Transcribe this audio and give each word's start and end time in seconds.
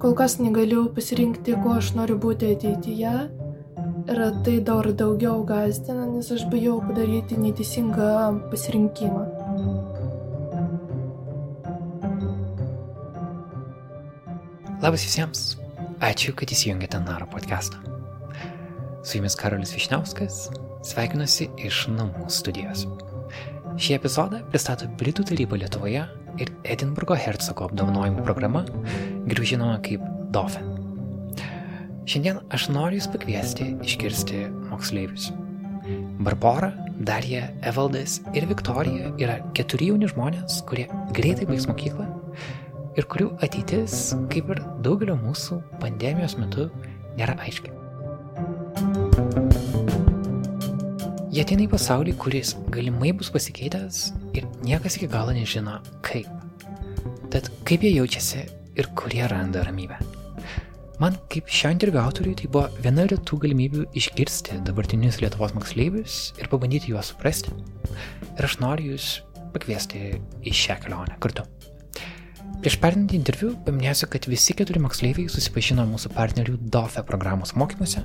kol 0.00 0.14
kas 0.16 0.38
negaliu 0.40 0.86
pasirinkti, 0.96 1.58
kuo 1.60 1.76
aš 1.76 1.92
noriu 1.98 2.16
būti 2.20 2.54
ateityje. 2.54 3.14
Ir 4.10 4.20
tai 4.44 4.56
dar 4.64 4.88
daugiau 4.96 5.42
gazdina, 5.46 6.06
nes 6.08 6.30
aš 6.32 6.46
bijau 6.50 6.78
padaryti 6.86 7.36
neteisingą 7.38 8.08
pasirinkimą. 8.50 9.26
Labas 14.80 15.04
visiems. 15.04 15.44
Ačiū, 16.00 16.32
kad 16.32 16.48
įsijungėte 16.48 16.96
Naro 17.04 17.28
podcastą. 17.28 17.76
Su 19.04 19.18
jumis 19.18 19.36
Karolis 19.36 19.74
Višniauskas, 19.76 20.46
sveikinuosi 20.88 21.50
iš 21.60 21.84
namų 21.92 22.30
studijos. 22.32 22.86
Šį 23.76 23.98
epizodą 23.98 24.40
pristato 24.48 24.88
Britų 25.00 25.28
taryba 25.28 25.60
Lietuvoje 25.60 26.06
ir 26.40 26.52
Edinburgo 26.64 27.16
Hercogo 27.20 27.68
apdovanojimų 27.68 28.24
programa, 28.24 28.64
geriau 29.26 29.46
žinoma 29.52 29.80
kaip 29.84 30.04
DOFE. 30.34 30.62
Šiandien 32.10 32.40
aš 32.50 32.70
noriu 32.74 32.98
Jūs 32.98 33.10
pakviesti 33.12 33.72
išgirsti 33.86 34.46
moksleivius. 34.70 35.30
Barbara, 36.20 36.72
Darija, 37.00 37.48
Evaldas 37.66 38.18
ir 38.36 38.46
Viktorija 38.50 39.12
yra 39.20 39.38
keturi 39.56 39.90
jauni 39.90 40.08
žmonės, 40.10 40.60
kurie 40.68 40.88
greitai 41.16 41.46
baigs 41.48 41.68
mokyklą 41.70 42.08
ir 42.98 43.06
kurių 43.08 43.30
ateitis, 43.44 44.10
kaip 44.32 44.50
ir 44.52 44.62
daugelio 44.84 45.16
mūsų 45.20 45.60
pandemijos 45.80 46.36
metu, 46.40 46.68
nėra 47.18 47.36
aiški. 47.46 47.72
Jie 51.30 51.44
ateina 51.44 51.62
į 51.62 51.70
pasaulį, 51.70 52.16
kuris 52.18 52.56
galimai 52.74 53.12
bus 53.14 53.30
pasikeitęs 53.30 54.08
ir 54.34 54.48
niekas 54.66 54.98
iki 54.98 55.08
galo 55.10 55.30
nežino 55.36 55.78
kaip. 56.06 56.26
Tad 57.30 57.52
kaip 57.64 57.86
jie 57.86 57.94
jaučiasi 57.94 58.48
ir 58.80 58.90
kur 58.98 59.12
jie 59.14 59.28
randa 59.30 59.62
ramybę. 59.66 60.00
Man 61.00 61.16
kaip 61.32 61.48
šio 61.48 61.70
interviu 61.72 62.02
autoriui 62.02 62.36
tai 62.36 62.48
buvo 62.52 62.66
viena 62.84 63.06
retų 63.08 63.38
galimybių 63.40 63.86
išgirsti 63.96 64.58
dabartinius 64.66 65.22
Lietuvos 65.22 65.54
moksleivius 65.56 66.16
ir 66.36 66.50
pabandyti 66.52 66.92
juos 66.92 67.14
suprasti. 67.14 67.54
Ir 68.34 68.48
aš 68.48 68.58
noriu 68.60 68.92
jūs 68.92 69.06
pakviesti 69.54 70.18
į 70.44 70.52
šią 70.54 70.76
kelionę 70.84 71.16
kartu. 71.22 71.46
Prieš 72.60 72.76
perinant 72.82 73.14
interviu 73.16 73.54
paminėsiu, 73.64 74.10
kad 74.12 74.28
visi 74.28 74.52
keturi 74.56 74.82
moksleiviai 74.84 75.32
susipažino 75.32 75.86
mūsų 75.88 76.12
partnerių 76.12 76.58
DOFE 76.68 77.00
programos 77.08 77.54
mokymuose. 77.56 78.02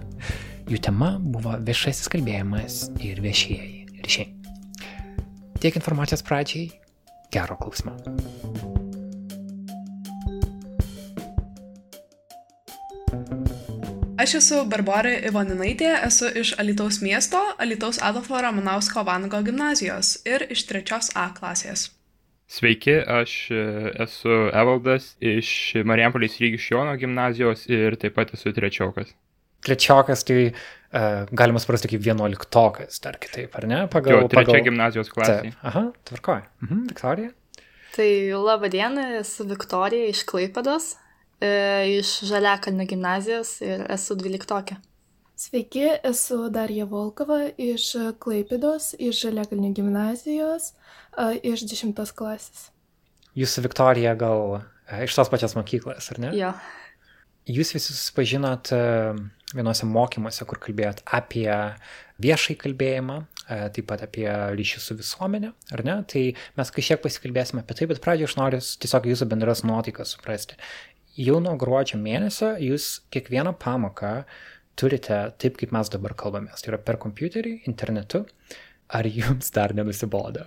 Jų 0.72 0.80
tema 0.88 1.18
buvo 1.20 1.58
viešasis 1.68 2.08
kalbėjimas 2.14 2.86
ir 3.04 3.20
viešieji 3.26 4.00
ryšiai. 4.06 4.32
Tiek 5.60 5.76
informacijos 5.82 6.24
pradžiai, 6.24 6.70
gero 7.36 7.60
klausimą. 7.60 8.65
Aš 14.26 14.32
esu 14.40 14.64
Barbara 14.66 15.12
Ivoninaitė, 15.30 15.86
esu 16.08 16.26
iš 16.42 16.56
Alitaus 16.58 16.98
miesto, 16.98 17.38
Alitaus 17.62 18.00
Adolfo 18.02 18.40
Ramanausko 18.42 19.04
Vanago 19.06 19.38
gimnazijos 19.46 20.16
ir 20.26 20.48
iš 20.50 20.64
trečios 20.66 21.12
A 21.14 21.28
klasės. 21.36 21.84
Sveiki, 22.50 22.96
aš 23.20 23.36
e, 23.54 23.60
esu 24.08 24.40
Evaldas 24.50 25.12
iš 25.22 25.52
Marijampolės 25.86 26.40
Rygišjono 26.42 26.98
gimnazijos 27.04 27.68
ir 27.70 28.00
taip 28.02 28.18
pat 28.18 28.34
esu 28.34 28.56
trečiokas. 28.58 29.14
Trečiokas 29.70 30.26
tai 30.26 30.42
uh, 30.50 31.30
galima 31.30 31.62
suprasti 31.62 31.94
kaip 31.94 32.02
vienuoliktokas, 32.10 32.98
dar 33.06 33.22
kitaip, 33.22 33.54
ar 33.62 33.70
ne? 33.70 33.86
Pagal, 33.94 34.24
jo, 34.24 34.34
trečia 34.34 34.56
pagal... 34.56 34.70
gimnazijos 34.72 35.14
klasė. 35.14 35.40
Taip. 35.52 35.64
Aha, 35.70 35.88
tvarkoja. 36.10 36.50
Mhm, 36.66 36.84
Viktorija. 36.96 37.36
Tai 37.94 38.12
laba 38.50 38.74
diena, 38.74 39.12
esu 39.22 39.46
Viktorija 39.54 40.10
iš 40.10 40.26
Klaipados, 40.26 40.96
e, 41.46 41.98
iš 42.00 42.18
Žaliakalnio 42.30 42.88
gimnazijos 42.90 43.60
ir 43.66 43.86
esu 43.94 44.18
dvyliktokė. 44.20 44.80
Sveiki, 45.36 45.84
esu 46.08 46.46
Darija 46.50 46.86
Volkova 46.90 47.42
iš 47.60 47.92
Klaipidos, 48.24 48.94
iš 49.00 49.26
Žaliakalnio 49.26 49.74
gimnazijos, 49.76 50.72
e, 51.18 51.36
iš 51.52 51.68
10 51.70 52.16
klasės. 52.16 52.70
Jūsų 53.36 53.66
Viktorija 53.66 54.16
gal 54.16 54.58
e, 54.58 55.04
iš 55.04 55.18
tos 55.18 55.32
pačios 55.32 55.58
mokyklos, 55.58 56.08
ar 56.14 56.22
ne? 56.24 56.32
Jo. 56.40 56.54
Jūs 57.46 57.76
visi 57.76 57.92
susipažinot 57.92 58.72
e, 58.74 58.80
vienuose 59.54 59.88
mokymuose, 59.90 60.48
kur 60.48 60.60
kalbėjot 60.64 61.04
apie 61.14 61.50
viešai 62.24 62.56
kalbėjimą, 62.62 63.18
e, 63.44 63.58
taip 63.76 63.90
pat 63.92 64.06
apie 64.08 64.26
ryšį 64.56 64.82
su 64.82 64.98
visuomenė, 64.98 65.52
ar 65.76 65.84
ne? 65.86 65.98
Tai 66.10 66.24
mes 66.58 66.74
kažkiek 66.78 67.04
pasikalbėsime 67.04 67.62
apie 67.62 67.78
tai, 67.78 67.90
bet 67.92 68.02
pradžioje 68.04 68.32
aš 68.32 68.38
noriu 68.40 68.62
tiesiog 68.64 69.12
jūsų 69.12 69.28
bendras 69.36 69.66
nuotaikas 69.68 70.16
suprasti. 70.16 70.58
Jau 71.16 71.40
nuo 71.40 71.56
gruodžio 71.56 71.96
mėnesio 72.02 72.56
jūs 72.60 72.90
kiekvieną 73.14 73.56
pamoką 73.62 74.18
turite 74.76 75.22
taip, 75.40 75.56
kaip 75.62 75.72
mes 75.72 75.92
dabar 75.92 76.16
kalbamės. 76.20 76.64
Tai 76.64 76.74
yra 76.74 76.82
per 76.84 77.00
kompiuterį, 77.00 77.62
internetu. 77.72 78.26
Ar 78.92 79.08
jums 79.08 79.50
dar 79.56 79.74
nenusibodo? 79.74 80.44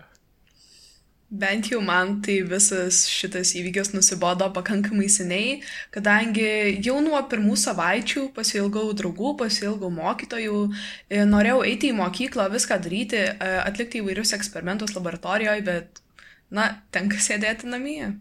Bent 1.29 1.67
jau 1.69 1.81
man 1.85 2.23
tai 2.25 2.39
visas 2.49 3.03
šitas 3.13 3.51
įvykis 3.59 3.91
nusibodo 3.93 4.47
pakankamai 4.57 5.11
seniai, 5.13 5.59
kadangi 5.93 6.79
jau 6.85 6.95
nuo 7.05 7.21
pirmų 7.29 7.57
savaičių 7.61 8.29
pasilgau 8.37 8.87
draugų, 8.97 9.35
pasilgau 9.43 9.91
mokytojų, 9.93 10.63
e, 11.11 11.27
norėjau 11.29 11.67
eiti 11.69 11.91
į 11.93 11.99
mokyklą, 11.99 12.49
viską 12.55 12.81
daryti, 12.81 13.21
e, 13.29 13.51
atlikti 13.61 14.01
įvairius 14.01 14.33
eksperimentus 14.39 14.97
laboratorijoje, 14.97 15.67
bet, 15.69 16.01
na, 16.49 16.71
tenka 16.97 17.21
sėdėti 17.21 17.69
namie. 17.69 18.15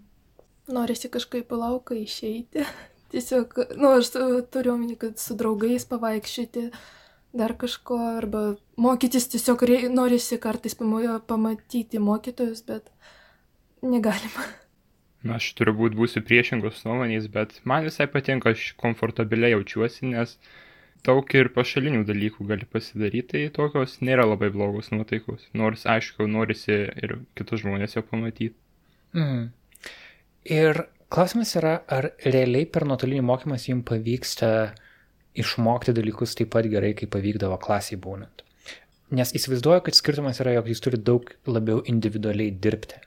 Norisi 0.68 1.10
kažkaip 1.10 1.48
palauką 1.48 1.96
išeiti. 1.96 2.66
Tiesiog, 3.12 3.54
na, 3.78 3.82
nu, 3.82 3.92
aš 4.02 4.12
turiu 4.52 4.74
omeny, 4.76 4.98
kad 5.00 5.20
su 5.22 5.36
draugais 5.40 5.88
pavaikščioti 5.88 6.68
dar 7.38 7.54
kažko, 7.60 7.98
arba 8.18 8.42
mokytis 8.82 9.30
tiesiog 9.32 9.64
rei, 9.70 9.90
norisi 9.92 10.40
kartais 10.42 10.76
pamatyti 10.76 12.00
mokytojus, 12.04 12.64
bet 12.68 12.90
negalima. 13.82 14.48
Na, 15.24 15.38
aš 15.40 15.50
turbūt 15.58 15.96
būsiu 15.98 16.22
priešingos 16.26 16.84
nuomonės, 16.86 17.28
bet 17.34 17.58
man 17.68 17.88
visai 17.88 18.08
patinka, 18.12 18.54
aš 18.54 18.74
komfortabiliai 18.80 19.56
jaučiuosi, 19.56 20.12
nes 20.14 20.38
daug 21.08 21.34
ir 21.36 21.50
pašalinių 21.56 22.04
dalykų 22.08 22.48
gali 22.50 22.68
pasidaryti, 22.70 23.28
tai 23.34 23.44
tokios 23.56 23.98
nėra 24.04 24.28
labai 24.28 24.52
blogos 24.54 24.92
nuotaikos. 24.94 25.48
Nors, 25.58 25.86
aišku, 25.90 26.28
norisi 26.32 26.84
ir 26.92 27.20
kitus 27.38 27.64
žmonės 27.64 27.98
jau 27.98 28.06
pamatyti. 28.08 28.56
Mm. 29.16 29.48
Ir 30.48 30.86
klausimas 31.12 31.52
yra, 31.60 31.82
ar 31.92 32.12
realiai 32.24 32.68
per 32.72 32.86
nuotolinį 32.88 33.24
mokymas 33.28 33.68
jums 33.68 33.84
pavyksta 33.90 34.50
išmokti 35.38 35.94
dalykus 35.96 36.36
taip 36.40 36.54
pat 36.56 36.70
gerai, 36.72 36.94
kaip 36.98 37.12
pavykdavo 37.14 37.58
klasiai 37.64 38.00
būnant. 38.00 38.44
Nes 39.18 39.32
įsivaizduoju, 39.36 39.84
kad 39.86 39.96
skirtumas 39.96 40.40
yra, 40.44 40.56
jog 40.58 40.70
jūs 40.72 40.82
turite 40.84 41.06
daug 41.08 41.30
labiau 41.48 41.82
individualiai 41.88 42.52
dirbti. 42.64 43.00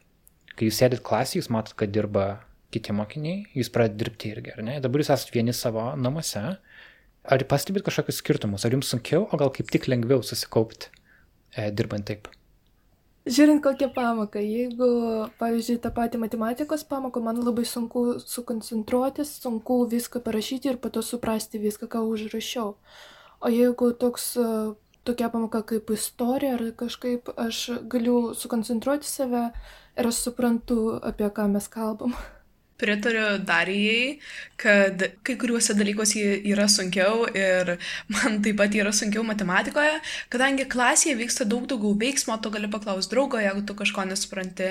Kai 0.57 0.69
jūs 0.69 0.81
sėdit 0.81 1.03
klasiai, 1.05 1.41
jūs 1.41 1.51
matot, 1.53 1.77
kad 1.81 1.93
dirba 1.93 2.27
kiti 2.73 2.95
mokiniai, 2.97 3.47
jūs 3.57 3.73
pradedate 3.73 4.05
dirbti 4.05 4.33
irgi, 4.35 4.55
ar 4.55 4.65
ne? 4.65 4.79
Dabar 4.85 5.03
jūs 5.03 5.13
esate 5.13 5.35
vieni 5.35 5.57
savo 5.57 5.91
namuose. 5.97 6.45
Ar 7.21 7.45
pastebit 7.49 7.85
kažkokius 7.85 8.21
skirtumus? 8.23 8.65
Ar 8.65 8.77
jums 8.77 8.93
sunkiau, 8.93 9.27
o 9.29 9.41
gal 9.41 9.53
kaip 9.57 9.73
tik 9.73 9.89
lengviau 9.93 10.25
susikaupti 10.25 10.89
e, 11.57 11.69
dirbant 11.77 12.09
taip? 12.09 12.31
Žiūrint 13.31 13.63
kokią 13.63 13.87
pamoką, 13.95 14.41
jeigu, 14.43 14.87
pavyzdžiui, 15.39 15.77
tą 15.85 15.93
patį 15.95 16.19
matematikos 16.19 16.83
pamoką, 16.91 17.21
man 17.23 17.37
labai 17.47 17.63
sunku 17.69 18.19
sukoncentruotis, 18.19 19.37
sunku 19.45 19.77
viską 19.93 20.23
parašyti 20.25 20.73
ir 20.73 20.81
po 20.83 20.91
to 20.91 21.03
suprasti 21.07 21.61
viską, 21.63 21.87
ką 21.93 22.03
užrašiau. 22.11 22.75
O 23.41 23.53
jeigu 23.55 23.93
toks, 23.95 24.33
tokia 25.07 25.31
pamoka 25.31 25.63
kaip 25.63 25.95
istorija 25.95 26.57
ar 26.59 26.65
kažkaip, 26.83 27.31
aš 27.39 27.63
galiu 27.93 28.35
sukoncentruoti 28.35 29.07
save 29.07 29.47
ir 29.95 30.11
aš 30.11 30.25
suprantu, 30.27 30.99
apie 30.99 31.31
ką 31.31 31.47
mes 31.55 31.71
kalbam. 31.71 32.19
pritariu 32.81 33.39
Darijai, 33.45 34.19
kad 34.61 35.03
kai 35.25 35.37
kuriuose 35.41 35.75
dalykuose 35.77 36.23
yra 36.51 36.67
sunkiau 36.69 37.25
ir 37.37 37.77
man 38.13 38.41
taip 38.45 38.59
pat 38.61 38.75
yra 38.77 38.93
sunkiau 38.97 39.25
matematikoje, 39.27 39.95
kadangi 40.33 40.67
klasėje 40.69 41.17
vyksta 41.21 41.47
daug 41.49 41.65
daugiau 41.71 41.95
veiksmo, 42.01 42.37
tu 42.43 42.53
gali 42.53 42.69
paklausti 42.73 43.15
draugo, 43.15 43.41
jeigu 43.41 43.65
tu 43.69 43.77
kažko 43.79 44.05
nesupranti. 44.11 44.71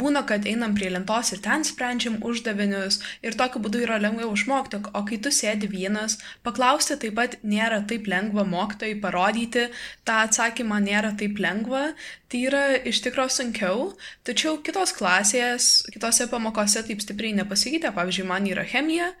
Būna, 0.00 0.24
kad 0.28 0.48
einam 0.50 0.76
prie 0.76 0.90
lentos 0.92 1.32
ir 1.32 1.42
ten 1.44 1.64
sprendžiam 1.64 2.18
uždavinius 2.24 3.00
ir 3.24 3.38
tokiu 3.38 3.62
būdu 3.64 3.84
yra 3.86 4.00
lengviau 4.02 4.34
išmokti, 4.36 4.82
o 4.92 5.04
kai 5.08 5.20
tu 5.24 5.32
sėdi 5.34 5.70
vienas, 5.72 6.18
paklausti 6.44 6.98
taip 7.00 7.16
pat 7.18 7.38
nėra 7.42 7.80
taip 7.88 8.08
lengva 8.10 8.44
mokytojai 8.48 9.00
parodyti, 9.02 9.68
tą 10.04 10.22
atsakymą 10.26 10.82
nėra 10.84 11.14
taip 11.18 11.40
lengva, 11.40 11.92
tai 12.28 12.44
yra 12.50 12.64
iš 12.88 13.00
tikrųjų 13.06 13.32
sunkiau, 13.32 13.84
tačiau 14.28 14.58
kitos 14.64 14.92
klasės, 14.96 15.68
kitose 15.88 16.28
pamokose 16.28 16.82
taip 16.84 17.00
stipriai 17.00 17.17
nepasikeitė, 17.38 17.92
pavyzdžiui, 17.96 18.26
man 18.28 18.46
yra 18.48 18.64
chemija 18.68 19.12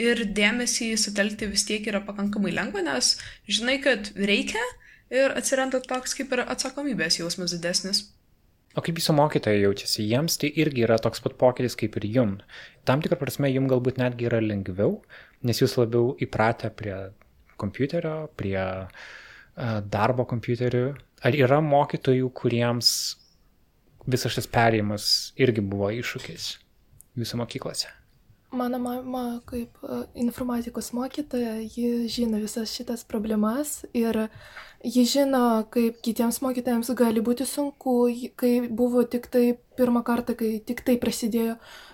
ir 0.00 0.24
dėmesį 0.36 0.94
sutelkti 1.00 1.48
vis 1.50 1.66
tiek 1.68 1.86
yra 1.88 2.00
pakankamai 2.04 2.52
lengva, 2.54 2.82
nes 2.84 3.16
žinai, 3.48 3.78
kad 3.84 4.12
reikia 4.16 4.62
ir 5.12 5.34
atsiranda 5.36 5.82
toks 5.84 6.16
kaip 6.16 6.32
ir 6.32 6.44
atsakomybės 6.46 7.20
jausmas 7.20 7.52
didesnis. 7.52 8.06
O 8.72 8.80
kaip 8.80 8.96
jūsų 8.96 9.14
mokytojai 9.18 9.66
jaučiasi? 9.66 10.06
Jiems 10.08 10.38
tai 10.40 10.48
irgi 10.62 10.86
yra 10.86 10.96
toks 11.02 11.20
pat 11.20 11.36
pokytis 11.40 11.76
kaip 11.76 11.98
ir 12.00 12.06
jum. 12.08 12.38
Tam 12.88 13.02
tikrą 13.04 13.18
prasme, 13.20 13.50
jum 13.52 13.68
galbūt 13.68 14.00
netgi 14.00 14.30
yra 14.30 14.40
lengviau, 14.40 15.02
nes 15.44 15.60
jūs 15.60 15.76
labiau 15.76 16.14
įpratę 16.24 16.72
prie 16.72 16.96
kompiuterio, 17.60 18.30
prie 18.40 18.56
darbo 19.92 20.24
kompiuterių. 20.24 20.86
Ar 21.22 21.36
yra 21.36 21.60
mokytojų, 21.60 22.32
kuriems 22.32 22.94
visas 24.08 24.32
šis 24.34 24.48
perėjimas 24.50 25.12
irgi 25.36 25.60
buvo 25.60 25.92
iššūkis 26.00 26.61
jūsų 27.18 27.42
mokyklose? 27.42 27.90
Mano 28.52 28.76
mama 28.76 29.40
kaip 29.48 29.78
informatikos 30.14 30.90
mokytoja, 30.92 31.54
ji 31.64 32.08
žino 32.12 32.36
visas 32.42 32.74
šitas 32.76 33.00
problemas 33.08 33.86
ir 33.96 34.26
ji 34.84 35.06
žino, 35.08 35.64
kaip 35.72 36.02
kitiems 36.04 36.42
mokytojams 36.44 36.90
gali 36.98 37.22
būti 37.24 37.46
sunku, 37.48 37.96
kai 38.36 38.68
buvo 38.68 39.06
tik 39.08 39.30
tai 39.32 39.54
pirmą 39.78 40.04
kartą, 40.04 40.36
kai 40.36 40.58
tik 40.68 40.84
tai 40.84 40.98
prasidėjo 41.00 41.56
uh, 41.56 41.92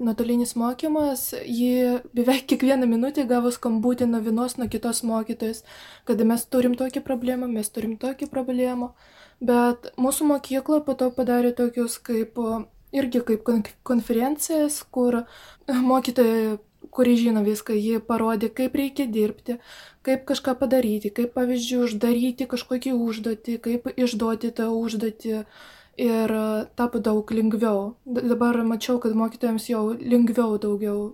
nuotolinis 0.00 0.54
mokymas, 0.56 1.34
ji 1.44 2.00
beveik 2.14 2.46
kiekvieną 2.48 2.86
minutę 2.88 3.26
gavo 3.28 3.50
skambutį 3.52 4.08
nuo 4.08 4.20
vienos, 4.20 4.56
nuo 4.56 4.68
kitos 4.68 5.02
mokytojos, 5.04 5.64
kad 6.04 6.20
mes 6.24 6.46
turim 6.46 6.74
tokią 6.74 7.02
problemą, 7.02 7.48
mes 7.48 7.70
turim 7.70 7.96
tokią 7.96 8.28
problemą. 8.28 8.94
Bet 9.40 9.92
mūsų 9.98 10.24
mokykla 10.24 10.80
po 10.84 10.94
to 10.94 11.10
padarė 11.10 11.52
tokius 11.52 11.98
kaip 11.98 12.38
irgi 12.94 13.22
kaip 13.26 13.50
konferencijas, 13.86 14.80
kur 14.94 15.24
mokytoja, 15.68 16.56
kuri 16.94 17.16
žino 17.18 17.42
viską, 17.46 17.74
ji 17.74 18.00
parodė, 18.08 18.50
kaip 18.54 18.76
reikia 18.78 19.06
dirbti, 19.10 19.58
kaip 20.06 20.26
kažką 20.28 20.56
padaryti, 20.60 21.12
kaip 21.14 21.32
pavyzdžiui 21.36 21.84
uždaryti 21.88 22.48
kažkokį 22.50 22.94
užduotį, 22.94 23.56
kaip 23.64 23.88
išduoti 23.96 24.52
tą 24.54 24.70
užduotį. 24.74 25.44
Ir 25.94 26.32
tapo 26.74 26.98
daug 26.98 27.28
lengviau. 27.30 27.92
Dabar 28.02 28.56
mačiau, 28.66 28.96
kad 28.98 29.14
mokytojams 29.14 29.68
jau 29.70 29.92
lengviau 29.94 30.56
daugiau. 30.58 31.12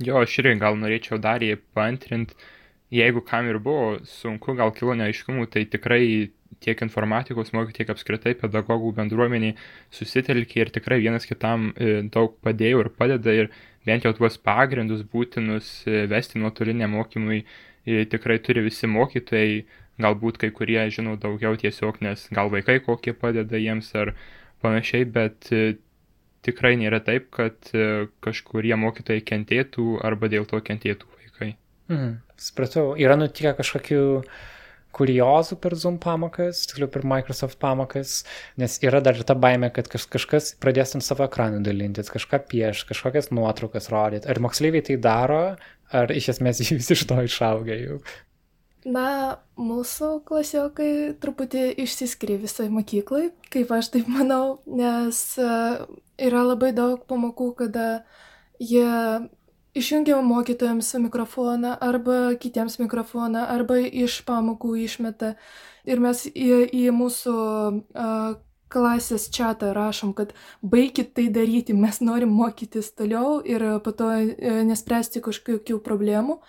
Jo, 0.00 0.22
aš 0.24 0.38
irgi 0.40 0.54
gal 0.62 0.78
norėčiau 0.80 1.18
dar 1.20 1.44
jį 1.44 1.58
paantrinti. 1.76 2.38
Jeigu 2.90 3.20
kam 3.22 3.46
ir 3.46 3.60
buvo 3.60 3.98
sunku, 4.08 4.56
gal 4.56 4.72
kilo 4.72 4.96
neaiškumų, 4.96 5.44
tai 5.52 5.66
tikrai 5.68 6.32
tiek 6.64 6.82
informatikos 6.84 7.52
mokytojai, 7.56 7.78
tiek 7.80 7.92
apskritai 7.94 8.34
pedagogų 8.40 8.92
bendruomeniai 8.98 9.56
susitelkė 9.96 10.64
ir 10.64 10.72
tikrai 10.74 11.00
vienas 11.00 11.26
kitam 11.28 11.70
e, 11.72 12.00
daug 12.12 12.36
padėjo 12.44 12.84
ir 12.84 12.90
padeda 12.96 13.34
ir 13.36 13.50
bent 13.88 14.04
jau 14.04 14.12
tuos 14.16 14.36
pagrindus 14.44 15.02
būtinus 15.12 15.70
e, 15.88 16.04
vesti 16.10 16.40
nuotoliniam 16.40 16.92
mokymui 16.96 17.42
e, 17.42 18.04
tikrai 18.12 18.38
turi 18.44 18.66
visi 18.66 18.90
mokytojai, 18.90 19.62
galbūt 20.00 20.40
kai 20.40 20.52
kurie 20.56 20.82
žinau 20.92 21.16
daugiau 21.20 21.56
tiesiog, 21.60 22.00
nes 22.04 22.26
gal 22.32 22.52
vaikai 22.52 22.78
kokie 22.84 23.16
padeda 23.16 23.60
jiems 23.60 23.90
ar 24.00 24.14
panašiai, 24.64 25.08
bet 25.08 25.48
tikrai 26.44 26.72
nėra 26.80 27.02
taip, 27.04 27.28
kad 27.36 27.68
kažkurie 28.24 28.72
mokytojai 28.80 29.24
kentėtų 29.28 29.98
arba 30.04 30.28
dėl 30.32 30.48
to 30.48 30.60
kentėtų 30.64 31.08
vaikai. 31.18 31.50
Mm, 31.92 32.14
supratau, 32.40 32.94
yra 32.96 33.18
nutikę 33.20 33.52
kažkokių 33.58 34.00
kuriozų 34.96 35.58
per 35.62 35.76
Zoom 35.78 35.98
pamokas, 36.02 36.64
tiksliau 36.70 36.90
per 36.92 37.04
Microsoft 37.08 37.60
pamokas, 37.62 38.22
nes 38.60 38.78
yra 38.84 39.02
dar 39.04 39.18
ir 39.18 39.26
ta 39.26 39.36
baime, 39.38 39.70
kad 39.74 39.90
kaž, 39.90 40.08
kažkas 40.10 40.54
pradės 40.62 40.96
ant 40.98 41.06
savo 41.06 41.26
ekranų 41.26 41.62
dalintis, 41.66 42.10
kažką 42.12 42.42
pieš, 42.50 42.84
kažkokias 42.88 43.30
nuotraukas 43.34 43.90
rodyti. 43.92 44.28
Ar 44.30 44.42
moksleiviai 44.42 44.86
tai 44.86 44.98
daro, 45.02 45.44
ar 45.92 46.14
iš 46.14 46.34
esmės 46.34 46.64
jūs 46.66 46.90
iš 46.96 47.06
to 47.10 47.20
išaugę 47.26 47.78
jau? 47.84 48.00
Na, 48.88 49.36
mūsų 49.60 50.22
klasiokai 50.24 51.12
truputį 51.20 51.66
išsiskiria 51.82 52.38
visai 52.40 52.70
mokyklai, 52.72 53.26
kaip 53.52 53.72
aš 53.76 53.90
taip 53.92 54.08
manau, 54.08 54.62
nes 54.64 55.18
uh, 55.36 55.84
yra 56.16 56.46
labai 56.48 56.72
daug 56.72 57.04
pamokų, 57.10 57.50
kada 57.58 57.88
jie 58.60 58.88
išjungia 59.74 60.20
mokytojams 60.22 60.94
mikrofoną 60.94 61.76
arba 61.80 62.34
kitiems 62.40 62.78
mikrofoną 62.78 63.46
arba 63.48 63.78
iš 63.78 64.20
pamokų 64.26 64.74
išmeta. 64.84 65.34
Ir 65.88 66.00
mes 66.02 66.26
į, 66.28 66.66
į 66.76 66.90
mūsų 66.92 67.34
uh, 67.34 68.34
klasės 68.70 69.28
čatą 69.32 69.72
rašom, 69.74 70.12
kad 70.14 70.34
baikit 70.62 71.14
tai 71.16 71.28
daryti, 71.32 71.74
mes 71.74 72.00
norim 72.04 72.34
mokytis 72.36 72.92
toliau 72.94 73.40
ir 73.40 73.64
po 73.84 73.94
to 73.96 74.10
uh, 74.10 74.62
nespręsti 74.66 75.22
kažkokių 75.24 75.80
problemų, 75.86 76.40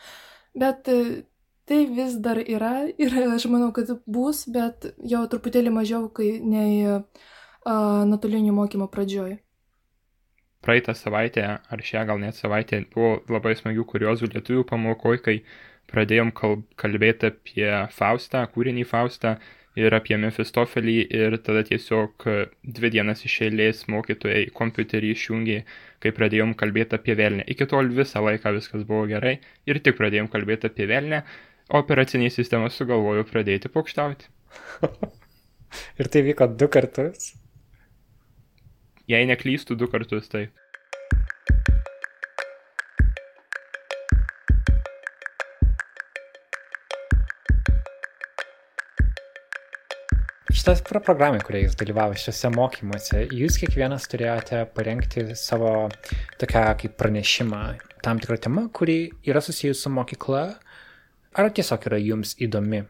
bet 0.58 0.90
uh, 0.92 1.22
tai 1.70 1.86
vis 1.88 2.18
dar 2.20 2.42
yra 2.42 2.90
ir 2.98 3.16
aš 3.30 3.48
manau, 3.54 3.72
kad 3.72 3.94
bus, 4.06 4.44
bet 4.50 4.92
jau 5.00 5.24
truputėlį 5.30 5.72
mažiau, 5.78 6.10
kai 6.10 6.34
nei 6.44 6.84
uh, 6.90 7.06
nuotolinio 7.64 8.58
mokymo 8.58 8.90
pradžioje 8.92 9.40
praeitą 10.66 10.94
savaitę, 10.98 11.46
ar 11.74 11.84
šią 11.86 12.06
gal 12.10 12.22
net 12.22 12.38
savaitę, 12.38 12.84
buvo 12.94 13.18
labai 13.32 13.56
smagių 13.58 13.86
kuriozų 13.94 14.32
lietuvių 14.36 14.66
pamokoje, 14.70 15.22
kai 15.26 15.38
pradėjom 15.92 16.32
kalbėti 16.80 17.32
apie 17.32 17.72
Faustą, 17.96 18.44
kūrinį 18.54 18.86
Faustą 18.88 19.36
ir 19.80 19.94
apie 19.96 20.18
Mefistofelį 20.20 20.96
ir 21.16 21.38
tada 21.46 21.64
tiesiog 21.68 22.26
dvi 22.78 22.92
dienas 22.94 23.24
iš 23.28 23.38
eilės 23.48 23.86
mokytojai 23.92 24.50
kompiuterį 24.56 25.14
išjungė, 25.16 25.58
kai 26.04 26.14
pradėjom 26.16 26.54
kalbėti 26.60 26.98
apie 27.00 27.16
velnę. 27.20 27.48
Iki 27.48 27.70
tol 27.72 27.92
visą 27.96 28.24
laiką 28.26 28.54
viskas 28.58 28.86
buvo 28.88 29.06
gerai 29.12 29.38
ir 29.70 29.80
tik 29.84 29.98
pradėjom 30.00 30.32
kalbėti 30.34 30.72
apie 30.72 30.88
velnę, 30.92 31.24
operacinė 31.82 32.32
sistema 32.34 32.70
sugalvojo 32.70 33.26
pradėti 33.30 33.72
pokštauti. 33.72 34.28
ir 36.00 36.12
tai 36.12 36.26
vyko 36.28 36.52
du 36.52 36.68
kartus. 36.72 37.32
Jei 39.12 39.26
neklystų 39.28 39.76
du 39.76 39.90
kartus, 39.92 40.30
taip. 40.32 40.54
Šitas 50.56 50.84
programai, 50.86 51.42
kurie 51.44 51.66
jūs 51.66 51.76
dalyvavo 51.76 52.16
šiuose 52.22 52.54
mokymuose, 52.56 53.26
jūs 53.36 53.58
kiekvienas 53.60 54.08
turėjote 54.14 54.62
parengti 54.78 55.26
savo 55.36 55.74
tokią 56.40 56.64
kaip 56.80 56.96
pranešimą, 57.02 57.62
tam 58.06 58.22
tikrą 58.22 58.40
temą, 58.48 58.66
kuri 58.72 59.00
yra 59.28 59.44
susijusi 59.44 59.90
su 59.90 59.92
mokykla, 59.92 60.46
ar 61.36 61.52
tiesiog 61.52 61.90
yra 61.92 62.00
jums 62.00 62.38
įdomi. 62.40 62.86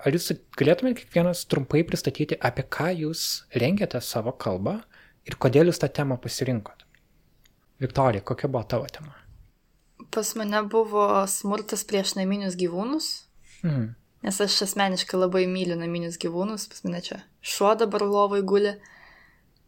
Ar 0.00 0.16
jūs 0.16 0.32
galėtumėte 0.56 1.02
kiekvienas 1.02 1.44
trumpai 1.52 1.84
pristatyti, 1.84 2.40
apie 2.40 2.64
ką 2.78 2.94
jūs 3.02 3.28
rengiate 3.60 4.00
savo 4.00 4.32
kalbą 4.40 4.78
ir 5.28 5.36
kodėl 5.40 5.70
jūs 5.70 5.80
tą 5.82 5.90
temą 5.92 6.18
pasirinkot? 6.20 6.84
Viktorija, 7.82 8.22
kokia 8.24 8.48
buvo 8.48 8.64
tavo 8.68 8.88
tema? 8.92 9.14
Pas 10.14 10.30
mane 10.38 10.62
buvo 10.70 11.06
smurtas 11.30 11.84
prieš 11.88 12.14
naminius 12.18 12.56
gyvūnus. 12.58 13.10
Mm. 13.66 13.94
Nes 14.24 14.40
aš 14.40 14.56
asmeniškai 14.68 15.18
labai 15.20 15.44
myliu 15.50 15.76
naminius 15.76 16.16
gyvūnus, 16.20 16.68
pas 16.70 16.84
mane 16.86 17.02
čia 17.04 17.20
šuo 17.44 17.74
dabar 17.80 18.04
lovai 18.06 18.40
guli. 18.46 18.76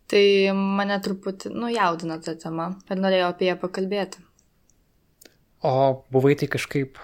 Tai 0.06 0.22
mane 0.54 0.96
truputį, 1.02 1.50
nu, 1.50 1.68
jaudina 1.72 2.20
ta 2.22 2.36
tema 2.38 2.70
ir 2.86 3.00
norėjau 3.00 3.32
apie 3.32 3.50
ją 3.50 3.56
pakalbėti. 3.58 4.22
O 5.66 5.72
buvai 6.14 6.36
tai 6.38 6.46
kažkaip 6.52 7.00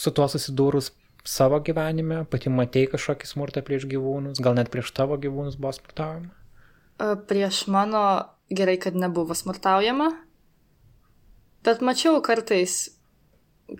su 0.00 0.12
tuo 0.16 0.24
susidūrus 0.30 0.88
savo 1.26 1.58
gyvenime, 1.60 2.22
pati 2.30 2.48
matei 2.52 2.86
kažkokį 2.88 3.28
smurtą 3.28 3.62
prieš 3.66 3.84
gyvūnus, 3.90 4.40
gal 4.40 4.56
net 4.56 4.70
prieš 4.72 4.94
tavo 4.96 5.18
gyvūnus 5.20 5.58
buvo 5.60 5.74
smurtaujama? 5.76 6.32
Prieš 6.98 7.66
mano 7.72 8.02
gerai, 8.50 8.78
kad 8.80 8.96
nebuvo 8.96 9.34
smurtaujama, 9.34 10.10
bet 11.66 11.82
mačiau 11.82 12.20
kartais, 12.22 12.76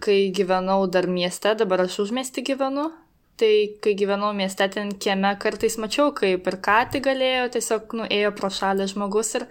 kai 0.02 0.32
gyvenau 0.34 0.86
dar 0.90 1.06
mieste, 1.06 1.54
dabar 1.54 1.84
aš 1.86 2.00
užmesti 2.06 2.42
gyvenu, 2.42 2.90
tai 3.38 3.78
kai 3.82 3.94
gyvenau 3.94 4.32
mieste 4.34 4.66
ten 4.72 4.90
kieme, 4.98 5.36
kartais 5.38 5.78
mačiau, 5.78 6.10
kaip 6.16 6.46
ir 6.50 6.58
ką 6.66 6.76
tik 6.92 7.06
galėjo, 7.06 7.48
tiesiog 7.56 7.96
nuėjo 8.00 8.34
pro 8.36 8.50
šalį 8.50 8.88
žmogus 8.92 9.34
ir 9.38 9.46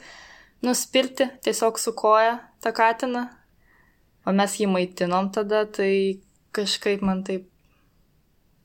nuspirti 0.65 1.29
tiesiog 1.45 1.79
su 1.79 1.93
koja 1.93 2.39
tą 2.63 2.73
katiną, 2.75 3.27
o 4.25 4.33
mes 4.33 4.57
jį 4.59 4.69
maitinom 4.73 5.31
tada, 5.31 5.63
tai 5.69 6.21
kažkaip 6.55 7.03
man 7.05 7.23
taip 7.23 7.47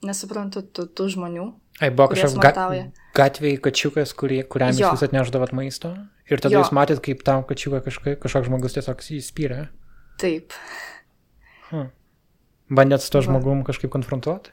nesuprantu 0.06 0.64
tų, 0.64 0.88
tų 0.96 1.08
žmonių. 1.14 1.46
Ai, 1.80 1.88
buvo 1.88 2.10
kažkoks 2.12 2.36
ga 2.36 2.52
gatvėje 3.16 3.60
kačiukas, 3.64 4.12
kurį, 4.16 4.42
kuriam 4.52 4.74
jo. 4.76 4.90
jūs 4.92 5.04
atneždavot 5.06 5.54
maisto? 5.56 5.94
Ir 6.28 6.42
tada 6.42 6.58
jo. 6.58 6.62
jūs 6.62 6.74
matėt, 6.76 7.00
kaip 7.04 7.24
tam 7.26 7.42
kačiuką 7.48 7.80
kažkai, 7.86 8.14
kažkoks 8.20 8.50
žmogus 8.50 8.76
tiesiog 8.76 9.00
įspyrė? 9.16 9.62
Taip. 10.20 10.54
Hm. 11.70 11.88
Bandėt 12.76 13.02
su 13.02 13.10
to 13.14 13.24
žmogum 13.24 13.64
kažkaip 13.66 13.90
konfrontuoti? 13.96 14.52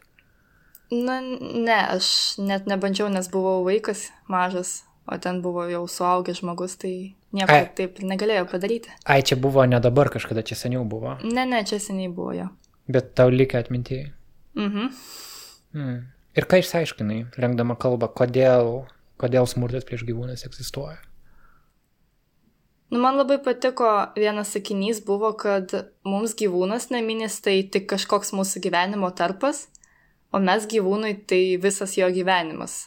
Na, 0.96 1.19
ne, 1.19 1.77
aš 1.98 2.39
net 2.39 2.69
nebandžiau, 2.72 3.12
nes 3.12 3.27
buvau 3.29 3.60
vaikas 3.67 4.07
mažas, 4.31 4.86
o 5.03 5.19
ten 5.19 5.43
buvo 5.43 5.67
jau 5.67 5.84
suaugęs 5.91 6.39
žmogus, 6.39 6.79
tai 6.79 6.93
nieko 7.36 7.51
Ai. 7.51 7.67
taip 7.75 8.00
negalėjau 8.00 8.48
padaryti. 8.55 8.96
Ai, 9.03 9.19
čia 9.19 9.36
buvo 9.36 9.67
ne 9.67 9.84
dabar, 9.84 10.07
kažkada 10.13 10.48
čia 10.48 10.55
seniau 10.55 10.88
buvo. 10.88 11.19
Ne, 11.27 11.43
ne, 11.43 11.65
čia 11.67 11.84
seniai 11.84 12.07
buvo 12.07 12.31
jo. 12.39 12.48
Bet 12.88 13.12
tau 13.19 13.27
likę 13.34 13.60
atmintėjai. 13.60 14.13
Mhm. 14.55 14.93
Mm 15.75 16.05
Ir 16.38 16.46
ką 16.46 16.62
išsiaiškinai, 16.62 17.24
rengdama 17.41 17.75
kalbą, 17.82 18.12
kodėl 18.13 18.86
kodėl 19.22 19.48
smurtas 19.50 19.86
prieš 19.88 20.06
gyvūnus 20.08 20.46
egzistuoja. 20.48 21.00
Nu, 22.88 23.01
man 23.03 23.17
labai 23.20 23.39
patiko 23.44 23.89
vienas 24.15 24.53
sakinys 24.56 25.01
buvo, 25.03 25.34
kad 25.36 25.74
mums 26.08 26.38
gyvūnas 26.39 26.88
naminis 26.94 27.41
tai 27.44 27.60
tik 27.67 27.89
kažkoks 27.91 28.32
mūsų 28.38 28.63
gyvenimo 28.63 29.10
tarpas, 29.17 29.65
o 30.32 30.39
mes 30.39 30.67
gyvūnui 30.72 31.17
tai 31.27 31.41
visas 31.60 31.98
jo 32.00 32.08
gyvenimas. 32.13 32.86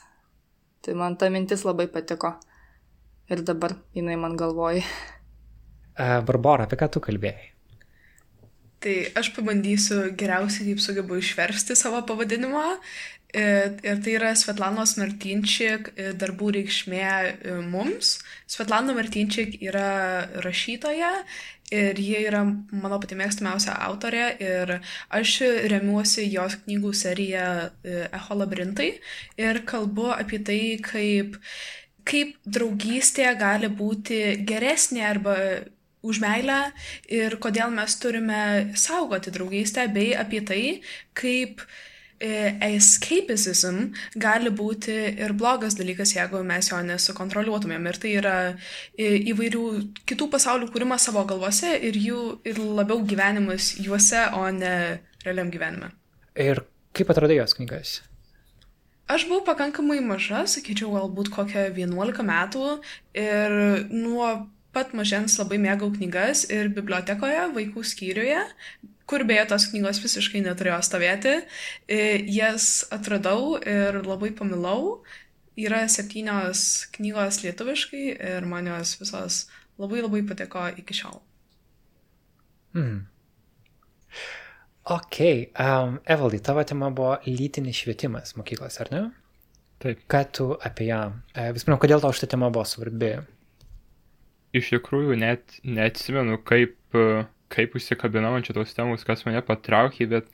Tai 0.80 0.97
man 0.97 1.19
ta 1.21 1.28
mintis 1.28 1.66
labai 1.69 1.90
patiko. 1.92 2.38
Ir 3.30 3.45
dabar 3.47 3.76
jinai 3.95 4.16
man 4.19 4.38
galvoja. 4.40 4.87
Barbara, 6.26 6.64
apie 6.64 6.80
ką 6.80 6.88
tu 6.95 7.02
kalbėjai? 7.04 7.50
Tai 8.80 8.95
aš 9.21 9.28
pabandysiu 9.37 10.07
geriausiai, 10.16 10.71
kaip 10.71 10.80
sugebu 10.80 11.19
išversti 11.21 11.76
savo 11.76 12.00
pavadinimą. 12.09 12.78
Ir, 13.30 14.00
tai 14.02 14.16
yra 14.16 14.32
Svetlanos 14.34 14.96
Martinčik 14.99 15.92
darbų 16.18 16.50
reikšmė 16.56 17.10
mums. 17.70 18.16
Svetlana 18.50 18.96
Martinčik 18.96 19.54
yra 19.62 20.26
rašytoja 20.42 21.12
ir 21.70 21.99
ji 22.02 22.25
yra 22.26 22.42
mano 22.44 22.99
pati 23.00 23.16
mėgstamiausia 23.18 23.76
autorė 23.87 24.25
ir 24.42 24.72
aš 25.14 25.34
remiuosi 25.70 26.26
jos 26.32 26.58
knygų 26.64 26.92
seriją 26.99 27.49
Echo 28.10 28.38
labirintai 28.38 28.90
ir 29.38 29.60
kalbu 29.70 30.10
apie 30.16 30.40
tai, 30.46 30.62
kaip, 30.82 31.38
kaip 32.08 32.34
draugystė 32.44 33.28
gali 33.38 33.70
būti 33.70 34.40
geresnė 34.49 35.06
arba 35.06 35.37
už 36.02 36.20
meilę 36.22 36.58
ir 37.12 37.37
kodėl 37.44 37.70
mes 37.75 37.94
turime 38.00 38.42
saugoti 38.75 39.32
draugystę, 39.34 39.87
bei 39.92 40.14
apie 40.16 40.40
tai, 40.49 40.62
kaip 41.14 41.60
e, 41.60 41.89
escapism 42.20 43.78
gali 44.20 44.52
būti 44.52 44.96
ir 45.24 45.32
blogas 45.32 45.76
dalykas, 45.78 46.12
jeigu 46.16 46.42
mes 46.44 46.68
jo 46.70 46.80
nesukontroliuotumėm. 46.84 47.88
Ir 47.88 48.00
tai 48.02 48.12
yra 48.18 48.34
e, 48.50 49.16
įvairių 49.32 49.64
kitų 50.08 50.28
pasaulių 50.34 50.68
kūrimas 50.74 51.08
savo 51.08 51.24
galvose 51.28 51.72
ir 51.80 51.96
jų 51.96 52.20
ir 52.44 52.60
labiau 52.60 53.00
gyvenimas 53.08 53.72
juose, 53.80 54.26
o 54.36 54.44
ne 54.52 55.00
realiam 55.24 55.50
gyvenime. 55.52 55.90
Ir 56.36 56.64
kaip 56.96 57.10
atradai 57.12 57.40
jos 57.40 57.56
knygas? 57.56 57.98
Aš 59.10 59.24
buvau 59.26 59.42
pakankamai 59.48 59.98
maža, 60.04 60.44
sakyčiau, 60.46 60.92
galbūt 60.94 61.32
kokią 61.34 61.70
11 61.74 62.22
metų 62.28 62.66
ir 63.18 63.56
nuo 63.90 64.28
pat 64.70 64.92
mažens 64.94 65.34
labai 65.40 65.58
mėgau 65.58 65.88
knygas 65.96 66.44
ir 66.52 66.70
bibliotekoje, 66.76 67.48
vaikų 67.56 67.82
skyriuje, 67.90 68.44
kur 69.11 69.25
beje 69.26 69.47
tos 69.50 69.67
knygos 69.73 70.00
visiškai 70.02 70.43
neturėjo 70.45 70.79
stovėti. 70.87 71.35
Jas 72.31 72.71
atradau 72.95 73.57
ir 73.59 74.00
labai 74.07 74.31
pamilau. 74.37 75.00
Yra 75.61 75.83
septynios 75.90 76.87
knygos 76.95 77.43
lietuviškai 77.45 78.05
ir 78.14 78.47
man 78.49 78.71
jos 78.71 78.95
visos 79.00 79.40
labai 79.81 80.05
labai 80.05 80.23
patiko 80.29 80.69
iki 80.79 80.97
šiol. 81.02 81.19
Mm. 82.79 83.00
Ok, 84.90 85.19
um, 85.61 85.99
Evaldai, 86.09 86.40
tavo 86.47 86.62
tema 86.67 86.88
buvo 86.95 87.19
lytinis 87.26 87.83
švietimas 87.83 88.33
mokyklos, 88.38 88.79
ar 88.83 88.95
ne? 88.95 89.02
Taip. 89.83 90.07
Ką 90.11 90.23
tu 90.35 90.47
apie 90.55 90.88
ją? 90.88 91.02
E, 91.35 91.50
Vis 91.57 91.67
pirma, 91.67 91.79
kodėl 91.83 92.02
tau 92.02 92.14
šitą 92.14 92.31
temą 92.35 92.49
buvo 92.55 92.64
svarbi? 92.69 93.12
iš 94.57 94.73
tikrųjų 94.75 95.19
net 95.21 95.59
neatsimenu, 95.67 96.38
kaip, 96.47 96.76
kaip 97.50 97.75
užsikabinau 97.78 98.37
ant 98.38 98.47
šitos 98.47 98.75
temos, 98.76 99.04
kas 99.07 99.25
mane 99.26 99.42
patraukė, 99.47 100.07
bet 100.11 100.30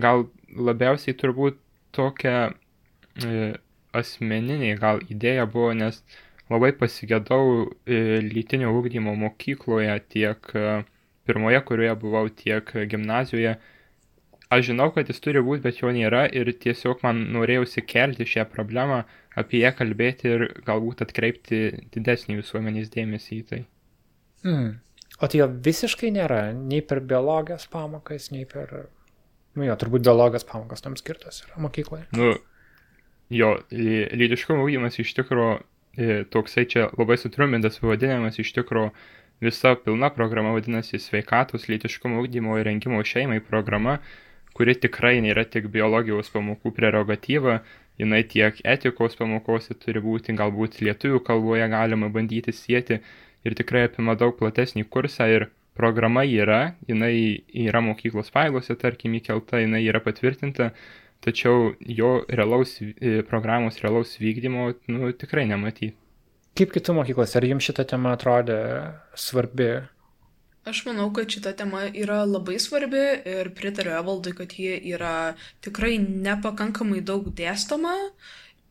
gal 0.00 0.26
labiausiai 0.54 1.16
turbūt 1.18 1.58
tokia 1.94 2.36
e, 2.50 3.54
asmeninė 3.94 4.74
gal 4.80 5.02
idėja 5.10 5.46
buvo, 5.50 5.72
nes 5.78 6.00
labai 6.52 6.72
pasigėdau 6.78 7.44
e, 7.64 8.20
lytinio 8.24 8.72
ūkdymo 8.78 9.14
mokykloje 9.20 9.94
tiek 10.14 10.50
e, 10.54 10.82
pirmoje, 11.28 11.60
kurioje 11.68 11.94
buvau, 12.02 12.28
tiek 12.42 12.74
gimnazijoje. 12.90 13.56
Aš 14.52 14.68
žinau, 14.68 14.90
kad 14.94 15.08
jis 15.10 15.22
turi 15.24 15.40
būti, 15.42 15.62
bet 15.64 15.80
jo 15.80 15.90
nėra 15.94 16.26
ir 16.38 16.50
tiesiog 16.62 17.00
man 17.06 17.22
norėjausi 17.34 17.82
kelti 17.88 18.26
šią 18.28 18.44
problemą, 18.52 19.02
apie 19.40 19.62
ją 19.64 19.72
kalbėti 19.74 20.30
ir 20.30 20.44
galbūt 20.66 21.02
atkreipti 21.06 21.62
didesnį 21.94 22.38
visuomenės 22.42 22.92
dėmesį 22.92 23.38
į 23.40 23.46
tai. 23.50 23.62
Mm. 24.44 24.68
O 25.22 25.28
tai 25.30 25.40
jo 25.40 25.46
visiškai 25.66 26.10
nėra, 26.14 26.48
nei 26.56 26.82
per 26.82 27.02
biologijos 27.04 27.68
pamokas, 27.70 28.30
nei 28.34 28.48
per... 28.50 28.88
Nu 29.54 29.68
jo, 29.68 29.76
turbūt 29.78 30.02
biologijos 30.02 30.46
pamokas 30.48 30.82
tam 30.82 30.96
skirtas 30.98 31.44
yra 31.44 31.60
mokykloje. 31.62 32.08
Nu, 32.18 32.32
jo, 33.30 33.52
lytiškumo 33.70 34.66
ūkimas 34.66 34.98
iš 34.98 35.14
tikrųjų 35.20 35.60
toksai 36.34 36.66
čia 36.66 36.88
labai 36.98 37.16
sutrumpintas 37.20 37.78
pavadinimas, 37.78 38.40
iš 38.42 38.50
tikrųjų 38.56 38.90
visa 39.44 39.74
pilna 39.78 40.10
programa 40.14 40.54
vadinasi 40.54 40.98
sveikatos 40.98 41.68
lytiškumo 41.70 42.22
ūkdymo 42.22 42.58
ir 42.58 42.66
rengimo 42.68 43.02
šeimai 43.06 43.40
programa, 43.44 43.98
kuri 44.54 44.74
tikrai 44.78 45.18
nėra 45.22 45.44
tik 45.50 45.68
biologijos 45.74 46.30
pamokų 46.34 46.74
prerogatyva, 46.74 47.60
jinai 47.98 48.22
tiek 48.26 48.58
etikos 48.66 49.14
pamokose 49.18 49.74
turi 49.78 50.02
būti, 50.02 50.34
galbūt 50.38 50.80
lietuvių 50.82 51.22
kalboje 51.26 51.68
galima 51.70 52.10
bandyti 52.10 52.54
sieti 52.54 53.00
ir 53.44 53.56
tikrai 53.58 53.86
apima 53.88 54.16
daug 54.18 54.36
platesnį 54.38 54.86
kursą 54.90 55.28
ir 55.32 55.48
programa 55.74 56.22
yra, 56.24 56.74
jinai 56.88 57.42
yra 57.66 57.82
mokyklos 57.84 58.30
failose, 58.34 58.76
tarkim, 58.78 59.16
įkelta, 59.18 59.60
jinai 59.62 59.82
yra 59.84 60.00
patvirtinta, 60.04 60.70
tačiau 61.24 61.72
jo 61.80 62.12
realaus, 62.28 62.76
e, 62.80 63.22
programos 63.26 63.80
realaus 63.82 64.14
vykdymo, 64.20 64.68
nu, 64.92 65.10
tikrai 65.18 65.48
nematyti. 65.50 65.96
Kaip 66.54 66.70
kitų 66.70 66.94
mokyklose, 67.00 67.34
ar 67.40 67.48
jums 67.48 67.66
šita 67.66 67.82
tema 67.90 68.12
atrodė 68.14 68.60
svarbi 69.18 69.72
Aš 70.64 70.86
manau, 70.86 71.10
kad 71.12 71.28
šita 71.28 71.52
tema 71.52 71.82
yra 71.92 72.22
labai 72.24 72.56
svarbi 72.62 73.02
ir 73.28 73.50
pritariu 73.56 73.92
Evaldui, 73.98 74.32
kad 74.32 74.52
ji 74.56 74.78
yra 74.94 75.34
tikrai 75.60 75.98
nepakankamai 76.00 77.02
daug 77.04 77.26
dėstoma. 77.36 77.92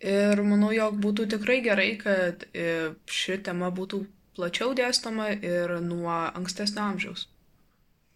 Ir 0.02 0.42
manau, 0.42 0.72
jog 0.74 0.98
būtų 1.04 1.28
tikrai 1.36 1.60
gerai, 1.64 1.92
kad 2.02 2.48
e, 2.50 2.96
ši 3.06 3.38
tema 3.46 3.70
būtų 3.72 4.02
plačiau 4.38 4.74
dėstoma 4.78 5.30
ir 5.36 5.78
nuo 5.82 6.16
ankstesnio 6.34 6.84
amžiaus. 6.84 7.28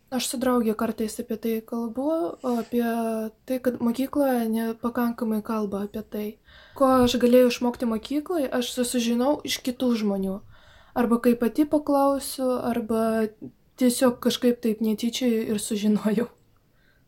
Aš 0.07 0.29
su 0.31 0.37
draugė 0.39 0.71
kartais 0.79 1.17
apie 1.19 1.35
tai 1.43 1.53
kalbu, 1.67 2.11
apie 2.47 2.83
tai, 3.49 3.57
kad 3.59 3.81
mokykloje 3.83 4.45
nepakankamai 4.53 5.41
kalba 5.43 5.81
apie 5.83 6.03
tai. 6.13 6.27
Ko 6.79 6.87
aš 7.03 7.17
galėjau 7.19 7.49
išmokti 7.51 7.89
mokykloje, 7.91 8.47
aš 8.47 8.71
susižinau 8.77 9.33
iš 9.49 9.59
kitų 9.65 9.91
žmonių. 10.03 10.37
Arba 10.97 11.19
kai 11.19 11.35
pati 11.35 11.67
paklausiu, 11.67 12.47
arba 12.69 13.27
tiesiog 13.77 14.21
kažkaip 14.23 14.63
taip 14.63 14.79
netyčia 14.81 15.27
ir 15.51 15.59
sužinojau. 15.59 16.29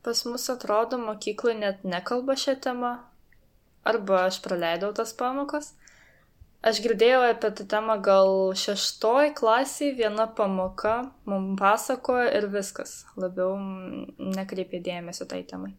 Pas 0.03 0.25
mus 0.27 0.49
atrodo, 0.51 0.99
mokyklai 0.99 1.55
net 1.55 1.87
nekalba 1.87 2.35
šią 2.35 2.59
temą. 2.67 2.91
Arba 3.87 4.25
aš 4.27 4.41
praleidau 4.43 4.91
tas 4.95 5.15
pamokas. 5.15 5.71
Aš 6.59 6.81
girdėjau 6.83 7.21
apie 7.23 7.53
tą 7.55 7.63
temą 7.71 7.95
gal 8.03 8.29
šeštoj 8.59 9.29
klasiai 9.37 9.93
viena 9.95 10.25
pamoka, 10.35 10.95
mums 11.29 11.55
pasakojo 11.61 12.25
ir 12.35 12.49
viskas. 12.51 13.05
Labiau 13.15 13.53
nekreipė 14.19 14.81
dėmesio 14.83 15.27
tai 15.29 15.45
temai. 15.47 15.71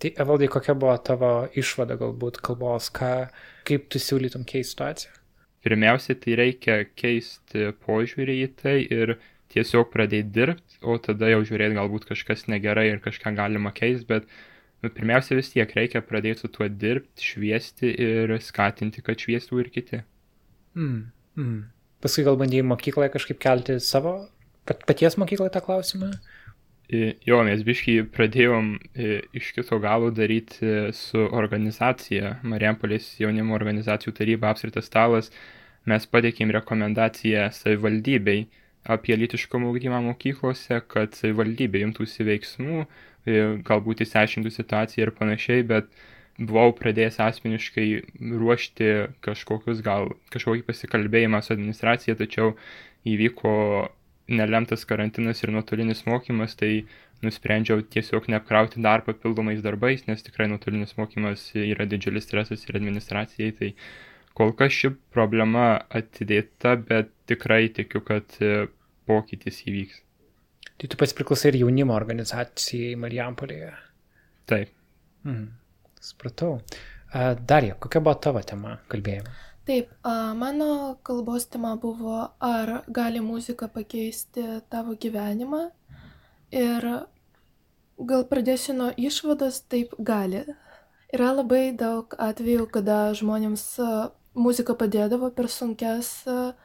Tai 0.00 0.14
Evaldai, 0.24 0.48
kokia 0.48 0.72
buvo 0.72 0.94
tavo 1.04 1.30
išvada 1.60 1.98
galbūt 2.00 2.38
kalbos, 2.40 2.88
ką, 2.96 3.28
kaip 3.68 3.90
tu 3.92 4.00
siūlytum 4.00 4.46
keisti 4.48 4.72
situaciją? 4.72 5.18
Pirmiausia, 5.60 6.16
tai 6.16 6.38
reikia 6.40 6.78
keisti 6.96 7.68
požiūrį 7.84 8.38
į 8.46 8.48
tai 8.62 8.78
ir 8.80 9.18
tiesiog 9.52 9.90
pradėti 9.92 10.32
dirbti, 10.32 10.78
o 10.80 10.96
tada 10.96 11.28
jau 11.28 11.42
žiūrėti 11.44 11.76
galbūt 11.76 12.08
kažkas 12.08 12.46
negerai 12.48 12.86
ir 12.94 13.02
kažką 13.04 13.34
galima 13.36 13.74
keisti, 13.76 14.08
bet 14.08 14.32
nu, 14.82 14.90
pirmiausia 14.90 15.36
vis 15.38 15.52
tiek 15.52 15.72
reikia 15.76 16.02
pradėti 16.04 16.44
su 16.44 16.50
tuo 16.52 16.68
dirbti, 16.68 17.26
šviesti 17.32 17.92
ir 17.92 18.34
skatinti, 18.44 19.04
kad 19.04 19.20
šviestų 19.20 19.62
ir 19.62 19.70
kiti. 19.74 20.02
Mm, 20.78 21.00
mm. 21.36 21.56
Paskui 22.00 22.24
gal 22.24 22.38
bandėjai 22.40 22.68
mokykloje 22.68 23.12
kažkaip 23.12 23.40
kelti 23.42 23.76
savo, 23.84 24.14
pat, 24.68 24.86
paties 24.88 25.18
mokykloje 25.20 25.52
tą 25.56 25.62
klausimą? 25.64 26.14
Jo, 26.90 27.36
mes 27.46 27.60
biškai 27.62 28.00
pradėjom 28.10 28.72
iš 29.38 29.52
kito 29.54 29.76
galo 29.82 30.08
daryti 30.10 30.88
su 30.96 31.22
organizacija, 31.22 32.40
Mariampolės 32.42 33.12
jaunimo 33.20 33.54
organizacijų 33.54 34.14
taryba 34.16 34.50
apsirtas 34.50 34.88
stalas, 34.90 35.30
mes 35.86 36.08
pateikėm 36.10 36.50
rekomendaciją 36.56 37.46
savivaldybei 37.54 38.48
apie 38.90 39.14
lytiškumo 39.20 39.70
ugdymą 39.70 40.00
mokyklose, 40.08 40.80
kad 40.90 41.14
savivaldybė 41.14 41.84
imtųsi 41.84 42.26
veiksmų, 42.26 42.82
e, 42.82 43.09
galbūt 43.26 44.04
įsiaiškintų 44.06 44.52
situaciją 44.54 45.06
ir 45.06 45.12
panašiai, 45.16 45.66
bet 45.66 45.90
buvau 46.40 46.72
pradėjęs 46.76 47.20
asmeniškai 47.20 47.86
ruošti 48.40 48.90
kažkokius 49.26 49.82
gal 49.84 50.14
kažkokį 50.32 50.64
pasikalbėjimą 50.68 51.42
su 51.44 51.54
administracija, 51.56 52.16
tačiau 52.16 52.54
įvyko 53.04 53.54
nelemtas 54.30 54.86
karantinas 54.86 55.42
ir 55.42 55.52
nuotolinis 55.52 56.04
mokymas, 56.06 56.54
tai 56.56 56.86
nusprendžiau 57.20 57.82
tiesiog 57.82 58.30
neapkrauti 58.32 58.80
dar 58.80 59.02
papildomais 59.04 59.60
darbais, 59.60 60.06
nes 60.06 60.22
tikrai 60.24 60.46
nuotolinis 60.48 60.96
mokymas 60.96 61.50
yra 61.58 61.84
didžiulis 61.90 62.24
stresas 62.24 62.64
ir 62.68 62.78
administracijai, 62.80 63.52
tai 63.58 63.74
Kol 64.38 64.52
kas 64.56 64.72
ši 64.72 64.92
problema 65.14 65.64
atidėta, 65.98 66.76
bet 66.90 67.10
tikrai 67.30 67.64
tikiu, 67.76 68.02
kad 68.06 68.36
pokytis 69.10 69.58
įvyks. 69.66 69.98
Tai 70.80 70.88
tu 70.88 70.96
pats 70.96 71.12
priklausai 71.12 71.50
ir 71.52 71.58
jaunimo 71.60 71.92
organizacijai 71.92 72.94
Marijampolėje. 72.96 73.74
Taip. 74.48 74.70
Mhm. 75.28 75.50
Supratau. 76.00 76.54
A, 77.12 77.34
Darija, 77.34 77.74
kokia 77.76 78.00
buvo 78.00 78.14
tavo 78.16 78.40
tema 78.40 78.78
kalbėjimo? 78.88 79.34
Taip, 79.68 79.90
a, 80.08 80.32
mano 80.34 80.96
kalbos 81.04 81.44
tema 81.52 81.74
buvo, 81.76 82.16
ar 82.40 82.80
gali 82.88 83.20
muzika 83.20 83.68
pakeisti 83.68 84.46
tavo 84.72 84.96
gyvenimą. 84.96 85.66
Ir 86.56 86.88
gal 88.00 88.24
pradėsiu 88.32 88.78
nuo 88.80 88.88
išvados, 88.96 89.60
taip 89.68 89.92
gali. 89.98 90.46
Yra 91.12 91.34
labai 91.36 91.74
daug 91.76 92.16
atvejų, 92.16 92.70
kada 92.72 93.10
žmonėms 93.20 93.66
muzika 94.32 94.72
padėdavo 94.80 95.28
per 95.36 95.52
sunkias 95.52 96.22
a, 96.24 96.40
a, 96.40 96.59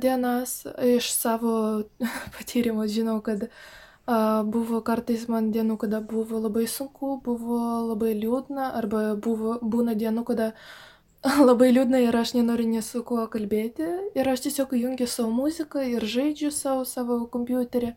dienas. 0.00 0.66
Iš 0.82 1.10
savo 1.12 1.82
patyrimo 2.36 2.86
žinau, 2.86 3.20
kad 3.22 3.48
buvo 4.48 4.80
kartais 4.84 5.26
man 5.28 5.50
dienų, 5.52 5.76
kada 5.76 6.00
buvo 6.00 6.40
labai 6.40 6.66
sunku, 6.66 7.18
buvo 7.24 7.60
labai 7.90 8.14
liūdna, 8.16 8.72
arba 8.78 9.14
buvo, 9.14 9.58
būna 9.60 9.94
dienų, 9.98 10.24
kada 10.24 10.52
labai 11.48 11.72
liūdna 11.74 12.00
ir 12.06 12.16
aš 12.16 12.34
nenoriu 12.38 12.68
nei 12.70 12.82
su 12.82 13.02
kuo 13.04 13.26
kalbėti. 13.28 13.88
Ir 14.16 14.28
aš 14.32 14.46
tiesiog 14.46 14.72
jungiu 14.78 15.06
savo 15.06 15.30
muziką 15.34 15.84
ir 15.84 16.04
žaidžiu 16.04 16.50
savo, 16.54 16.84
savo 16.84 17.26
kompiuterį. 17.26 17.94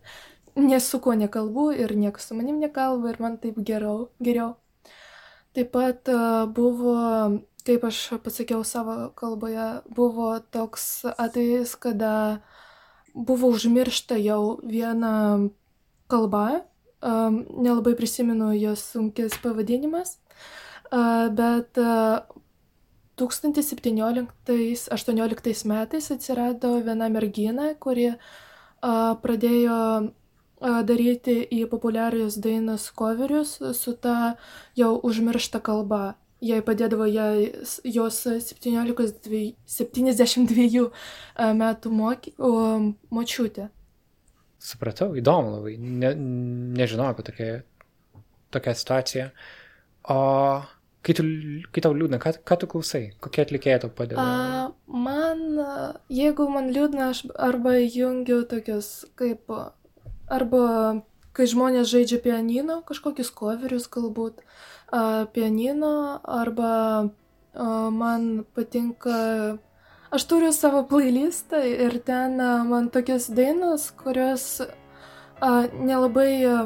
Nes 0.59 0.83
su 0.83 0.99
kuo 0.99 1.13
nekalbu 1.15 1.69
ir 1.79 1.95
niekas 1.95 2.27
su 2.27 2.35
manim 2.35 2.59
nekalba 2.59 3.13
ir 3.13 3.21
man 3.23 3.37
taip 3.39 3.61
geriau. 3.63 4.09
geriau. 4.19 4.57
Taip 5.55 5.71
pat 5.71 6.07
buvo, 6.55 6.95
kaip 7.65 7.83
aš 7.87 8.09
pasakiau 8.23 8.63
savo 8.63 9.09
kalboje, 9.15 9.81
buvo 9.89 10.39
toks 10.53 11.05
atvejis, 11.17 11.75
kada 11.75 12.39
buvo 13.13 13.47
užmiršta 13.53 14.15
jau 14.21 14.59
viena 14.63 15.39
kalba. 16.07 16.61
A, 17.01 17.31
nelabai 17.33 17.95
prisimenu 17.97 18.53
jos 18.53 18.91
sunkis 18.93 19.33
pavadinimas. 19.43 20.17
A, 20.91 21.29
bet 21.33 21.77
a, 21.77 22.21
2017-2018 23.17 25.65
metais 25.67 26.11
atsirado 26.11 26.81
viena 26.85 27.09
mergina, 27.09 27.73
kuri 27.79 28.11
a, 28.11 28.15
pradėjo 29.21 29.73
a, 29.73 30.01
daryti 30.61 31.41
į 31.49 31.65
populiarius 31.69 32.37
dainas 32.41 32.91
coverius 32.93 33.57
su 33.77 33.93
ta 33.97 34.35
jau 34.77 34.93
užmiršta 35.09 35.59
kalba. 35.59 36.13
Jai 36.41 36.61
padėdavo 36.65 37.05
jai, 37.05 37.51
jos 37.85 38.15
17, 38.25 39.53
72 39.69 40.87
metų 41.59 41.91
moky, 41.93 42.33
o, 42.41 42.55
močiutė. 43.13 43.67
Supratau, 44.61 45.11
įdomu 45.17 45.55
labai. 45.55 45.75
Ne, 45.77 46.15
nežinau 46.77 47.11
apie 47.11 47.25
tokią, 47.29 47.49
tokią 48.53 48.73
situaciją. 48.77 49.27
O 50.09 50.17
kai, 51.05 51.15
tu, 51.17 51.25
kai 51.73 51.85
tau 51.85 51.93
liūdna, 51.97 52.17
ką, 52.21 52.33
ką 52.45 52.57
tu 52.61 52.69
klausai? 52.73 53.03
Kokie 53.21 53.45
atlikėjai 53.45 53.83
tau 53.85 53.93
padeda? 53.93 54.25
A, 54.25 54.65
man, 54.89 55.45
jeigu 56.13 56.49
man 56.49 56.69
liūdna, 56.73 57.11
aš 57.13 57.23
arba 57.37 57.77
jungiu 57.81 58.41
tokius 58.49 58.91
kaip, 59.17 59.49
arba 60.29 60.65
kai 61.37 61.47
žmonės 61.47 61.89
žaidžia 61.91 62.21
pianino, 62.23 62.81
kažkokius 62.87 63.31
coverius 63.35 63.87
galbūt, 63.91 64.41
a, 64.91 65.25
pianino, 65.33 66.21
arba 66.23 66.73
a, 66.73 67.07
man 67.89 68.43
patinka, 68.55 69.57
aš 70.11 70.27
turiu 70.27 70.51
savo 70.55 70.83
playlistą 70.89 71.63
ir 71.67 71.99
ten 72.05 72.39
a, 72.41 72.51
man 72.67 72.91
tokios 72.93 73.29
dainos, 73.31 73.91
kurios 74.03 74.61
a, 74.61 75.55
nelabai 75.71 76.31
a, 76.45 76.59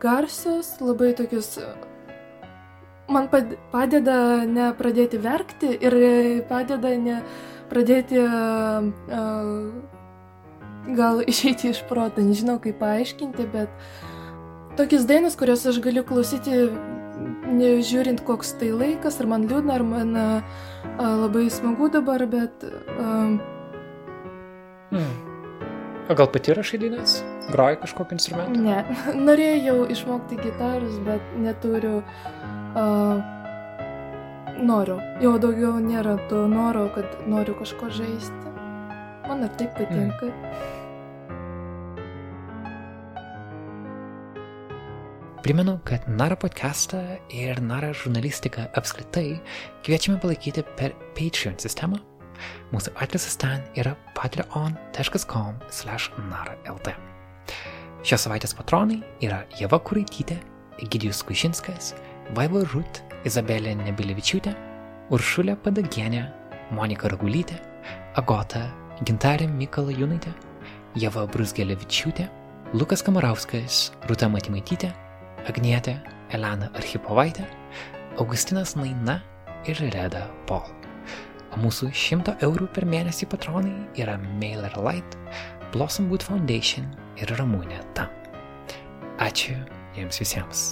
garsios, 0.00 0.78
labai 0.80 1.12
tokius 1.12 1.58
man 3.10 3.28
pad- 3.30 3.56
padeda 3.72 4.46
nepradėti 4.46 5.18
verkti 5.20 5.72
ir 5.82 5.96
padeda 6.48 6.94
ne 6.96 7.20
pradėti 7.70 8.18
uh, 8.22 8.86
uh, 9.14 9.99
gal 10.96 11.22
išeiti 11.32 11.72
iš 11.74 11.84
proto, 11.88 12.24
nežinau 12.24 12.58
kaip 12.62 12.80
paaiškinti, 12.82 13.46
bet 13.52 13.70
tokias 14.78 15.06
dainas, 15.08 15.36
kurias 15.38 15.66
aš 15.66 15.80
galiu 15.84 16.04
klausyti, 16.06 16.66
nežiūrint 17.50 18.22
koks 18.24 18.54
tai 18.60 18.70
laikas, 18.72 19.18
ar 19.20 19.28
man 19.30 19.48
liūdna, 19.50 19.76
ar 19.76 19.84
man 19.84 20.12
uh, 20.16 20.60
labai 20.98 21.48
smagu 21.52 21.90
dabar, 21.92 22.24
bet 22.30 22.64
uh, 22.64 23.40
Hmm. 24.90 25.14
O 26.10 26.14
gal 26.14 26.26
pati 26.26 26.54
rašai 26.56 26.78
dainas? 26.82 27.20
Groji 27.54 27.76
kažkokį 27.84 28.16
instrumentą? 28.16 28.62
ne. 28.64 28.78
Norėjau 29.28 29.84
išmokti 29.94 30.38
gitarus, 30.40 30.96
bet 31.06 31.36
neturiu. 31.38 32.00
Uh, 32.74 33.22
noriu. 34.58 34.98
Jau 35.22 35.36
daugiau 35.42 35.78
nėra 35.84 36.16
to 36.30 36.42
noro, 36.50 36.88
kad 36.96 37.22
noriu 37.30 37.54
kažko 37.60 37.92
žaisti. 37.94 38.54
Man 39.28 39.46
ir 39.46 39.54
taip 39.60 39.78
patinka. 39.78 40.32
Primenu, 45.42 45.78
kad 45.84 46.00
Nara 46.08 46.36
podcastą 46.36 46.98
ir 47.32 47.62
Nara 47.64 47.94
žurnalistiką 47.96 48.66
apskritai 48.76 49.38
kviečiame 49.86 50.18
palaikyti 50.20 50.60
per 50.76 50.92
Patreon 51.16 51.56
sistemą. 51.56 51.96
Mūsų 52.74 52.92
adresas 53.00 53.38
ten 53.40 53.64
yra 53.80 53.94
patreon.com 54.18 55.56
nara.lt. 56.28 56.94
Šios 58.04 58.26
savaitės 58.26 58.52
patronai 58.52 59.00
yra 59.24 59.40
Jeva 59.56 59.80
Kuraitytė, 59.80 60.36
Egidijus 60.84 61.24
Kušinskas, 61.24 61.94
Vaiva 62.36 62.60
Rut, 62.74 63.00
Izabelė 63.24 63.78
Nebilevičiūtė, 63.80 64.52
Uršulė 65.08 65.56
Padagienė, 65.64 66.26
Monika 66.76 67.08
Ragulytė, 67.08 67.56
Agota, 68.20 68.66
Gintarė 69.08 69.48
Mikala 69.48 69.96
Junaitė, 69.96 70.36
Jeva 71.00 71.24
Brusgelevičiūtė, 71.32 72.28
Lukas 72.76 73.00
Kamarauskas, 73.02 73.88
Ruta 74.04 74.28
Matimaitytė, 74.28 74.92
Agnietė, 75.48 75.96
Elena 76.34 76.68
Archipovaitė, 76.76 77.46
Augustinas 78.20 78.76
Naina 78.76 79.20
ir 79.68 79.80
Reda 79.94 80.26
Paul. 80.48 80.68
O 81.50 81.58
mūsų 81.58 81.90
100 81.96 82.36
eurų 82.46 82.68
per 82.74 82.86
mėnesį 82.86 83.26
patronai 83.32 83.74
yra 83.98 84.16
Mailer 84.38 84.76
Light, 84.78 85.16
Blossom 85.74 86.10
Wood 86.10 86.26
Foundation 86.26 86.86
ir 87.18 87.32
Ramūnė 87.40 87.82
Tam. 87.98 88.12
Ačiū 89.20 89.58
jiems 89.98 90.22
visiems. 90.22 90.64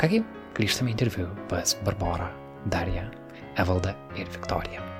Kągi, 0.00 0.22
grįžtame 0.56 0.92
į 0.92 0.96
interviu 0.96 1.30
pas 1.52 1.76
Barborą, 1.86 2.32
Dariją, 2.72 3.08
Evaldą 3.60 3.96
ir 4.16 4.30
Viktoriją. 4.32 4.95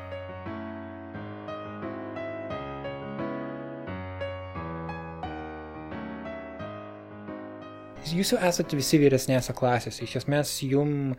Jūs 8.06 8.30
jau 8.30 8.38
esate 8.46 8.76
visi 8.78 9.00
vyresnėse 9.02 9.54
klasėse, 9.56 10.04
iš 10.04 10.20
esmės 10.20 10.52
jum 10.62 11.16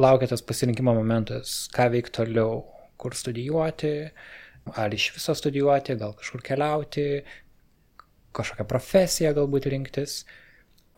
laukia 0.00 0.26
tas 0.30 0.42
pasirinkimo 0.42 0.94
momentas, 0.96 1.68
ką 1.74 1.86
veikti 1.92 2.16
toliau, 2.18 2.64
kur 2.98 3.14
studijuoti, 3.14 3.92
ar 4.80 4.96
iš 4.96 5.12
viso 5.14 5.36
studijuoti, 5.38 5.94
gal 6.00 6.16
kažkur 6.18 6.42
keliauti, 6.42 7.06
kažkokią 8.34 8.66
profesiją 8.66 9.34
galbūt 9.38 9.70
rinktis. 9.70 10.22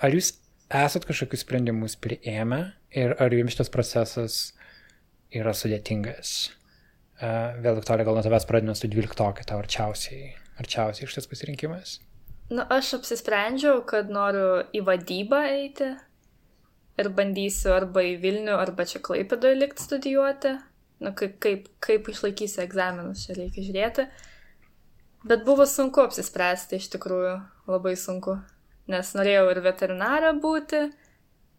Ar 0.01 0.17
jūs 0.17 0.33
esat 0.73 1.05
kažkokius 1.09 1.45
sprendimus 1.45 1.99
priėmę 2.01 2.63
ir 2.97 3.17
ar 3.21 3.37
jums 3.37 3.57
šitas 3.57 3.73
procesas 3.73 4.41
yra 5.35 5.53
sudėtingas? 5.53 6.37
Uh, 7.17 7.57
vėl, 7.65 7.79
Viktorija, 7.79 8.09
gal 8.09 8.17
nuo 8.17 8.25
tavęs 8.25 8.49
pradėjome 8.49 8.77
su 8.77 8.89
12, 8.93 9.45
tau 9.49 9.61
arčiausiai, 9.61 10.35
arčiausiai 10.61 11.09
šitas 11.09 11.29
pasirinkimas? 11.29 11.99
Nu, 12.51 12.63
aš 12.71 12.93
apsisprendžiau, 13.01 13.81
kad 13.91 14.11
noriu 14.13 14.61
į 14.71 14.85
vadybą 14.87 15.41
eiti 15.51 15.89
ir 16.97 17.09
bandysiu 17.17 17.73
arba 17.75 18.05
į 18.07 18.13
Vilnių, 18.23 18.55
arba 18.55 18.87
čia 18.87 19.01
Klaipėdoje 19.03 19.59
likti 19.59 19.83
studijuoti. 19.83 20.53
Nu, 21.03 21.11
kaip, 21.19 21.35
kaip, 21.43 21.67
kaip 21.83 22.07
išlaikysiu 22.09 22.63
egzaminus, 22.63 23.27
čia 23.27 23.35
reikia 23.37 23.65
žiūrėti. 23.67 24.07
Bet 25.27 25.43
buvo 25.45 25.67
sunku 25.67 26.05
apsispręsti, 26.07 26.79
iš 26.79 26.87
tikrųjų, 26.95 27.35
labai 27.69 27.97
sunku. 27.99 28.39
Nes 28.89 29.11
norėjau 29.19 29.49
ir 29.51 29.61
veterinarą 29.65 30.31
būti, 30.41 30.85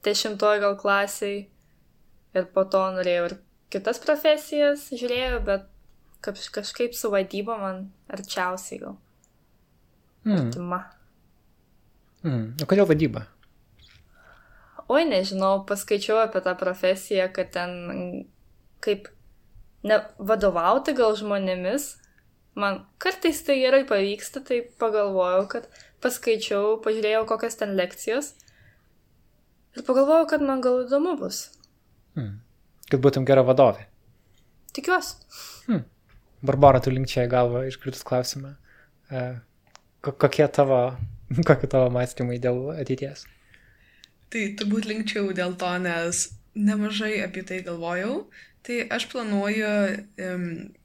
dešimtoje 0.08 0.64
gal 0.64 0.78
klasiai, 0.80 1.42
ir 2.38 2.48
po 2.56 2.64
to 2.72 2.86
norėjau 2.96 3.28
ir 3.28 3.36
kitas 3.74 4.00
profesijas, 4.04 4.88
žiūrėjau, 4.96 5.42
bet 5.52 5.68
kaž, 6.24 6.48
kažkaip 6.56 6.96
su 6.96 7.12
vadyba 7.14 7.60
man 7.60 7.84
arčiausiai 8.08 8.82
gal. 8.86 8.98
Hmm. 10.28 10.40
Artima. 10.44 10.80
Hmm. 12.26 12.48
O 12.60 12.68
kodėl 12.68 12.88
vadyba? 12.90 13.24
Oi, 14.92 15.04
nežinau, 15.08 15.62
paskaičiau 15.68 16.20
apie 16.22 16.42
tą 16.44 16.54
profesiją, 16.60 17.28
kad 17.36 17.54
ten 17.56 17.72
kaip 18.84 19.08
nevadovauti 19.88 20.96
gal 20.98 21.16
žmonėmis. 21.20 21.96
Man 22.58 22.82
kartais 23.04 23.40
tai 23.46 23.60
gerai 23.62 23.84
pavyksta, 23.88 24.42
tai 24.44 24.64
pagalvojau, 24.82 25.46
kad 25.52 25.68
paskaičiau, 26.04 26.78
pažiūrėjau 26.84 27.26
kokias 27.30 27.60
ten 27.60 27.76
lekcijos 27.78 28.34
ir 29.78 29.86
pagalvojau, 29.86 30.28
kad 30.32 30.44
man 30.44 30.64
gal 30.66 30.82
įdomu 30.86 31.16
bus. 31.20 31.48
Hmm. 32.18 32.40
Kad 32.90 33.04
būtum 33.04 33.28
gera 33.30 33.44
vadovė. 33.46 33.86
Tikiuosi. 34.74 35.20
Hmm. 35.68 35.84
Barbara, 36.46 36.82
tu 36.84 36.94
linkčiai 36.94 37.30
galvą 37.30 37.64
iškritus 37.70 38.06
klausimą. 38.08 38.56
E, 39.10 39.22
kokie 40.12 40.48
tavo, 40.48 40.82
kokie 41.50 41.70
tavo 41.72 41.92
mąstymai 41.94 42.40
dėl 42.44 42.74
ateities? 42.78 43.26
Tai 44.34 44.44
turbūt 44.60 44.90
linkčiau 44.90 45.32
dėl 45.36 45.56
to, 45.60 45.72
nes 45.80 46.28
nemažai 46.58 47.22
apie 47.24 47.46
tai 47.48 47.62
galvojau 47.64 48.26
Tai 48.68 48.82
aš 48.92 49.06
planuoju, 49.08 49.68
um, 50.28 50.42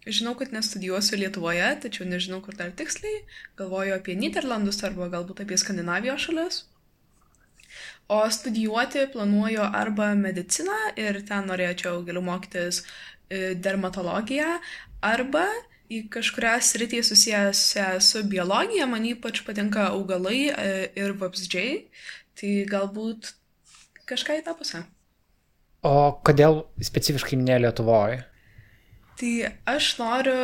žinau, 0.06 0.36
kad 0.38 0.52
nestudijuosiu 0.54 1.16
Lietuvoje, 1.18 1.66
tačiau 1.82 2.04
nežinau, 2.06 2.38
kur 2.44 2.54
dar 2.54 2.70
tiksliai. 2.78 3.24
Galvoju 3.58 3.96
apie 3.96 4.14
Niderlandus 4.14 4.78
arba 4.86 5.08
galbūt 5.10 5.42
apie 5.42 5.58
Skandinavijos 5.58 6.28
šalis. 6.28 6.60
O 8.06 8.20
studijuoti 8.30 9.02
planuoju 9.10 9.66
arba 9.66 10.12
mediciną 10.14 10.78
ir 10.94 11.18
ten 11.26 11.50
norėčiau 11.50 12.04
galiu 12.06 12.22
mokytis 12.22 12.84
e, 12.84 13.56
dermatologiją, 13.66 14.60
arba 15.02 15.48
į 15.92 16.00
kažkurią 16.12 16.56
sritį 16.64 17.02
susijusią 17.06 17.86
su 18.04 18.24
biologija, 18.28 18.88
man 18.90 19.04
ypač 19.08 19.42
patinka 19.46 19.90
augalai 19.92 20.48
e, 20.50 20.72
ir 20.98 21.14
vapsdžiai, 21.20 21.78
tai 22.38 22.52
galbūt 22.70 23.32
kažką 24.08 24.40
į 24.40 24.44
tą 24.46 24.56
pusę. 24.58 24.82
O 25.82 26.14
kodėl 26.24 26.62
specifiškai 26.82 27.38
ne 27.40 27.58
Lietuvoje? 27.64 28.22
Tai 29.18 29.32
aš 29.74 29.92
noriu 29.98 30.36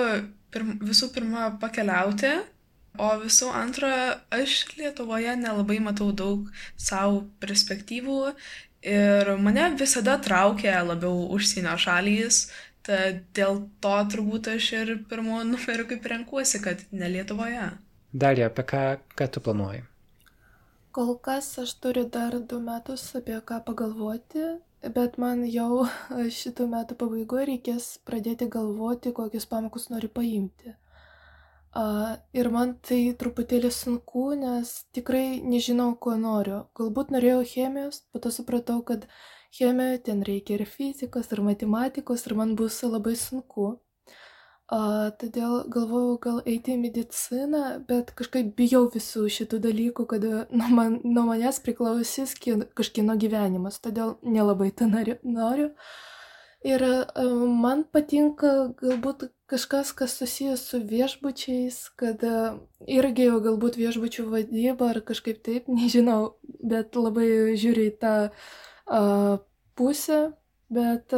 pirm, 0.52 0.78
visų 0.82 1.12
pirma 1.14 1.48
pakeliauti, 1.62 2.32
o 2.98 3.10
visų 3.22 3.50
antra, 3.54 3.92
aš 4.34 4.64
Lietuvoje 4.78 5.36
nelabai 5.38 5.78
matau 5.82 6.10
daug 6.12 6.48
savo 6.74 7.22
perspektyvų 7.42 8.22
ir 8.88 9.30
mane 9.42 9.70
visada 9.78 10.16
traukia 10.22 10.80
labiau 10.86 11.28
užsienio 11.34 11.76
šalys, 11.78 12.48
tad 12.86 13.24
dėl 13.36 13.62
to 13.84 13.96
turbūt 14.12 14.52
aš 14.54 14.70
ir 14.82 14.94
pirmo 15.10 15.42
numeriu 15.46 15.88
kaip 15.90 16.06
renkuosi, 16.12 16.62
kad 16.64 16.84
ne 16.92 17.10
Lietuvoje. 17.14 17.70
Darė, 18.12 18.46
apie 18.48 18.64
ką, 18.68 18.84
ką 19.18 19.28
tu 19.32 19.44
planuoji? 19.44 19.84
Kol 20.96 21.12
kas 21.22 21.50
aš 21.62 21.74
turiu 21.82 22.06
dar 22.08 22.38
du 22.40 22.62
metus 22.64 23.04
apie 23.18 23.36
ką 23.44 23.60
pagalvoti 23.66 24.46
bet 24.82 25.18
man 25.18 25.44
jau 25.46 25.86
šitų 26.40 26.68
metų 26.72 26.98
pabaigoje 26.98 27.46
reikės 27.52 27.96
pradėti 28.06 28.48
galvoti, 28.50 29.14
kokius 29.14 29.48
pamokus 29.50 29.88
noriu 29.92 30.10
paimti. 30.12 30.74
Uh, 31.78 32.16
ir 32.32 32.48
man 32.50 32.72
tai 32.82 33.12
truputėlį 33.18 33.70
sunku, 33.74 34.32
nes 34.40 34.70
tikrai 34.96 35.38
nežinau, 35.44 35.92
ko 36.00 36.16
noriu. 36.16 36.62
Galbūt 36.78 37.12
norėjau 37.12 37.42
chemijos, 37.46 38.00
po 38.10 38.22
to 38.24 38.32
supratau, 38.34 38.80
kad 38.82 39.04
chemijoje 39.56 39.98
ten 40.04 40.22
reikia 40.22 40.58
ir 40.58 40.64
fizikos, 40.66 41.30
ir 41.32 41.42
matematikos, 41.42 42.26
ir 42.26 42.34
man 42.38 42.56
bus 42.56 42.80
labai 42.82 43.16
sunku. 43.16 43.76
A, 44.68 45.08
todėl 45.16 45.62
galvojau 45.72 46.18
gal 46.20 46.40
eiti 46.44 46.74
į 46.74 46.80
mediciną, 46.82 47.62
bet 47.88 48.10
kažkaip 48.18 48.50
bijau 48.58 48.82
visų 48.92 49.24
šitų 49.32 49.62
dalykų, 49.64 50.04
kad 50.10 50.26
nuo, 50.28 50.68
man, 50.76 50.98
nuo 51.08 51.24
manęs 51.30 51.62
priklausys 51.64 52.34
kažkieno 52.76 53.16
gyvenimas, 53.16 53.80
todėl 53.80 54.18
nelabai 54.20 54.68
tą 54.76 54.90
noriu. 54.92 55.70
Ir 56.68 56.84
a, 56.84 57.00
man 57.64 57.86
patinka 57.88 58.74
galbūt 58.82 59.30
kažkas, 59.48 59.94
kas 59.96 60.18
susijęs 60.20 60.68
su 60.68 60.82
viešbučiais, 60.84 61.80
kad 61.96 62.20
a, 62.28 62.58
irgi 62.84 63.30
jau 63.30 63.40
galbūt 63.48 63.80
viešbučių 63.80 64.28
vadyba 64.34 64.92
ar 64.92 65.00
kažkaip 65.00 65.40
taip, 65.48 65.72
nežinau, 65.80 66.34
bet 66.44 66.92
labai 66.92 67.56
žiūri 67.56 67.88
į 67.88 68.00
tą 68.04 68.16
a, 68.28 68.32
pusę, 69.78 70.20
bet 70.72 71.14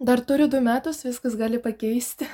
Dar 0.00 0.20
turiu 0.20 0.48
du 0.48 0.60
metus, 0.60 1.04
viskas 1.04 1.36
gali 1.40 1.58
pakeisti. 1.58 2.26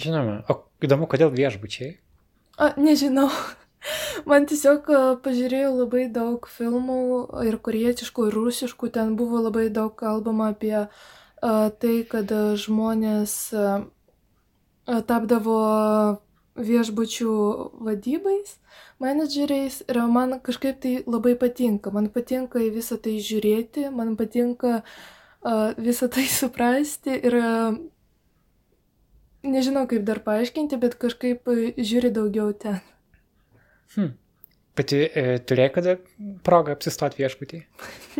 Žinoma, 0.00 0.38
o 0.48 0.54
įdomu, 0.80 1.04
kodėl 1.04 1.28
viešbučiai? 1.34 1.98
A, 2.56 2.72
nežinau. 2.80 3.28
Man 4.30 4.48
tiesiog 4.48 4.88
pažiūrėjau 5.20 5.74
labai 5.82 6.06
daug 6.08 6.48
filmų 6.48 6.96
ir 7.44 7.58
koriečiškų, 7.60 8.30
ir 8.30 8.38
rusiškų, 8.38 8.88
ten 8.94 9.12
buvo 9.20 9.42
labai 9.44 9.66
daug 9.68 9.92
kalbama 10.00 10.54
apie 10.54 10.78
a, 10.80 10.88
tai, 11.68 11.94
kad 12.08 12.32
žmonės 12.64 13.36
a, 13.52 13.76
tapdavo 15.04 15.60
viešbučių 16.54 17.32
vadybais, 17.82 18.54
menedžeriais 19.02 19.80
ir 19.88 19.98
man 20.10 20.38
kažkaip 20.44 20.78
tai 20.82 20.94
labai 21.06 21.34
patinka. 21.38 21.90
Man 21.94 22.08
patinka 22.14 22.62
į 22.62 22.70
visą 22.76 22.98
tai 23.02 23.16
žiūrėti, 23.18 23.88
man 23.94 24.14
patinka 24.20 24.80
uh, 24.80 25.74
visą 25.78 26.08
tai 26.08 26.26
suprasti 26.40 27.18
ir 27.18 27.38
nežinau 29.44 29.86
kaip 29.90 30.06
dar 30.06 30.22
paaiškinti, 30.24 30.78
bet 30.80 30.98
kažkaip 31.00 31.50
žiūri 31.76 32.12
daugiau 32.14 32.52
ten. 32.56 32.80
Hmm. 33.94 34.14
Pati 34.74 35.04
e, 35.06 35.38
turėjai 35.38 35.70
kada 35.74 35.92
progą 36.46 36.74
apsistoti 36.74 37.22
viešbutį? 37.22 37.62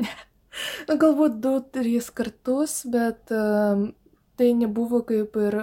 ne. 0.05 0.15
Na, 0.89 0.95
galbūt 0.95 1.41
du, 1.43 1.57
trys 1.75 2.13
kartus, 2.15 2.85
bet 2.87 3.33
uh, 3.35 3.89
tai 4.39 4.53
nebuvo 4.55 5.01
kaip 5.07 5.35
ir 5.41 5.57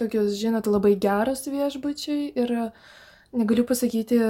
tokios, 0.00 0.36
žinot, 0.40 0.68
labai 0.70 0.94
geros 1.00 1.46
viešbučiai 1.50 2.30
ir 2.36 2.54
negaliu 3.36 3.66
pasakyti, 3.68 4.20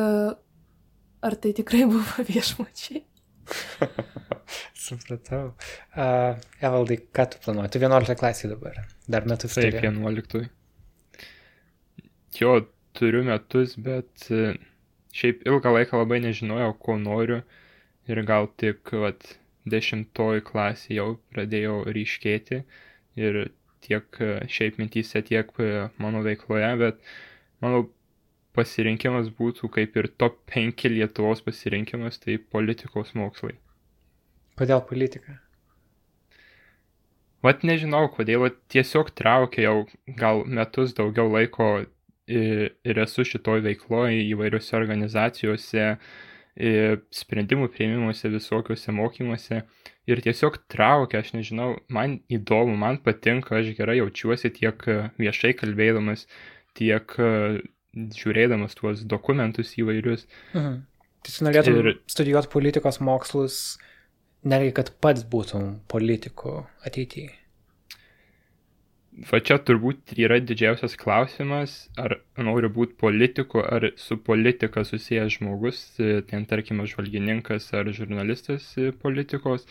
ar 1.27 1.39
tai 1.43 1.53
tikrai 1.57 1.85
buvo 1.91 2.25
viešbučiai. 2.31 3.05
Supratau. 4.87 5.55
Uh, 5.97 6.39
Evaldai, 6.63 6.99
ką 7.15 7.27
tu 7.31 7.43
planuoji? 7.45 7.73
Tu 7.75 7.83
11 7.83 8.19
klasė 8.19 8.51
dabar. 8.53 8.81
Dar 9.11 9.27
metus 9.29 9.55
turi. 9.55 9.73
Taip, 9.75 9.85
11. 9.87 10.47
Jo, 12.41 12.57
turiu 12.97 13.23
metus, 13.27 13.77
bet 13.81 14.27
e, 14.35 14.57
šiaip 15.17 15.47
ilgą 15.49 15.73
laiką 15.79 16.01
labai 16.03 16.21
nežinojau, 16.25 16.75
ko 16.83 16.99
noriu. 17.01 17.41
Ir 18.11 18.21
gal 18.29 18.49
tik, 18.61 18.93
vat, 19.03 19.25
dešimtoji 19.67 20.45
klasė 20.47 20.99
jau 20.99 21.09
pradėjau 21.33 21.81
ryškėti. 21.97 22.61
Ir 23.19 23.41
tiek 23.87 24.21
e, 24.21 24.33
šiaip 24.51 24.81
mintys, 24.83 25.15
tiek 25.29 25.53
e, 25.63 25.71
mano 26.03 26.23
veikloje, 26.27 26.73
bet 26.83 27.01
manau, 27.65 27.87
pasirinkimas 28.57 29.31
būtų 29.37 29.71
kaip 29.73 29.97
ir 30.01 30.11
top 30.21 30.39
5 30.53 30.87
Lietuvos 30.93 31.43
pasirinkimas, 31.45 32.21
tai 32.23 32.39
politikos 32.39 33.13
mokslai. 33.19 33.57
Kodėl 34.57 34.81
politika? 34.89 35.41
Vat 37.45 37.63
nežinau, 37.69 38.07
kodėl, 38.11 38.41
vat 38.47 38.57
tiesiog 38.73 39.13
traukia 39.15 39.67
jau 39.69 39.77
gal 40.19 40.43
metus 40.49 40.97
daugiau 40.97 41.29
laiko 41.31 41.85
ir 42.27 43.01
esu 43.05 43.23
šitoj 43.29 43.61
veikloje 43.63 44.25
įvairiose 44.33 44.75
organizacijose, 44.79 45.85
sprendimų 46.57 47.69
prieimimuose, 47.75 48.31
visokiuose 48.33 48.95
mokymuose 48.97 49.63
ir 50.09 50.23
tiesiog 50.25 50.59
traukia, 50.73 51.21
aš 51.21 51.35
nežinau, 51.37 51.75
man 51.93 52.21
įdomu, 52.33 52.77
man 52.81 53.01
patinka, 53.05 53.59
aš 53.61 53.75
gerai 53.77 53.99
jaučiuosi 53.99 54.53
tiek 54.57 54.87
viešai 55.21 55.53
kalbėdamas, 55.59 56.25
tiek 56.79 57.17
žiūrėdamas 57.97 58.77
tuos 58.79 59.05
dokumentus 59.09 59.75
įvairius. 59.81 60.27
Mhm. 60.55 60.85
Tai 61.27 61.35
tu 61.35 61.45
norėtum 61.49 61.81
ir... 61.81 61.89
studijuoti 62.07 62.53
politikos 62.53 63.01
mokslus, 63.03 63.57
netgi 64.47 64.73
kad 64.77 64.93
pats 65.03 65.27
būtum 65.27 65.81
politiku 65.91 66.63
ateityje. 66.87 67.33
Va 69.17 69.39
čia 69.41 69.57
turbūt 69.65 70.13
yra 70.21 70.37
didžiausias 70.45 70.97
klausimas, 71.01 71.77
ar 71.97 72.19
noriu 72.37 72.69
būti 72.73 72.99
politiku, 73.01 73.63
ar 73.65 73.89
su 73.97 74.19
politika 74.21 74.83
susijęs 74.85 75.39
žmogus, 75.39 75.79
ten 76.29 76.45
tarkime 76.51 76.85
žvalgininkas 76.91 77.71
ar 77.79 77.89
žurnalistas 77.97 78.67
politikos, 79.01 79.65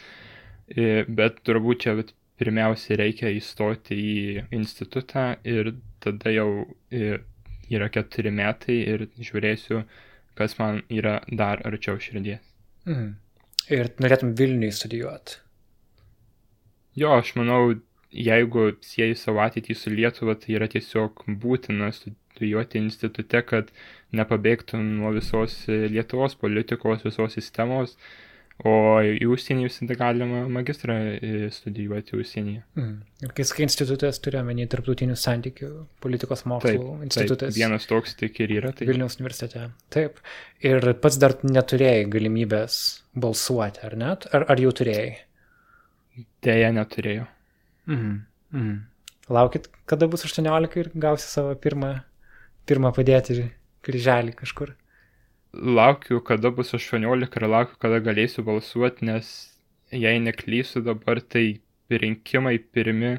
bet 1.20 1.44
turbūt 1.46 1.86
čia 1.86 1.94
pirmiausia 2.42 2.98
reikia 3.00 3.30
įstoti 3.38 4.00
į 4.02 4.48
institutą 4.58 5.36
ir 5.46 5.76
tada 6.02 6.34
jau 6.34 6.50
yra 7.70 7.90
keturi 7.94 8.34
metai 8.34 8.82
ir 8.82 9.08
žiūrėsiu, 9.20 9.86
kas 10.36 10.58
man 10.58 10.82
yra 10.90 11.20
dar 11.30 11.62
arčiau 11.70 12.02
širdies. 12.02 12.42
Mhm. 12.90 13.14
Ir 13.74 13.90
norėtum 14.02 14.36
Vilniui 14.38 14.74
studijuoti? 14.74 15.40
Jo, 16.96 17.18
aš 17.20 17.34
manau, 17.36 17.74
jeigu 18.16 18.70
sieji 18.86 19.18
savo 19.20 19.44
ateitį 19.46 19.76
su 19.78 19.94
Lietuva, 19.94 20.36
tai 20.40 20.56
yra 20.58 20.70
tiesiog 20.72 21.26
būtina 21.42 21.92
studijuoti 21.96 22.82
institute, 22.82 23.42
kad 23.48 23.74
nepabėgtum 24.16 24.86
nuo 25.00 25.12
visos 25.16 25.64
Lietuvos 25.68 26.38
politikos, 26.40 27.04
visos 27.08 27.36
sistemos. 27.38 27.98
O 28.64 28.72
į 29.04 29.26
užsienį 29.28 29.66
visada 29.66 29.98
galima 30.00 30.46
magistrą 30.48 30.94
e, 30.96 31.50
studijuoti 31.52 32.16
užsienyje. 32.16 32.62
Mm. 32.80 32.94
Ir 33.28 33.34
kai 33.36 33.44
sakai 33.44 33.66
institutas, 33.66 34.22
turiu 34.24 34.40
omeny 34.40 34.64
tarptautinių 34.72 35.18
santykių, 35.20 35.72
politikos 36.00 36.46
mokslų 36.48 36.72
Taip, 36.78 37.04
institutas. 37.10 37.52
taip, 37.52 37.58
vienas 37.60 37.90
toks 37.90 38.16
tik 38.16 38.40
ir 38.46 38.56
yra. 38.62 38.72
Tai 38.72 38.88
Vilniaus 38.88 39.20
universitete. 39.20 39.66
Taip. 39.92 40.24
Ir 40.64 40.88
pats 41.04 41.20
dar 41.20 41.36
neturėjai 41.44 42.08
galimybės 42.16 42.80
balsuoti, 43.12 43.84
ar 43.90 44.00
net? 44.00 44.30
Ar, 44.32 44.48
ar 44.56 44.64
jau 44.64 44.72
turėjai? 44.80 45.18
dėja 46.46 46.72
neturėjau. 46.76 47.26
Mhm. 47.88 48.26
Mhm. 48.54 48.76
Laukit, 49.30 49.70
kada 49.86 50.08
bus 50.08 50.26
18 50.26 50.78
ir 50.78 50.92
gausi 50.96 51.28
savo 51.28 51.56
pirmą, 51.56 51.92
pirmą 52.70 52.92
padėti 52.94 53.50
kryželį 53.86 54.36
kažkur. 54.42 54.76
Laukiu, 55.54 56.20
kada 56.22 56.52
bus 56.52 56.74
18 56.78 57.40
ir 57.40 57.48
laukiu, 57.48 57.80
kada 57.80 58.02
galėsiu 58.04 58.44
balsuoti, 58.46 59.06
nes 59.10 59.32
jei 59.92 60.20
neklysiu 60.20 60.84
dabar, 60.86 61.22
tai 61.22 61.62
rinkimai 61.90 62.58
pirmi 62.60 63.18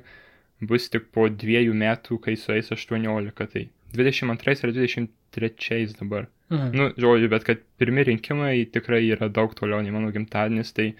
bus 0.60 0.88
tik 0.92 1.10
po 1.12 1.28
dviejų 1.28 1.74
metų, 1.74 2.20
kai 2.22 2.36
sueis 2.36 2.70
18. 2.72 3.32
Tai 3.52 3.68
22 3.96 4.64
ar 4.64 4.72
23 4.72 5.94
dabar. 6.00 6.26
Mhm. 6.50 6.70
Nu, 6.78 6.88
žodžiu, 6.94 7.30
bet 7.30 7.44
kad 7.44 7.62
pirmi 7.78 8.04
rinkimai 8.06 8.66
tikrai 8.70 9.02
yra 9.10 9.28
daug 9.28 9.54
toliau 9.58 9.82
nei 9.82 9.94
mano 9.94 10.12
gimtadienis, 10.14 10.72
tai 10.72 10.92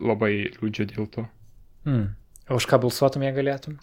labai 0.00 0.50
liūdžiu 0.56 0.88
dėl 0.92 1.10
to. 1.10 1.28
Mhm. 1.86 2.14
O 2.46 2.60
už 2.60 2.66
ką 2.70 2.78
balsuotum, 2.78 3.24
jei 3.26 3.34
galėtum? 3.34 3.78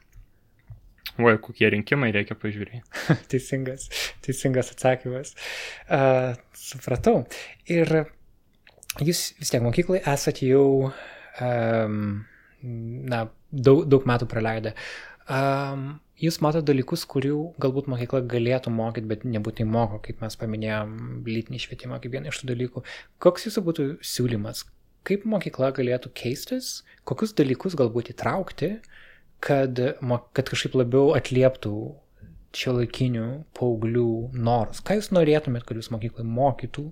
Oi, 1.19 1.36
kokie 1.43 1.67
rinkimai 1.69 2.13
reikia 2.15 2.38
pažiūrėti. 2.39 2.80
teisingas, 3.32 3.89
teisingas 4.26 4.71
atsakymas. 4.73 5.34
Uh, 5.86 6.32
supratau. 6.58 7.26
Ir 7.69 7.91
jūs 9.04 9.34
vis 9.38 9.52
tiek 9.52 9.62
mokyklai 9.65 9.99
esate 10.10 10.47
jau, 10.47 10.93
um, 11.43 12.23
na, 12.63 13.26
daug, 13.52 13.84
daug 13.91 14.08
metų 14.10 14.30
praleidę. 14.32 14.73
Um, 15.28 15.99
jūs 16.23 16.39
matote 16.43 16.65
dalykus, 16.71 17.04
kurių 17.10 17.41
galbūt 17.62 17.91
mokykla 17.91 18.23
galėtų 18.32 18.73
mokyti, 18.73 19.10
bet 19.12 19.28
nebūtinai 19.28 19.69
moko, 19.76 19.99
kaip 20.08 20.23
mes 20.23 20.39
paminėjom, 20.39 20.95
lytinį 21.28 21.62
švietimą 21.67 21.99
kaip 21.99 22.15
vieną 22.15 22.32
iš 22.32 22.41
tų 22.41 22.54
dalykų. 22.56 22.88
Koks 23.23 23.49
jūsų 23.49 23.67
būtų 23.67 23.89
siūlymas? 24.08 24.65
Kaip 25.03 25.25
mokykla 25.27 25.73
galėtų 25.75 26.13
keistis? 26.15 26.81
Kokius 27.07 27.35
dalykus 27.35 27.75
galbūt 27.79 28.13
įtraukti? 28.13 28.77
kad, 29.43 29.79
kad 30.35 30.49
kažkaip 30.49 30.77
labiau 30.79 31.11
atlieptų 31.17 31.75
šio 32.53 32.75
laikinių 32.77 33.27
paauglių 33.57 34.09
norus. 34.37 34.81
Ką 34.85 34.99
jūs 34.99 35.09
norėtumėt, 35.15 35.65
kad 35.67 35.79
jūs 35.79 35.89
mokyklai 35.93 36.25
mokytų, 36.27 36.85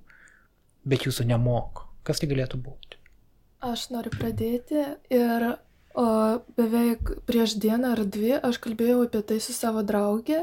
bet 0.90 1.06
jūsų 1.08 1.28
nemoko? 1.30 1.88
Kas 2.08 2.22
tai 2.22 2.32
galėtų 2.32 2.60
būti? 2.66 2.98
Aš 3.62 3.92
noriu 3.94 4.10
pradėti 4.16 4.82
ir 5.14 5.48
o, 5.52 6.06
beveik 6.58 7.14
prieš 7.30 7.60
dieną 7.62 7.94
ar 7.94 8.02
dvi 8.10 8.34
aš 8.40 8.58
kalbėjau 8.64 9.04
apie 9.06 9.22
tai 9.30 9.38
su 9.44 9.54
savo 9.54 9.86
draugė 9.86 10.42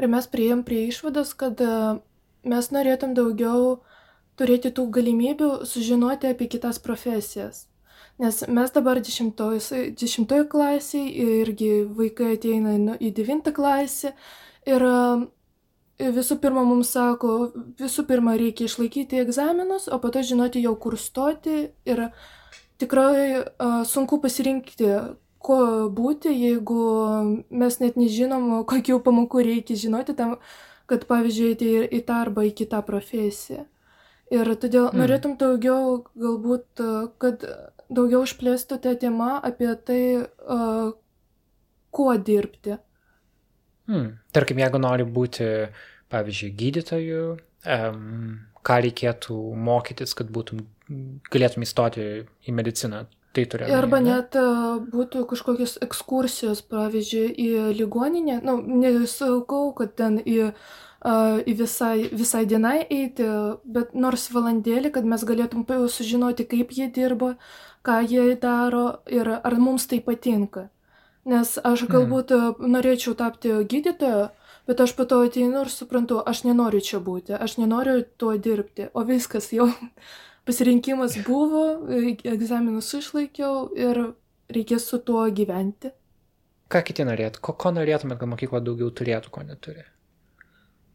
ir 0.00 0.08
mes 0.10 0.30
prieėm 0.32 0.64
prie 0.64 0.86
išvados, 0.88 1.34
kad 1.36 1.60
e, 1.60 1.74
mes 2.48 2.70
norėtum 2.72 3.12
daugiau 3.14 3.82
turėti 4.38 4.72
tų 4.74 4.88
galimybių 4.94 5.50
sužinoti 5.68 6.30
apie 6.32 6.48
kitas 6.50 6.80
profesijas. 6.82 7.66
Nes 8.18 8.44
mes 8.46 8.70
dabar 8.70 9.00
dešimtoj, 9.02 9.58
dešimtoj 9.98 10.44
klasiai 10.50 11.08
irgi 11.42 11.70
vaikai 11.98 12.36
ateina 12.36 12.76
nu, 12.78 12.94
į 12.94 13.10
devintą 13.16 13.50
klasę 13.54 14.12
ir 14.70 14.84
e, 14.86 16.12
visų 16.14 16.38
pirma 16.42 16.62
mums 16.66 16.92
sako, 16.94 17.50
visų 17.80 18.06
pirma 18.06 18.36
reikia 18.38 18.68
išlaikyti 18.68 19.18
egzaminus, 19.24 19.88
o 19.90 19.98
po 19.98 20.12
to 20.14 20.22
žinoti 20.22 20.62
jau 20.62 20.76
kur 20.78 20.94
stoti 20.98 21.56
ir 21.90 22.06
tikrai 22.78 23.42
a, 23.42 23.82
sunku 23.82 24.20
pasirinkti, 24.22 24.94
ko 25.44 25.58
būti, 25.92 26.32
jeigu 26.32 26.80
mes 27.50 27.80
net 27.82 27.98
nežinom, 28.00 28.62
kokių 28.70 29.02
pamokų 29.04 29.44
reikia 29.44 29.76
žinoti 29.76 30.14
tam, 30.16 30.38
kad 30.90 31.04
pavyzdžiui, 31.10 31.50
eiti 31.52 31.70
į 31.98 32.04
tą 32.06 32.22
arba 32.24 32.46
į 32.46 32.54
kitą 32.62 32.80
profesiją. 32.86 33.66
Ir 34.34 34.50
todėl 34.58 34.88
Mm. 34.88 34.94
mm. 34.94 35.00
norėtum 35.02 35.38
daugiau, 35.40 36.04
galbūt, 36.18 36.66
a, 36.82 37.06
kad 37.22 37.44
daugiau 37.88 38.24
išplėstų 38.26 38.80
tą 38.82 38.94
temą 38.98 39.38
apie 39.42 39.70
tai, 39.86 40.02
a, 40.26 40.92
kuo 41.94 42.16
dirbti. 42.18 42.78
Hmm. 43.86 44.14
Tarkim, 44.32 44.58
jeigu 44.58 44.80
nori 44.80 45.04
būti, 45.04 45.46
pavyzdžiui, 46.12 46.54
gydytoju, 46.56 47.24
um, 47.68 48.38
ką 48.64 48.78
reikėtų 48.86 49.36
mokytis, 49.66 50.14
kad 50.16 50.30
būtum, 50.32 50.64
galėtum 51.30 51.66
įstoti 51.66 52.06
į 52.48 52.56
mediciną. 52.56 53.04
Tai 53.34 53.42
turi. 53.50 53.66
Arba 53.74 53.98
ne? 53.98 54.12
net 54.14 54.36
a, 54.38 54.78
būtų 54.78 55.24
kažkokios 55.26 55.80
ekskursijos, 55.82 56.62
pavyzdžiui, 56.70 57.32
į 57.34 57.48
ligoninę. 57.74 58.38
Na, 58.46 58.54
nesakau, 58.62 59.72
kad 59.74 59.96
ten 59.98 60.20
į, 60.22 60.52
į 60.54 60.54
visai, 61.04 62.08
visai 62.12 62.46
dienai 62.46 62.86
eiti, 62.88 63.24
bet 63.64 63.94
nors 63.94 64.30
valandėlį, 64.32 64.90
kad 64.92 65.04
mes 65.04 65.24
galėtum 65.24 65.66
sužinoti, 65.88 66.46
kaip 66.48 66.70
jie 66.72 66.88
dirba, 66.88 67.36
ką 67.84 68.00
jie 68.08 68.36
daro 68.40 69.00
ir 69.06 69.28
ar 69.28 69.54
mums 69.58 69.86
tai 69.86 70.00
patinka. 70.00 70.70
Nes 71.24 71.58
aš 71.58 71.82
Mhm. 71.82 71.92
galbūt 71.92 72.32
a, 72.32 72.54
norėčiau 72.58 73.14
tapti 73.16 73.48
gydytoju, 73.48 74.30
bet 74.66 74.80
aš 74.80 74.92
po 74.96 75.04
to 75.04 75.20
ateinu 75.24 75.60
ir 75.62 75.68
suprantu, 75.68 76.22
aš 76.26 76.44
nenoriu 76.44 76.80
čia 76.80 77.00
būti, 77.00 77.32
aš 77.38 77.56
nenoriu 77.58 78.04
tuo 78.18 78.36
dirbti, 78.36 78.88
o 78.94 79.04
viskas 79.04 79.52
jau 79.52 79.68
pasirinkimas 80.46 81.16
buvo, 81.26 81.88
e, 81.88 82.16
egzaminus 82.24 82.92
išlaikiau 82.94 83.70
ir 83.76 84.14
reikės 84.48 84.88
su 84.88 84.98
tuo 84.98 85.24
gyventi. 85.30 85.92
Ką 86.68 86.80
kiti 86.84 87.04
norėtų? 87.04 87.40
Ko, 87.40 87.52
ko 87.52 87.70
norėtumėt, 87.76 88.18
kad 88.18 88.28
mokykla 88.28 88.60
daugiau 88.60 88.90
turėtų, 88.90 89.30
ko 89.30 89.42
neturi? 89.42 89.84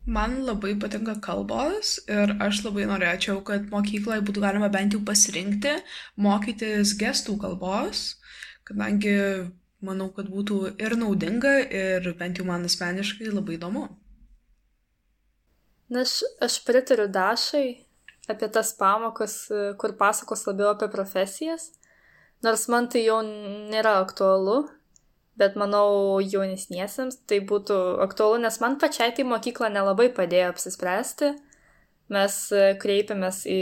Man 0.10 0.40
labai 0.48 0.74
patinka 0.82 1.14
kalbos 1.22 2.00
ir 2.10 2.32
aš 2.42 2.64
labai 2.66 2.88
norėčiau, 2.90 3.44
kad 3.46 3.68
mokykloje 3.70 4.24
būtų 4.26 4.42
galima 4.42 4.70
bent 4.74 4.96
jau 4.96 5.02
pasirinkti 5.06 5.76
mokytis 6.18 6.96
gestų 6.98 7.36
kalbos, 7.44 8.16
kadangi 8.66 9.14
manau, 9.86 10.10
kad 10.16 10.32
būtų 10.34 10.58
ir 10.82 10.96
naudinga, 10.98 11.54
ir 11.70 12.10
bent 12.18 12.42
jau 12.42 12.48
man 12.48 12.66
asmeniškai 12.66 13.30
labai 13.30 13.60
įdomu. 13.60 13.86
Na, 15.94 16.04
aš, 16.46 16.58
pritariu 16.66 17.08
Dašai 17.10 17.68
apie 18.30 18.50
tas 18.54 18.74
pamokas, 18.78 19.44
kur 19.82 19.96
pasakos 19.98 20.46
labiau 20.50 20.74
apie 20.74 20.90
profesijas. 20.94 21.72
Nors 22.46 22.68
man 22.72 22.88
tai 22.90 23.06
jau 23.06 23.22
nėra 23.26 23.98
aktualu, 24.04 24.62
bet 25.40 25.56
manau 25.60 26.20
jaunesniesiems 26.20 27.22
tai 27.30 27.40
būtų 27.52 27.78
aktualu, 28.04 28.42
nes 28.44 28.60
man 28.60 28.76
pačiai 28.82 29.14
tai 29.16 29.26
mokykla 29.28 29.72
nelabai 29.72 30.10
padėjo 30.12 30.52
apsispręsti. 30.54 31.32
Mes 32.14 32.36
e, 32.52 32.74
kreipiamės 32.82 33.46
į... 33.48 33.62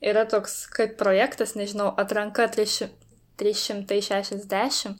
Yra 0.00 0.24
toks 0.24 0.64
kaip 0.72 0.94
projektas, 0.96 1.52
nežinau, 1.58 1.90
atranka 2.00 2.46
300 2.48 2.88
360. 3.40 4.98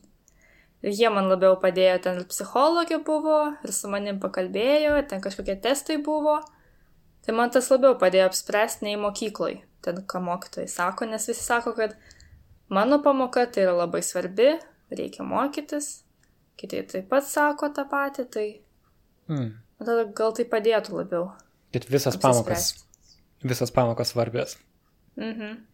Ir 0.81 0.95
jie 0.97 1.11
man 1.13 1.29
labiau 1.29 1.59
padėjo, 1.61 1.99
ten 2.07 2.23
ir 2.23 2.29
psichologė 2.31 3.03
buvo, 3.05 3.41
ir 3.61 3.73
su 3.77 3.91
manim 3.93 4.21
pakalbėjo, 4.23 4.95
ten 5.11 5.21
kažkokie 5.21 5.59
testai 5.61 5.99
buvo. 6.01 6.39
Tai 7.21 7.37
man 7.37 7.53
tas 7.53 7.69
labiau 7.69 7.99
padėjo 8.01 8.31
apspręsti 8.31 8.87
nei 8.87 8.97
mokykloj, 9.01 9.59
ten 9.85 10.01
ką 10.09 10.23
mokytojai 10.25 10.71
sako, 10.73 11.11
nes 11.11 11.29
visi 11.29 11.45
sako, 11.45 11.75
kad 11.77 11.99
mano 12.73 13.03
pamoka 13.05 13.45
tai 13.45 13.67
yra 13.67 13.77
labai 13.83 14.01
svarbi, 14.01 14.55
reikia 14.97 15.27
mokytis, 15.27 15.91
kiti 16.61 16.83
taip 16.91 17.09
pat 17.13 17.27
sako 17.27 17.71
tą 17.77 17.87
patį, 17.91 18.27
tai 18.35 18.47
man 19.31 19.55
tada 19.79 20.05
gal 20.17 20.35
tai 20.37 20.47
padėtų 20.51 20.99
labiau. 20.99 21.31
Bet 21.75 21.87
visas 21.91 22.19
pamokas, 22.21 22.73
visas 23.45 23.73
pamokas 23.75 24.13
svarbios. 24.15 24.59
Mhm. 25.17 25.65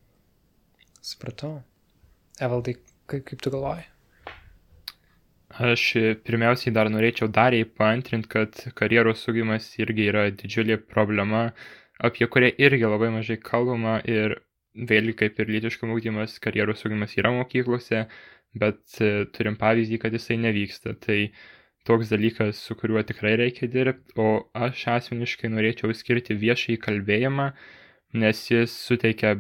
Supratau. 1.06 1.60
Evaldai, 2.42 2.76
kaip, 3.06 3.24
kaip 3.30 3.40
tu 3.40 3.52
galvoji? 3.54 3.86
Aš 5.56 5.82
pirmiausiai 6.26 6.74
dar 6.74 6.90
norėčiau 6.92 7.30
dariai 7.32 7.64
paantrinti, 7.64 8.28
kad 8.28 8.58
karjeros 8.76 9.22
sugimas 9.24 9.70
irgi 9.80 10.10
yra 10.10 10.26
didžiulė 10.34 10.76
problema, 10.82 11.46
apie 11.96 12.26
kurią 12.28 12.50
irgi 12.60 12.84
labai 12.84 13.08
mažai 13.14 13.38
kalbama 13.40 14.00
ir 14.04 14.36
vėlgi 14.76 15.14
kaip 15.22 15.40
ir 15.40 15.52
lytiškas 15.54 15.92
ūkdymas, 15.94 16.36
karjeros 16.44 16.82
sugimas 16.84 17.16
yra 17.16 17.32
mokyklose, 17.32 18.04
bet 18.62 19.00
e, 19.00 19.26
turim 19.36 19.58
pavyzdį, 19.60 20.00
kad 20.02 20.16
jisai 20.16 20.38
nevyksta. 20.42 20.94
Tai 21.02 21.18
toks 21.86 22.10
dalykas, 22.12 22.60
su 22.68 22.76
kuriuo 22.78 23.02
tikrai 23.06 23.36
reikia 23.40 23.68
dirbti, 23.70 24.16
o 24.18 24.48
aš 24.66 24.86
asmeniškai 24.96 25.52
norėčiau 25.52 25.94
skirti 25.94 26.36
viešai 26.40 26.78
kalbėjimą, 26.82 27.50
nes 28.22 28.42
jis 28.50 28.74
suteikia 28.88 29.36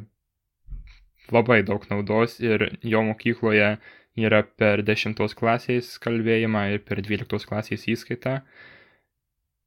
labai 1.34 1.62
daug 1.66 1.82
naudos 1.90 2.38
ir 2.40 2.68
jo 2.86 3.02
mokykloje 3.08 3.76
yra 4.16 4.42
per 4.60 4.82
10 4.86 5.18
klasės 5.36 5.96
kalbėjimą 6.02 6.62
ir 6.74 6.82
per 6.86 7.02
12 7.04 7.48
klasės 7.50 7.86
įskaitą. 7.92 8.38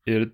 Ir 0.09 0.31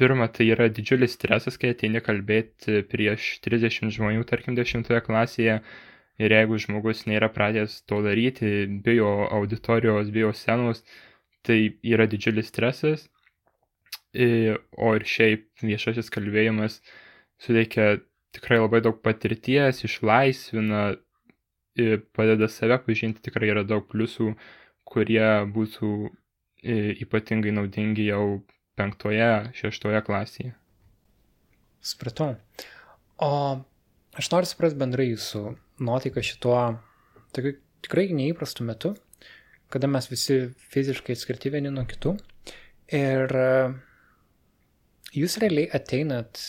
pirma, 0.00 0.30
tai 0.32 0.48
yra 0.54 0.70
didžiulis 0.72 1.18
stresas, 1.18 1.58
kai 1.60 1.74
ateini 1.74 2.00
kalbėti 2.00 2.80
prieš 2.88 3.34
30 3.44 3.92
žmonių, 3.98 4.24
tarkim, 4.28 4.56
10 4.56 4.88
klasėje. 5.04 5.60
Ir 6.20 6.34
jeigu 6.34 6.58
žmogus 6.60 7.06
nėra 7.08 7.30
pradėjęs 7.32 7.78
to 7.88 8.02
daryti, 8.04 8.66
bijo 8.84 9.08
auditorijos, 9.32 10.10
bijo 10.12 10.34
scenos, 10.36 10.82
tai 11.46 11.78
yra 11.86 12.04
didžiulis 12.10 12.50
stresas. 12.52 13.06
O 14.12 14.90
ir 14.98 15.06
šiaip 15.06 15.64
viešasis 15.64 16.10
kalbėjimas 16.12 16.80
suteikia 17.40 18.02
tikrai 18.36 18.58
labai 18.60 18.82
daug 18.84 18.98
patirties, 19.02 19.80
išlaisvina, 19.86 20.82
padeda 22.12 22.50
save 22.52 22.76
pažinti, 22.84 23.22
tikrai 23.24 23.48
yra 23.54 23.64
daug 23.64 23.86
pliusų, 23.88 24.34
kurie 24.90 25.24
būtų 25.54 25.92
ypatingai 27.06 27.54
naudingi 27.56 28.10
jau 28.10 28.42
penktoje, 28.76 29.54
šeštoje 29.56 30.04
klasėje. 30.04 30.52
Supratau. 31.80 32.34
O 33.16 33.32
aš 34.20 34.28
noriu 34.34 34.48
suprasti 34.50 34.80
bendrai 34.80 35.08
jūsų 35.14 35.54
nuotaiką 35.80 36.22
šituo 36.24 36.56
tokiu 37.34 37.56
tikrai 37.84 38.08
neįprastu 38.16 38.66
metu, 38.66 38.94
kada 39.72 39.88
mes 39.90 40.08
visi 40.10 40.40
fiziškai 40.72 41.16
atskirti 41.16 41.52
vieni 41.54 41.72
nuo 41.72 41.86
kitų. 41.88 42.16
Ir 42.96 43.36
e, 43.38 43.52
jūs 45.16 45.38
realiai 45.42 45.70
ateinat 45.78 46.40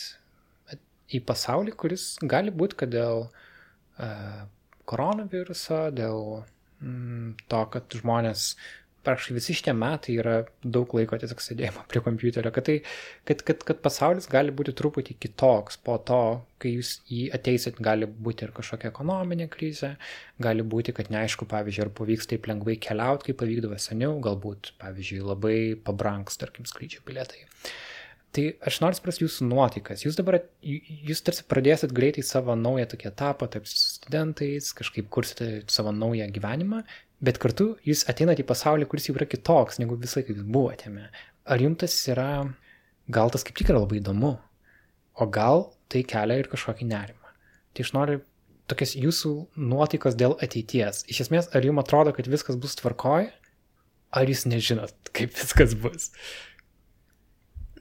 į 1.12 1.22
pasaulį, 1.28 1.76
kuris 1.78 2.06
gali 2.24 2.52
būti, 2.54 2.78
kad 2.82 2.92
dėl 2.92 3.26
uh, 3.26 4.44
koronaviruso, 4.88 5.82
dėl 5.94 6.22
mm, 6.80 7.34
to, 7.52 7.60
kad 7.74 7.96
žmonės 8.00 8.52
praktiškai 9.06 9.34
visi 9.36 9.56
šitie 9.58 9.74
metai 9.76 10.16
yra 10.20 10.34
daug 10.62 10.92
laiko 10.96 11.18
tiesiog 11.18 11.42
sėdėjimo 11.42 11.84
prie 11.90 12.02
kompiuterio, 12.04 12.52
kad, 12.54 12.66
tai, 12.68 12.78
kad, 13.28 13.44
kad, 13.46 13.62
kad 13.68 13.82
pasaulis 13.84 14.28
gali 14.30 14.54
būti 14.54 14.74
truputį 14.78 15.16
kitoks 15.22 15.80
po 15.86 15.98
to, 16.08 16.22
kai 16.62 16.76
jūs 16.76 16.94
jį 17.10 17.24
ateisit, 17.36 17.80
gali 17.82 18.06
būti 18.06 18.46
ir 18.46 18.54
kažkokia 18.56 18.92
ekonominė 18.92 19.48
krizė, 19.52 19.94
gali 20.42 20.66
būti, 20.74 20.94
kad 20.96 21.10
neaišku, 21.14 21.48
pavyzdžiui, 21.50 21.86
ar 21.86 21.94
pavyks 21.98 22.30
taip 22.30 22.50
lengvai 22.50 22.78
keliauti, 22.82 23.30
kaip 23.30 23.42
pavykdavo 23.42 23.78
seniau, 23.82 24.18
galbūt, 24.22 24.74
pavyzdžiui, 24.82 25.24
labai 25.32 25.56
pabranks, 25.86 26.38
tarkim, 26.42 26.68
skrydžio 26.68 27.02
bilietai. 27.08 27.48
Tai 28.32 28.46
aš 28.64 28.78
noriu 28.80 28.96
suprasti 28.96 29.26
jūsų 29.26 29.44
nuotaikas. 29.44 30.06
Jūs 30.06 30.16
dabar, 30.16 30.38
jūs 30.64 31.20
tarsi 31.20 31.44
pradėsit 31.44 31.92
greitai 31.92 32.22
savo 32.24 32.54
naują 32.56 32.86
tokį 32.88 33.10
etapą, 33.10 33.48
taip 33.52 33.66
studentais, 33.68 34.70
kažkaip 34.78 35.10
kursite 35.12 35.48
savo 35.68 35.92
naują 35.92 36.30
gyvenimą, 36.32 36.80
bet 37.24 37.38
kartu 37.42 37.72
jūs 37.86 38.06
ateinate 38.10 38.44
į 38.44 38.48
pasaulį, 38.48 38.88
kuris 38.90 39.08
jau 39.08 39.16
yra 39.16 39.28
kitoks, 39.30 39.78
negu 39.82 39.98
visai 40.00 40.24
kaip 40.26 40.36
jūs 40.36 40.48
buvote. 40.48 40.90
Ar 41.42 41.62
jums 41.62 41.80
tas 41.82 41.94
yra, 42.10 42.30
gal 43.10 43.32
tas 43.34 43.46
kaip 43.46 43.58
tik 43.58 43.72
yra 43.72 43.82
labai 43.82 44.00
įdomu, 44.00 44.36
o 45.14 45.28
gal 45.30 45.68
tai 45.92 46.04
kelia 46.08 46.40
ir 46.42 46.50
kažkokį 46.52 46.88
nerimą. 46.90 47.34
Tai 47.72 47.86
aš 47.86 47.92
noriu 47.96 48.22
tokias 48.70 48.94
jūsų 48.96 49.32
nuotaikos 49.70 50.16
dėl 50.18 50.36
ateities. 50.44 51.04
Iš 51.12 51.26
esmės, 51.26 51.50
ar 51.52 51.64
jums 51.66 51.82
atrodo, 51.82 52.14
kad 52.16 52.28
viskas 52.30 52.58
bus 52.60 52.76
tvarkoj, 52.80 53.28
ar 54.12 54.28
jūs 54.28 54.46
nežinot, 54.48 54.94
kaip 55.16 55.34
viskas 55.36 55.76
bus? 55.78 56.10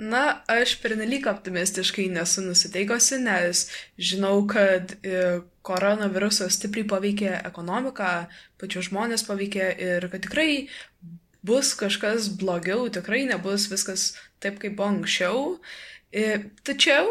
Na, 0.02 0.42
aš 0.50 0.80
pernelyg 0.82 1.28
optimistiškai 1.30 2.08
nesu 2.10 2.42
nusiteikusi, 2.42 3.20
nes 3.22 3.68
žinau, 4.02 4.48
kad 4.50 4.96
e, 5.06 5.42
koronavirusas 5.62 6.56
stipriai 6.58 6.88
paveikė 6.90 7.36
ekonomiką, 7.46 8.08
pačius 8.58 8.88
žmonės 8.90 9.28
paveikė 9.28 9.68
ir 9.78 10.08
kad 10.10 10.26
tikrai 10.26 10.48
bus 11.46 11.76
kažkas 11.78 12.32
blogiau, 12.42 12.88
tikrai 12.90 13.28
nebus 13.30 13.68
viskas 13.70 14.08
taip, 14.42 14.58
kaip 14.64 14.74
buvo 14.80 14.90
anksčiau. 14.96 15.44
E, 16.10 16.50
tačiau 16.66 17.06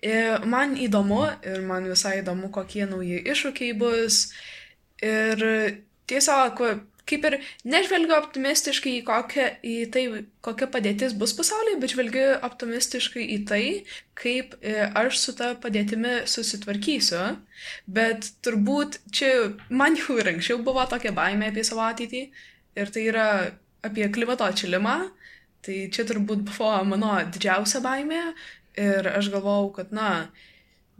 e, 0.00 0.16
man 0.48 0.78
įdomu 0.80 1.26
ir 1.44 1.60
man 1.68 1.92
visai 1.92 2.22
įdomu, 2.22 2.48
kokie 2.56 2.88
nauji 2.88 3.20
iššūkiai 3.20 3.76
bus. 3.84 4.30
Ir 5.04 5.44
tiesiog 6.08 6.64
kaip 7.08 7.26
ir 7.28 7.36
nežvelgiu 7.68 8.14
optimistiškai 8.16 8.94
į, 8.98 9.02
kokią, 9.06 9.48
į 9.60 9.74
tai, 9.92 10.04
kokia 10.44 10.68
padėtis 10.72 11.16
bus 11.20 11.34
pasaulyje, 11.36 11.78
bet 11.82 11.92
žvelgiu 11.92 12.24
optimistiškai 12.46 13.26
į 13.36 13.38
tai, 13.48 13.64
kaip 14.18 14.56
e, 14.60 14.88
aš 14.88 15.20
su 15.20 15.34
ta 15.36 15.52
padėtimi 15.60 16.22
susitvarkysiu. 16.30 17.24
Bet 17.86 18.30
turbūt 18.44 19.02
čia 19.14 19.34
man 19.68 19.98
jau 20.00 20.18
ir 20.20 20.32
anksčiau 20.32 20.62
buvo 20.64 20.86
tokia 20.90 21.12
baime 21.16 21.50
apie 21.52 21.64
savo 21.66 21.84
ateitį 21.86 22.24
ir 22.80 22.94
tai 22.94 23.06
yra 23.12 23.28
apie 23.84 24.08
klimato 24.12 24.48
atšilimą. 24.48 24.98
Tai 25.64 25.76
čia 25.92 26.04
turbūt 26.08 26.44
buvo 26.48 26.72
mano 26.88 27.16
didžiausia 27.32 27.80
baimė 27.84 28.24
ir 28.80 29.06
aš 29.08 29.30
galvojau, 29.32 29.70
kad, 29.78 29.92
na, 29.96 30.08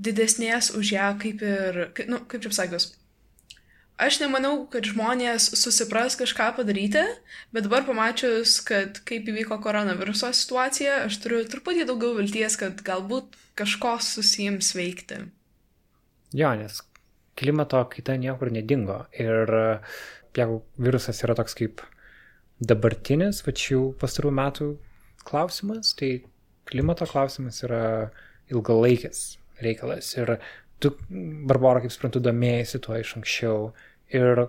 didesnės 0.00 0.72
už 0.74 0.92
ją 0.94 1.08
kaip 1.20 1.42
ir, 1.44 1.80
nu, 2.10 2.20
kaip 2.28 2.42
čia 2.42 2.50
pasakius, 2.52 2.88
Aš 3.94 4.16
nemanau, 4.18 4.64
kad 4.70 4.87
žmonės 4.90 5.52
susipras 5.54 6.16
kažką 6.18 6.48
padaryti, 6.57 7.04
bet 7.54 7.68
dabar 7.68 7.85
pamačius, 7.87 8.57
kad 8.66 8.98
kaip 9.07 9.28
įvyko 9.30 9.61
koronaviruso 9.62 10.33
situacija, 10.35 11.04
aš 11.07 11.20
turiu 11.22 11.44
truputį 11.46 11.87
daugiau 11.87 12.16
vilties, 12.18 12.59
kad 12.59 12.83
galbūt 12.83 13.38
kažko 13.54 13.94
susijims 14.02 14.72
veikti. 14.74 15.20
Jo, 16.35 16.50
nes 16.59 16.80
klimato 17.38 17.85
kaita 17.90 18.16
niekur 18.18 18.50
nedingo. 18.54 19.04
Ir 19.14 19.50
jeigu 20.35 20.61
virusas 20.74 21.22
yra 21.22 21.38
toks 21.38 21.54
kaip 21.59 21.83
dabartinis, 22.59 23.44
va 23.46 23.54
šių 23.54 23.80
pastarų 24.00 24.35
metų 24.35 24.68
klausimas, 25.26 25.94
tai 25.98 26.24
klimato 26.66 27.07
klausimas 27.11 27.62
yra 27.66 28.11
ilgalaikis 28.50 29.37
reikalas. 29.62 30.11
Ir 30.18 30.37
tu, 30.82 30.94
Barbara, 31.48 31.82
kaip 31.84 31.94
suprantu, 31.94 32.22
domėjai 32.24 32.80
tuo 32.82 32.96
iš 32.98 33.14
anksčiau. 33.20 33.70
Ir 34.14 34.46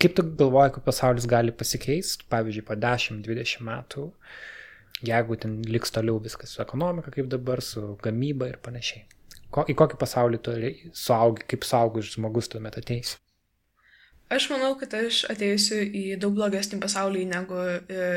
kaip 0.00 0.16
tu 0.16 0.24
galvoji, 0.40 0.76
kaip 0.76 0.86
pasaulis 0.86 1.28
gali 1.30 1.54
pasikeisti, 1.54 2.28
pavyzdžiui, 2.32 2.64
po 2.66 2.76
10-20 2.86 3.66
metų, 3.66 4.06
jeigu 5.06 5.36
ten 5.40 5.60
liks 5.68 5.92
toliau 5.92 6.20
viskas 6.22 6.54
su 6.56 6.62
ekonomika 6.64 7.12
kaip 7.12 7.28
dabar, 7.32 7.62
su 7.64 7.94
gamyba 8.04 8.48
ir 8.52 8.58
panašiai. 8.64 9.04
Ko, 9.52 9.62
į 9.68 9.76
kokį 9.78 9.98
pasaulį 10.00 10.42
tu 10.42 10.56
suaugi, 10.96 11.46
kaip 11.52 11.64
suaugus 11.64 12.10
žmogus 12.16 12.50
tuomet 12.52 12.76
ateisi? 12.80 13.20
Aš 14.32 14.48
manau, 14.50 14.72
kad 14.74 14.94
aš 14.98 15.22
ateisiu 15.30 15.84
į 15.84 16.16
daug 16.18 16.34
blogesnį 16.34 16.80
pasaulį, 16.82 17.20
negu 17.30 17.60
e, 17.62 18.08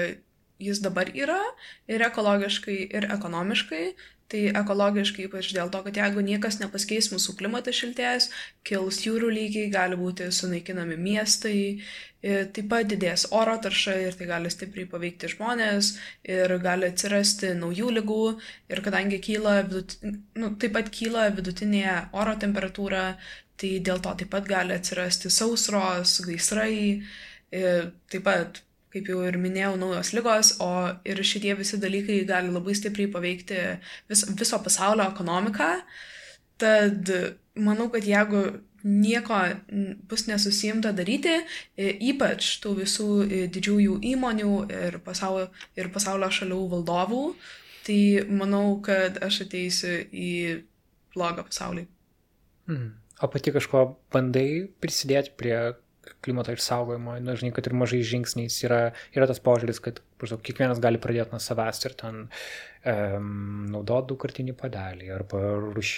jis 0.60 0.84
dabar 0.84 1.12
yra, 1.15 1.41
ir 1.88 2.04
ekologiškai, 2.10 2.80
ir 2.93 3.12
ekonomiškai. 3.15 3.84
Tai 4.30 4.39
ekologiškai 4.60 5.24
ypač 5.26 5.48
dėl 5.56 5.72
to, 5.74 5.80
kad 5.88 5.95
jeigu 5.98 6.22
niekas 6.22 6.60
nepasikeis, 6.62 7.08
mūsų 7.10 7.34
klimatas 7.39 7.80
šiltės, 7.80 8.28
kils 8.67 9.00
jūrų 9.02 9.32
lygiai, 9.34 9.72
gali 9.74 9.98
būti 9.98 10.28
sunaikinami 10.30 11.00
miestai, 11.02 11.80
taip 12.22 12.67
pat 12.69 12.91
didės 12.91 13.26
oro 13.34 13.56
tarša 13.63 13.95
ir 14.04 14.19
tai 14.19 14.28
gali 14.30 14.52
stipriai 14.54 14.86
paveikti 14.91 15.32
žmonės 15.34 15.95
ir 16.30 16.54
gali 16.62 16.91
atsirasti 16.91 17.56
naujų 17.58 17.89
lygų 17.98 18.24
ir 18.69 18.84
kadangi 18.86 19.22
kyla, 19.24 19.63
vidut, 19.65 19.98
nu, 20.38 20.54
taip 20.62 20.78
pat 20.78 20.93
kyla 20.93 21.30
vidutinė 21.34 22.12
oro 22.13 22.38
temperatūra, 22.38 23.04
tai 23.58 23.76
dėl 23.82 23.98
to 24.04 24.13
taip 24.22 24.34
pat 24.36 24.45
gali 24.50 24.78
atsirasti 24.78 25.34
sausros, 25.34 26.19
gaisrai, 26.28 27.02
taip 27.50 28.28
pat 28.30 28.62
kaip 28.93 29.10
jau 29.12 29.19
ir 29.28 29.38
minėjau, 29.41 29.75
naujos 29.80 30.13
lygos, 30.17 30.56
o 30.65 30.71
ir 31.08 31.21
šitie 31.25 31.54
visi 31.60 31.80
dalykai 31.82 32.23
gali 32.30 32.54
labai 32.54 32.75
stipriai 32.78 33.12
paveikti 33.13 33.60
vis, 34.10 34.25
viso 34.39 34.60
pasaulio 34.65 35.06
ekonomiką. 35.12 35.69
Tad 36.60 37.12
manau, 37.60 37.88
kad 37.93 38.08
jeigu 38.08 38.43
nieko 38.84 39.39
bus 40.10 40.25
nesusimta 40.30 40.91
daryti, 40.95 41.36
ypač 41.78 42.56
tų 42.63 42.75
visų 42.84 43.10
didžiųjų 43.52 43.99
įmonių 44.13 44.54
ir 44.71 44.99
pasaulio, 45.04 45.49
ir 45.75 45.91
pasaulio 45.93 46.30
šalių 46.32 46.60
valdovų, 46.73 47.23
tai 47.88 47.99
manau, 48.30 48.80
kad 48.86 49.19
aš 49.25 49.43
ateisiu 49.47 49.99
į 50.12 50.32
blogą 51.15 51.45
pasaulį. 51.49 51.86
Hmm. 52.69 52.95
O 53.19 53.28
pati 53.28 53.52
kažko 53.52 53.84
bandai 54.14 54.70
prisidėti 54.80 55.34
prie 55.36 55.57
klimato 56.26 56.53
išsaugojimo, 56.55 57.18
na, 57.24 57.36
žinai, 57.39 57.53
kad 57.55 57.70
ir 57.70 57.76
mažai 57.78 58.01
žingsniais 58.05 58.57
yra, 58.68 58.82
yra 59.16 59.28
tas 59.30 59.41
požiūris, 59.45 59.82
kad 59.86 60.01
pražau, 60.22 60.39
kiekvienas 60.43 60.82
gali 60.84 61.01
pradėti 61.01 61.34
nuo 61.36 61.41
savęs 61.43 61.84
ir 61.86 61.95
ten 61.99 62.22
um, 62.26 63.32
naudoti 63.72 64.12
daugkartinį 64.12 64.55
padelį 64.60 65.12
arba 65.16 65.41
ruš, 65.70 65.95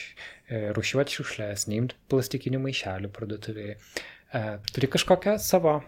e, 0.47 0.68
rušiuoti 0.78 1.20
šiukšlės, 1.20 1.68
neimti 1.72 1.99
plastikinių 2.12 2.64
maišelių 2.68 3.12
parduotuvėje. 3.16 3.78
Uh, 4.32 4.57
turi 4.72 4.88
kažkokią 4.88 5.36
savo 5.43 5.82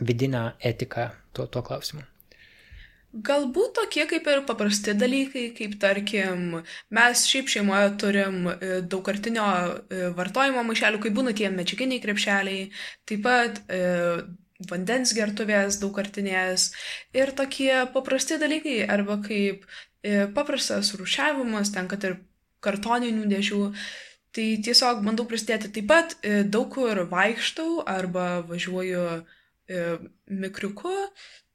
vidinę 0.00 0.52
etiką 0.60 1.10
tuo, 1.32 1.46
tuo 1.46 1.62
klausimu. 1.62 2.02
Galbūt 3.16 3.78
tokie 3.78 4.04
kaip 4.10 4.26
ir 4.28 4.42
paprasti 4.44 4.92
dalykai, 4.92 5.46
kaip 5.56 5.76
tarkim, 5.80 6.58
mes 6.92 7.22
šiaip 7.30 7.48
šeimoje 7.48 7.92
turim 8.02 8.48
e, 8.50 8.56
daugkartinio 8.84 9.44
e, 9.46 10.08
vartojimo 10.16 10.64
maišelių, 10.66 11.00
kai 11.00 11.12
būna 11.16 11.32
tie 11.36 11.48
medžiaginiai 11.54 12.02
krepšeliai, 12.02 12.66
taip 13.08 13.22
pat 13.24 13.62
e, 13.72 13.80
vandens 14.68 15.14
gertuvės 15.16 15.78
daugkartinės 15.80 16.70
ir 17.16 17.32
tokie 17.36 17.72
paprasti 17.94 18.36
dalykai, 18.42 18.82
arba 18.84 19.16
kaip 19.24 19.64
e, 20.02 20.26
paprastas 20.36 20.92
rušiavimas, 21.00 21.72
ten 21.72 21.88
kad 21.88 22.04
ir 22.04 22.18
kartoninių 22.64 23.30
dėžių. 23.32 23.62
Tai 24.36 24.46
tiesiog 24.60 25.00
bandau 25.06 25.24
prisidėti 25.24 25.72
taip 25.72 25.88
pat, 25.88 26.18
e, 26.20 26.42
daug 26.44 26.68
kur 26.74 27.06
vaikštau 27.08 27.80
arba 27.88 28.42
važiuoju 28.44 29.08
e, 29.16 29.84
mikriuku, 30.28 30.96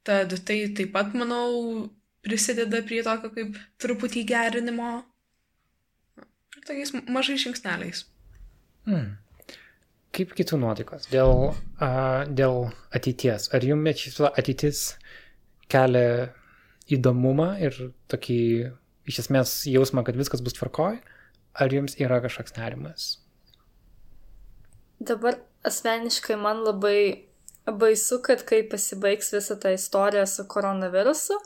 tad 0.06 0.34
tai 0.46 0.58
taip 0.76 0.92
pat, 0.94 1.14
manau, 1.18 1.88
prisideda 2.22 2.82
prie 2.86 3.02
tokio 3.06 3.32
kaip 3.34 3.58
truputį 3.82 4.24
gerinimo. 4.28 4.92
Ir 6.56 6.64
tokiais 6.66 6.94
mažais 7.10 7.42
žingsneliais. 7.42 8.04
Hmm. 8.86 9.16
Kaip 10.12 10.34
kitų 10.36 10.58
nuotaikos? 10.60 11.08
Dėl, 11.12 11.52
uh, 11.54 12.22
dėl 12.28 12.66
ateities. 12.94 13.48
Ar 13.56 13.64
jums 13.64 14.02
šitą 14.02 14.28
ateitis 14.28 14.84
kelia 15.72 16.28
įdomumą 16.92 17.54
ir 17.62 17.78
tokį, 18.12 18.42
iš 19.08 19.22
esmės, 19.24 19.54
jausmą, 19.70 20.04
kad 20.04 20.18
viskas 20.18 20.44
bus 20.44 20.58
tvarkoj? 20.58 21.00
Ar 21.62 21.72
jums 21.72 21.96
yra 22.00 22.20
kažkoks 22.24 22.56
nerimas? 22.58 23.08
Dabar 25.02 25.40
asmeniškai 25.66 26.36
man 26.40 26.62
labai 26.66 27.31
baisu, 27.66 28.20
kad 28.24 28.44
kai 28.48 28.62
pasibaigs 28.68 29.32
visa 29.32 29.58
ta 29.60 29.70
istorija 29.70 30.26
su 30.26 30.44
koronavirusu, 30.48 31.38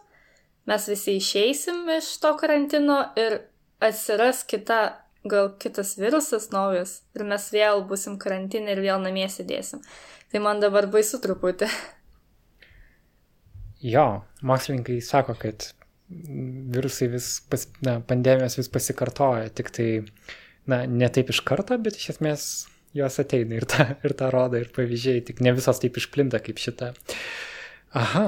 mes 0.67 0.89
visi 0.89 1.17
išeisim 1.17 1.89
iš 1.99 2.17
to 2.21 2.37
karantino 2.37 3.01
ir 3.17 3.41
atsiras 3.81 4.45
kita 4.45 5.03
gal 5.25 5.51
kitas 5.59 5.97
virusas 5.99 6.51
naujas 6.55 7.01
ir 7.17 7.25
mes 7.27 7.49
vėl 7.53 7.83
busim 7.89 8.19
karantinė 8.19 8.77
ir 8.77 8.83
vėl 8.85 9.03
namie 9.03 9.27
sėdėsim. 9.31 9.83
Tai 10.33 10.43
man 10.43 10.61
dabar 10.63 10.89
baisu 10.91 11.21
truputį. 11.23 11.69
Jo, 13.87 14.07
mokslininkai 14.43 15.01
sako, 15.05 15.37
kad 15.39 15.69
virusai 16.73 17.11
vis, 17.13 17.29
pas, 17.51 17.67
na, 17.85 17.99
pandemijos 18.01 18.57
vis 18.59 18.71
pasikartoja, 18.73 19.51
tik 19.55 19.71
tai, 19.75 19.89
na, 20.71 20.85
ne 20.87 21.09
taip 21.13 21.31
iš 21.35 21.43
karto, 21.47 21.77
bet 21.83 21.99
iš 21.99 22.15
esmės 22.17 22.47
jos 22.97 23.19
ateina 23.23 23.59
ir 23.59 23.67
tą, 23.71 23.89
ir 24.07 24.15
tą 24.19 24.31
rodo, 24.35 24.61
ir 24.61 24.71
pavyzdžiai, 24.75 25.25
tik 25.29 25.43
ne 25.45 25.55
visos 25.57 25.81
taip 25.83 25.99
išplinta 26.01 26.41
kaip 26.45 26.61
šita. 26.63 26.93
Aha, 27.97 28.27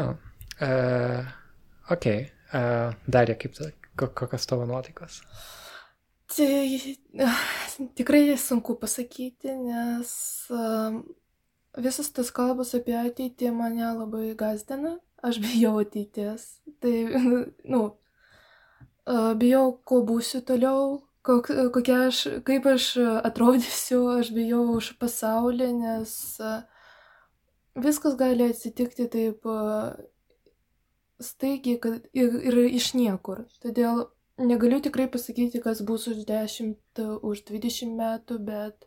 uh, 0.64 1.30
ok, 1.94 2.08
uh, 2.52 2.96
darė 3.10 3.38
kaip, 3.40 3.58
kokios 3.96 4.46
tavo 4.48 4.68
nuotaikos? 4.68 5.22
Tai 6.36 6.52
tikrai 7.98 8.36
sunku 8.36 8.76
pasakyti, 8.80 9.54
nes 9.64 10.12
visas 11.78 12.10
tas 12.12 12.30
kalbas 12.34 12.74
apie 12.76 12.96
ateitį 12.98 13.52
mane 13.56 13.86
labai 13.96 14.34
gazdina. 14.38 14.98
Aš 15.24 15.40
bijau 15.44 15.78
ateities. 15.82 16.46
Tai, 16.82 16.94
nu, 17.72 17.82
bijau, 19.40 19.64
ko 19.84 20.02
būsiu 20.06 20.42
toliau, 20.46 20.98
kok, 21.22 21.50
kokia 21.74 22.02
aš, 22.08 22.24
kaip 22.46 22.66
aš 22.66 22.90
atrodysiu, 23.24 24.02
aš 24.18 24.32
bijau 24.36 24.64
už 24.76 24.94
pasaulį, 25.00 25.72
nes 25.82 26.12
viskas 27.78 28.16
gali 28.18 28.50
atsitikti 28.50 29.08
taip 29.12 29.48
staigiai 31.18 31.80
kad, 31.82 32.06
ir, 32.14 32.38
ir 32.46 32.58
iš 32.68 32.92
niekur. 32.94 33.44
Todėl 33.62 34.06
negaliu 34.38 34.80
tikrai 34.82 35.08
pasakyti, 35.10 35.62
kas 35.62 35.82
bus 35.82 36.06
už 36.10 36.22
10, 36.28 36.76
už 37.26 37.42
20 37.50 37.96
metų, 37.98 38.38
bet 38.46 38.86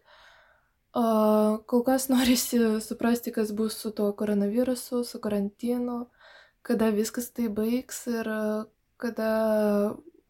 uh, 0.95 1.59
kol 1.67 1.83
kas 1.87 2.07
norisi 2.11 2.59
suprasti, 2.83 3.33
kas 3.35 3.51
bus 3.55 3.77
su 3.83 3.91
tuo 3.95 4.11
koronavirusu, 4.15 5.03
su 5.03 5.19
karantinu, 5.23 6.05
kada 6.63 6.91
viskas 6.95 7.31
tai 7.35 7.49
baigs 7.51 8.05
ir 8.11 8.31
uh, 8.31 8.63
kada 9.01 9.31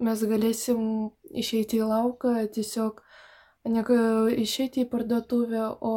mes 0.01 0.21
galėsim 0.27 0.83
išeiti 1.31 1.79
į 1.81 1.89
lauką, 1.89 2.35
tiesiog 2.55 3.01
ne 3.71 3.83
išeiti 4.41 4.85
į 4.85 4.89
parduotuvę, 4.91 5.65
o 5.81 5.95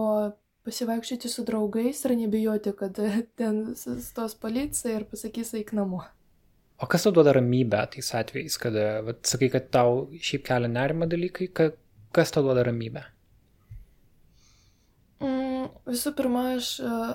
pasivaikščioti 0.65 1.29
su 1.29 1.45
draugais 1.45 2.05
ir 2.05 2.17
nebijoti, 2.19 2.73
kad 2.77 3.01
ten 3.41 3.65
stos 3.77 4.37
policija 4.41 4.99
ir 4.99 5.09
pasakys 5.11 5.55
eik 5.59 5.75
namo. 5.77 6.05
O 6.83 6.89
kas 6.91 7.05
tau 7.07 7.13
duoda 7.15 7.33
ramybę 7.37 7.81
tais 7.93 8.09
atvejais, 8.19 8.57
kada, 8.59 9.01
vat, 9.07 9.21
sakai, 9.29 9.49
kad 9.53 9.69
tau 9.73 10.07
šiaip 10.19 10.47
kelia 10.49 10.71
nerima 10.71 11.07
dalykai, 11.07 11.47
ka, 11.55 11.69
kas 12.17 12.35
tau 12.35 12.43
duoda 12.47 12.65
ramybę? 12.67 13.05
Mm, 15.23 15.69
visų 15.87 16.13
pirma, 16.19 16.49
aš 16.57 16.73
uh, 16.83 17.15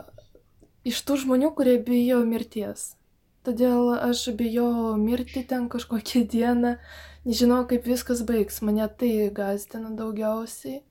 iš 0.88 1.02
tų 1.06 1.20
žmonių, 1.26 1.52
kurie 1.58 1.76
bijo 1.84 2.22
mirties. 2.26 2.94
Todėl 3.48 3.94
aš 3.96 4.26
bijau 4.40 4.98
mirti 5.00 5.46
ten 5.48 5.70
kažkokią 5.72 6.26
dieną, 6.32 6.76
nežinau, 7.26 7.64
kaip 7.70 7.88
viskas 7.88 8.24
baigs, 8.28 8.60
mane 8.62 8.88
tai 9.00 9.30
gazdina 9.36 9.94
daugiausiai. 9.96 10.82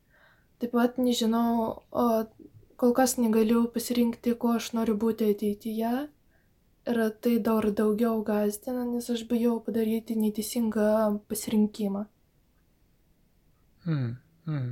Taip 0.59 0.73
pat 0.75 0.97
nežinau, 0.99 1.83
o 1.93 2.07
kol 2.81 2.95
kas 2.97 3.19
negaliu 3.19 3.67
pasirinkti, 3.75 4.35
kuo 4.41 4.57
aš 4.59 4.73
noriu 4.79 4.97
būti 4.99 5.29
ateityje 5.35 5.93
ir 6.89 7.01
tai 7.23 7.35
dar 7.45 7.69
daugiau 7.81 8.23
gazdina, 8.25 8.85
nes 8.89 9.09
aš 9.13 9.27
bijau 9.29 9.59
padaryti 9.65 10.17
neteisingą 10.17 11.19
pasirinkimą. 11.29 12.07
Hmm, 13.85 14.15
hmm. 14.49 14.71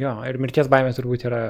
Jo, 0.00 0.16
ir 0.26 0.38
mirties 0.42 0.70
baimė 0.70 0.92
turbūt 0.96 1.26
yra 1.30 1.42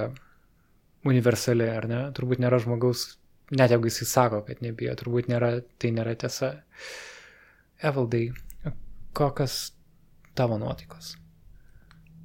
universali, 1.09 1.67
ar 1.69 1.89
ne? 1.89 2.01
Turbūt 2.17 2.41
nėra 2.43 2.61
žmogaus, 2.63 3.07
net 3.55 3.75
jeigu 3.75 3.91
jisai 3.91 4.09
sako, 4.11 4.43
kad 4.49 4.63
nebijo, 4.65 4.95
turbūt 4.99 5.31
nėra, 5.33 5.57
tai 5.81 5.93
nėra 5.97 6.17
tiesa. 6.19 6.53
Evaldai, 7.81 8.27
kokios 9.17 9.73
tavo 10.37 10.59
nuotaikos? 10.61 11.15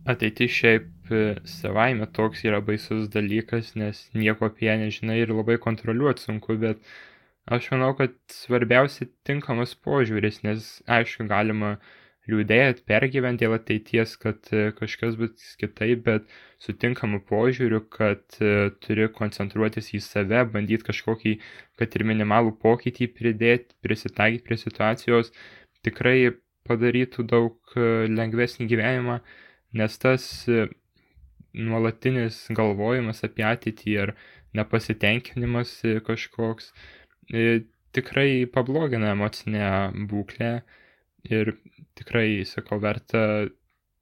Ateiti 0.06 0.50
šiaip 0.52 0.92
E, 1.06 1.36
savaime 1.46 2.06
toks 2.10 2.42
yra 2.48 2.60
baisus 2.66 3.10
dalykas, 3.14 3.76
nes 3.78 4.00
nieko 4.18 4.48
apie 4.50 4.66
ją 4.66 4.78
nežinai 4.82 5.20
ir 5.22 5.34
labai 5.38 5.58
kontroliuoti 5.62 6.26
sunku, 6.26 6.56
bet 6.64 6.80
aš 7.58 7.68
manau, 7.74 7.92
kad 8.00 8.16
svarbiausia 8.34 9.06
tinkamas 9.28 9.76
požiūris, 9.86 10.42
nes 10.48 10.72
aišku, 10.98 11.28
galima 11.30 11.76
liūdėti, 12.32 12.84
pergyventi 12.90 13.46
dėl 13.46 13.56
ateities, 13.58 14.16
kad 14.22 14.50
e, 14.52 14.70
kažkas 14.78 15.18
bus 15.20 15.52
kitaip, 15.62 16.04
bet 16.08 16.32
sutinkamu 16.64 17.22
požiūriu, 17.30 17.84
kad 17.94 18.40
e, 18.40 18.72
turi 18.86 19.10
koncentruotis 19.14 19.92
į 19.98 20.02
save, 20.06 20.46
bandyti 20.54 20.88
kažkokį, 20.90 21.36
kad 21.82 22.00
ir 22.00 22.08
minimalų 22.12 22.56
pokytį 22.64 23.12
pridėti, 23.18 23.78
prisitaikyti 23.86 24.48
prie 24.48 24.60
situacijos, 24.62 25.34
tikrai 25.86 26.34
padarytų 26.66 27.28
daug 27.30 27.76
lengvesnį 28.10 28.66
gyvenimą, 28.72 29.20
nes 29.78 30.00
tas 30.02 30.26
nuolatinis 31.56 32.40
galvojimas 32.56 33.24
apie 33.28 33.46
ateitį 33.46 33.94
ir 33.96 34.14
nepasitenkinimas 34.58 35.78
kažkoks 36.08 36.72
e, 37.32 37.66
tikrai 37.96 38.46
pablogina 38.52 39.14
emocinę 39.16 39.70
būklę 40.12 40.52
ir 41.30 41.56
tikrai, 41.98 42.44
sakau, 42.48 42.80
verta 42.84 43.22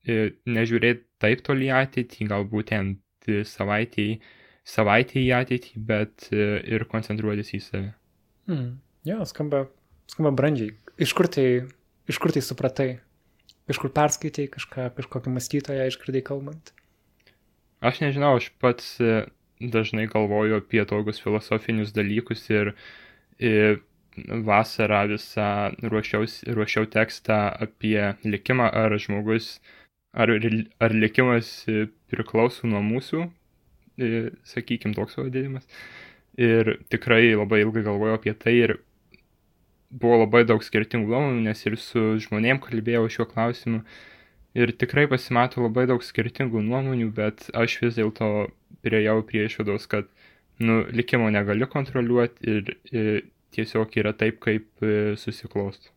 e, 0.06 0.34
nežiūrėti 0.50 1.06
taip 1.24 1.44
toli 1.46 1.70
ateitį, 1.74 2.28
galbūt 2.32 2.72
ten 2.72 2.96
savaitėjai, 3.24 4.20
savaitėjai 4.68 5.26
į 5.28 5.34
ateitį, 5.38 5.84
bet 5.88 6.28
e, 6.32 6.48
ir 6.76 6.86
koncentruotis 6.92 7.54
į 7.56 7.62
save. 7.64 7.94
Hmm. 8.50 8.76
Jo, 9.08 9.24
skamba, 9.28 9.66
skamba 10.12 10.34
brandžiai. 10.36 10.76
Iš 11.02 11.14
kur 11.18 11.30
tai, 11.32 11.48
iš 12.10 12.20
kur 12.22 12.34
tai 12.36 12.44
supratai? 12.44 12.90
Iš 13.72 13.80
kur 13.80 13.94
perskaitai 13.96 14.50
kažką, 14.52 14.90
kažkokį 14.98 15.32
mąstytoją 15.32 15.88
išgirdai 15.88 16.24
kalbant? 16.28 16.74
Aš 17.84 18.02
nežinau, 18.04 18.36
aš 18.40 18.50
pats 18.64 18.98
e, 19.04 19.24
dažnai 19.60 20.10
galvoju 20.12 20.60
apie 20.60 20.84
tokius 20.88 21.22
filosofinius 21.24 21.96
dalykus 21.96 22.44
ir, 22.52 22.74
ir 23.40 23.82
vasarą 24.47 25.07
visą 25.14 25.47
ruošiau, 25.82 26.86
tekstą 26.93 27.39
apie 27.66 28.14
likimą, 28.24 28.70
ar 28.72 28.97
žmogus, 29.01 29.57
ar, 30.14 30.32
ar 30.80 30.95
likimas 30.95 31.51
priklauso 32.11 32.70
nuo 32.70 32.84
mūsų, 32.86 33.28
sakykime, 34.53 34.95
toks 34.97 35.18
vadinimas. 35.18 35.68
Ir 36.38 36.80
tikrai 36.89 37.36
labai 37.36 37.61
ilgai 37.61 37.84
galvojau 37.86 38.18
apie 38.18 38.34
tai 38.34 38.55
ir 38.64 38.78
buvo 39.93 40.24
labai 40.24 40.41
daug 40.49 40.64
skirtingų 40.66 41.11
nuomonių, 41.11 41.43
nes 41.45 41.59
ir 41.68 41.78
su 41.78 42.16
žmonėm 42.24 42.61
kalbėjau 42.64 43.05
šiuo 43.14 43.28
klausimu 43.30 43.84
ir 44.57 44.74
tikrai 44.78 45.05
pasimato 45.09 45.61
labai 45.61 45.86
daug 45.89 46.01
skirtingų 46.05 46.64
nuomonių, 46.66 47.09
bet 47.14 47.47
aš 47.57 47.80
vis 47.84 47.97
dėlto 47.99 48.49
priejau 48.86 49.22
prie 49.26 49.45
išvados, 49.47 49.86
kad 49.89 50.09
nu, 50.61 50.84
likimo 50.93 51.30
negaliu 51.34 51.70
kontroliuoti 51.70 52.49
ir, 52.49 52.76
ir 52.93 53.09
tiesiog 53.54 53.97
yra 54.01 54.14
taip, 54.18 54.39
kaip 54.43 54.84
e, 54.84 55.16
susiklosto. 55.20 55.91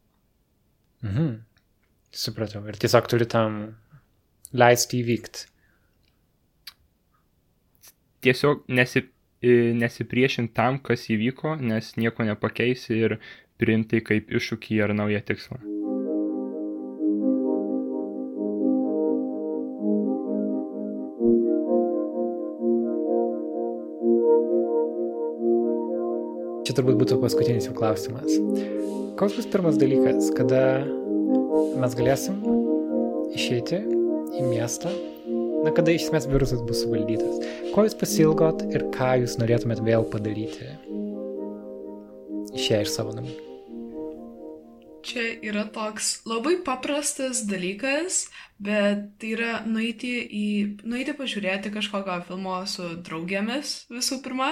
Mhm. 1.04 1.34
Supratau. 2.16 2.62
Ir 2.70 2.78
tiesiog 2.80 3.08
turi 3.10 3.28
tam 3.28 3.60
leisti 4.56 5.02
įvykti. 5.02 5.46
Tiesiog 8.26 8.64
nesi, 8.72 9.04
e, 9.44 9.56
nesipriešinti 9.76 10.54
tam, 10.56 10.80
kas 10.82 11.08
įvyko, 11.12 11.58
nes 11.60 11.94
nieko 12.00 12.26
nepakeisi 12.26 12.96
ir 12.96 13.18
priimti 13.60 14.02
kaip 14.04 14.32
iššūkį 14.32 14.82
ar 14.84 14.96
naują 14.96 15.22
tikslą. 15.28 15.60
Čia 26.76 26.82
turbūt 26.82 26.98
būtų 27.00 27.16
paskutinis 27.22 27.66
jau 27.70 27.74
klausimas. 27.76 28.28
Koks 29.16 29.38
bus 29.38 29.46
pirmas 29.48 29.78
dalykas, 29.80 30.28
kada 30.36 30.84
mes 31.80 31.94
galėsim 31.96 32.36
išeiti 33.32 33.78
į 34.36 34.42
miestą, 34.44 34.92
na 35.64 35.72
kada 35.72 35.94
iš 35.94 36.10
esmės 36.10 36.28
virusas 36.28 36.60
bus 36.68 36.82
suvaldytas? 36.84 37.40
Ko 37.72 37.86
jūs 37.86 37.96
pasilgot 37.96 38.60
ir 38.68 38.84
ką 38.92 39.14
jūs 39.22 39.38
norėtumėt 39.40 39.80
vėl 39.86 40.04
padaryti 40.12 40.68
išėję 42.52 42.82
iš 42.84 42.92
savo 42.92 43.16
namų? 43.16 43.32
Čia 45.06 45.24
yra 45.48 45.64
toks 45.72 46.26
labai 46.28 46.58
paprastas 46.66 47.44
dalykas, 47.48 48.26
bet 48.60 49.06
tai 49.22 49.32
yra 49.36 49.62
nueiti, 49.64 50.12
į, 50.28 50.46
nueiti 50.84 51.14
pažiūrėti 51.16 51.72
kažkokio 51.72 52.18
filmo 52.26 52.58
su 52.68 52.90
draugėmis 53.06 53.86
visų 53.94 54.20
pirma, 54.24 54.50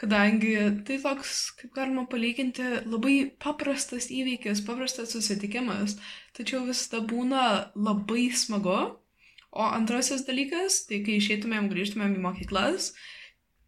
kadangi 0.00 0.54
tai 0.86 1.00
toks, 1.02 1.38
kaip 1.60 1.74
galima 1.76 2.06
palyginti, 2.10 2.64
labai 2.84 3.16
paprastas 3.42 4.10
įvykis, 4.12 4.62
paprastas 4.66 5.16
susitikimas, 5.16 5.96
tačiau 6.36 6.64
visada 6.68 7.02
būna 7.04 7.72
labai 7.74 8.30
smagu. 8.36 8.78
O 9.56 9.66
antrasis 9.72 10.26
dalykas, 10.26 10.82
tai 10.88 11.00
kai 11.04 11.16
išeitumėm, 11.16 11.70
grįžtumėm 11.72 12.18
į 12.18 12.24
mokyklas, 12.26 12.90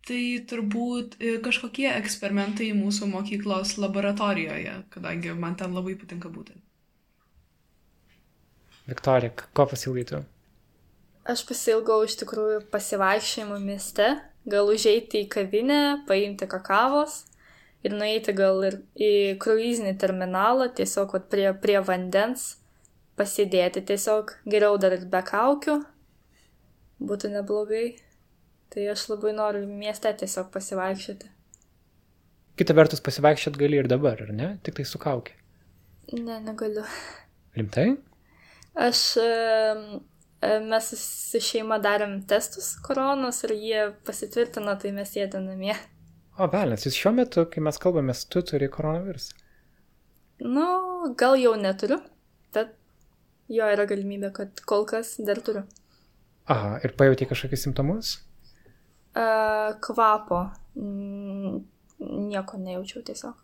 Tai 0.09 0.21
turbūt 0.49 1.19
e, 1.21 1.35
kažkokie 1.45 1.89
eksperimentai 1.91 2.71
mūsų 2.73 3.11
mokyklos 3.11 3.75
laboratorijoje, 3.77 4.79
kadangi 4.95 5.35
man 5.37 5.59
ten 5.61 5.75
labai 5.77 5.99
patinka 6.01 6.31
būti. 6.33 6.57
Viktorija, 8.89 9.35
ko 9.53 9.67
pasilgaitų? 9.69 10.23
Aš 11.29 11.43
pasilgau 11.45 11.99
iš 12.07 12.17
tikrųjų 12.23 12.63
pasivaikščiojimų 12.73 13.59
mieste, 13.67 14.07
gal 14.51 14.71
užeiti 14.73 15.25
į 15.25 15.29
kavinę, 15.33 15.81
paimti 16.09 16.49
kakavos 16.51 17.25
ir 17.87 17.95
nueiti 17.95 18.35
gal 18.37 18.63
ir 18.67 18.81
į 18.99 19.13
kruizinį 19.43 19.95
terminalą, 20.01 20.69
tiesiog 20.75 21.15
prie, 21.31 21.51
prie 21.63 21.79
vandens, 21.85 22.57
pasidėti 23.19 23.85
tiesiog, 23.87 24.35
geriau 24.51 24.79
dar 24.81 24.97
ir 24.97 25.07
be 25.11 25.23
kaukių, 25.27 25.79
būtų 26.99 27.33
neblogai. 27.37 27.87
Tai 28.69 28.85
aš 28.93 29.07
labai 29.09 29.33
noriu 29.33 29.65
mieste 29.65 30.11
tiesiog 30.21 30.51
pasivaikščioti. 30.53 31.31
Kita 32.59 32.75
vertus, 32.77 33.01
pasivaikščiot 33.01 33.57
gali 33.57 33.79
ir 33.81 33.89
dabar, 33.89 34.21
ar 34.27 34.35
ne? 34.35 34.49
Tik 34.67 34.81
tai 34.81 34.85
su 34.85 35.01
kaukė. 35.01 35.33
Ne, 36.19 36.37
negaliu. 36.45 36.85
Rimtai? 37.57 37.87
Aš, 38.79 39.03
mes 40.41 40.91
su 40.95 41.41
šeima 41.43 41.81
darėm 41.83 42.21
testus 42.31 42.77
koronos 42.85 43.43
ir 43.47 43.55
jie 43.59 43.87
pasitvirtino, 44.07 44.77
tai 44.79 44.93
mes 44.95 45.11
sėdė 45.11 45.41
namie. 45.43 45.75
O, 46.39 46.47
velnės, 46.47 46.85
jūs 46.87 46.95
šiuo 46.95 47.13
metu, 47.17 47.43
kai 47.51 47.63
mes 47.67 47.81
kalbamės, 47.83 48.23
tu 48.31 48.45
turi 48.47 48.69
koronavirusą. 48.71 49.35
Nu, 50.47 50.69
gal 51.19 51.35
jau 51.41 51.57
neturiu, 51.59 51.99
bet 52.55 52.77
jo 53.51 53.67
yra 53.75 53.89
galimybė, 53.91 54.31
kad 54.37 54.63
kol 54.71 54.87
kas 54.87 55.17
dar 55.27 55.41
turiu. 55.43 55.65
Aha, 56.49 56.77
ir 56.87 56.95
pajauti 56.97 57.27
kažkokius 57.29 57.67
simptomus? 57.67 58.13
Uh, 59.19 59.75
kvapo. 59.83 60.45
Mm, 60.79 61.59
nieko 62.31 62.63
nejaučiau 62.63 63.03
tiesiog. 63.05 63.35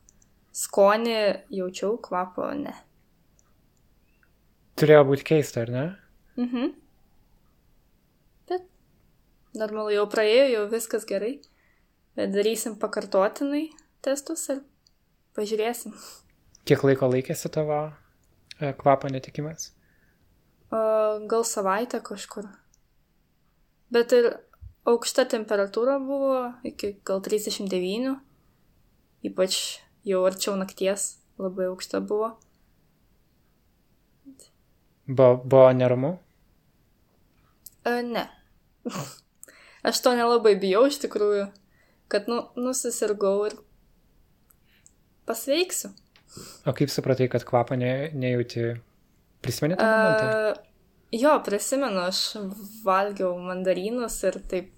Skonį 0.55 1.19
jaučiau, 1.59 1.99
kvapo 1.99 2.47
ne. 2.55 2.77
Turėjo 4.79 5.03
būti 5.11 5.27
keista, 5.35 5.67
ar 5.67 5.75
ne? 5.75 5.85
Mhm. 6.39 6.73
Normalu 9.55 9.93
jau 9.95 10.05
praėjo, 10.11 10.47
jau 10.51 10.63
viskas 10.73 11.07
gerai. 11.07 11.37
Bet 12.19 12.33
darysim 12.35 12.77
pakartotinai 12.79 13.69
testus 14.05 14.49
ir 14.53 14.61
pažiūrėsim. 15.35 15.95
Kiek 16.67 16.83
laiko 16.87 17.09
laikėsi 17.11 17.51
tavo 17.53 17.79
e, 18.59 18.73
kvapo 18.79 19.11
netikimas? 19.11 19.73
Gal 20.75 21.45
savaitę 21.47 22.01
kažkur. 22.03 22.49
Bet 23.95 24.15
ir 24.17 24.31
aukšta 24.91 25.27
temperatūra 25.31 26.01
buvo 26.03 26.39
iki 26.67 26.97
gal 27.07 27.23
39, 27.23 28.17
ypač 29.29 29.59
jau 30.09 30.25
arčiau 30.27 30.57
nakties 30.59 31.15
labai 31.39 31.69
aukšta 31.71 32.03
buvo. 32.03 32.33
Buvo, 35.07 35.37
buvo 35.45 35.69
neramu? 35.77 36.17
A, 37.85 38.01
ne. 38.03 38.25
Aš 39.85 40.01
to 40.01 40.15
nelabai 40.17 40.55
bijau 40.61 40.87
iš 40.89 40.97
tikrųjų, 41.03 41.49
kad 42.13 42.29
nu, 42.31 42.41
nusisirgau 42.57 43.37
ir 43.51 43.59
pasveiksiu. 45.29 45.93
O 46.67 46.73
kaip 46.77 46.91
supratai, 46.93 47.29
kad 47.33 47.45
kvapą 47.47 47.77
ne, 47.79 47.93
nejauti? 48.17 48.73
Prisimeni 49.45 49.77
tą 49.77 49.85
momentą? 49.85 50.25
Uh, 50.25 50.89
jo, 51.13 51.35
prisimenu, 51.45 52.07
aš 52.09 52.23
valgiau 52.85 53.37
mandarinus 53.45 54.17
ir 54.25 54.41
taip 54.51 54.73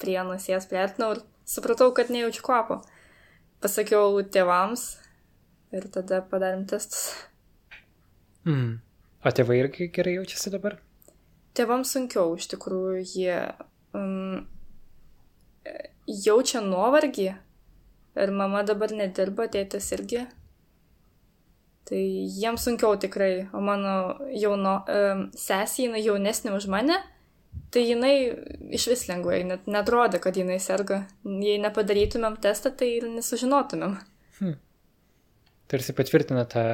prie 0.00 0.16
nosies 0.24 0.66
priartinau 0.70 1.12
ir 1.14 1.22
supratau, 1.44 1.92
kad 1.96 2.08
nejaučiu 2.12 2.44
kvapo. 2.46 2.80
Pasakiau 3.60 4.22
tėvams 4.24 4.86
ir 5.76 5.88
tada 5.92 6.22
padarėm 6.26 6.64
testus. 6.70 7.10
Mm. 8.48 8.78
O 9.20 9.32
tėvai 9.36 9.60
irgi 9.60 9.90
gerai 9.92 10.16
jaučiasi 10.16 10.52
dabar? 10.54 10.78
Tėvams 11.52 11.92
sunkiau, 11.92 12.32
iš 12.40 12.48
tikrųjų, 12.54 13.02
jie 13.04 13.36
um, 13.96 14.42
jaučia 16.06 16.62
nuovargį 16.64 17.30
ir 18.20 18.34
mama 18.34 18.62
dabar 18.66 18.92
nedirba, 18.94 19.48
tėtis 19.50 19.90
irgi. 19.96 20.26
Tai 21.90 22.00
jiems 22.00 22.66
sunkiau 22.66 22.98
tikrai, 23.00 23.48
o 23.56 23.62
mano 23.64 23.94
jauno 24.36 24.76
um, 24.84 25.24
sesija, 25.34 25.88
jinai 25.88 26.04
jaunesnė 26.04 26.54
už 26.54 26.68
mane, 26.70 27.00
tai 27.74 27.82
jinai 27.88 28.14
iš 28.76 28.86
vis 28.92 29.06
lengvai, 29.08 29.40
net 29.48 29.66
netrodė, 29.70 30.20
kad 30.22 30.38
jinai 30.38 30.60
serga. 30.62 31.04
Jei 31.24 31.58
nepadarytumėm 31.62 32.38
testą, 32.42 32.70
tai 32.74 32.92
ir 32.98 33.08
nesužinotumėm. 33.10 33.96
Hmm. 34.38 34.58
Tarsi 35.70 35.94
patvirtina 35.98 36.46
tą 36.50 36.64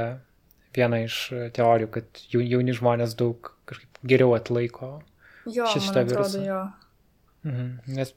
vieną 0.76 1.02
iš 1.06 1.20
teorijų, 1.56 1.90
kad 1.96 2.24
jauni 2.32 2.74
žmonės 2.76 3.16
daug 3.16 3.54
kažkaip 3.68 4.02
geriau 4.04 4.34
atlaiko 4.36 4.98
jo, 5.48 5.68
šitą 5.72 6.04
virusą. 6.08 6.42
Jo. 6.44 6.60
Mhm. 7.46 7.96
Nes 7.96 8.12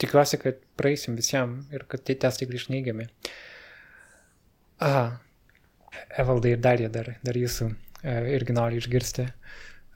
tikiuosi, 0.00 0.40
kad 0.40 0.60
praeisim 0.80 1.16
visiems 1.18 1.68
ir 1.74 1.84
kad 1.90 2.04
tie 2.06 2.16
testai 2.16 2.48
grįž 2.48 2.68
neigiami. 2.72 3.08
Aha, 4.84 5.06
Evaldai 6.22 6.54
ir 6.54 6.60
Darija 6.62 6.90
dar, 6.94 7.10
dar 7.26 7.38
jūsų 7.38 7.68
e, 7.68 8.18
irgi 8.36 8.54
nori 8.54 8.78
išgirsti. 8.78 9.26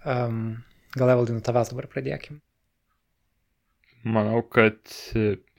Um, 0.03 0.65
gal 0.99 1.15
Evaldai 1.15 1.37
nuo 1.37 1.45
tavęs 1.47 1.71
dabar 1.71 1.87
pradėkim. 1.93 2.41
Manau, 4.03 4.41
kad 4.43 4.81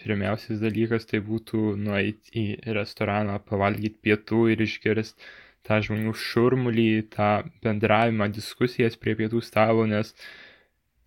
pirmiausias 0.04 0.60
dalykas 0.60 1.08
tai 1.08 1.22
būtų 1.24 1.78
nueiti 1.80 2.34
į 2.42 2.74
restoraną, 2.76 3.38
pavalgyti 3.48 4.02
pietų 4.04 4.50
ir 4.52 4.66
išgirsti 4.66 5.32
tą 5.64 5.80
žmonių 5.86 6.12
šurmulį, 6.20 6.90
tą 7.16 7.30
bendravimą, 7.64 8.28
diskusijas 8.36 8.98
prie 9.00 9.16
pietų 9.20 9.40
stalo, 9.48 9.86
nes 9.88 10.12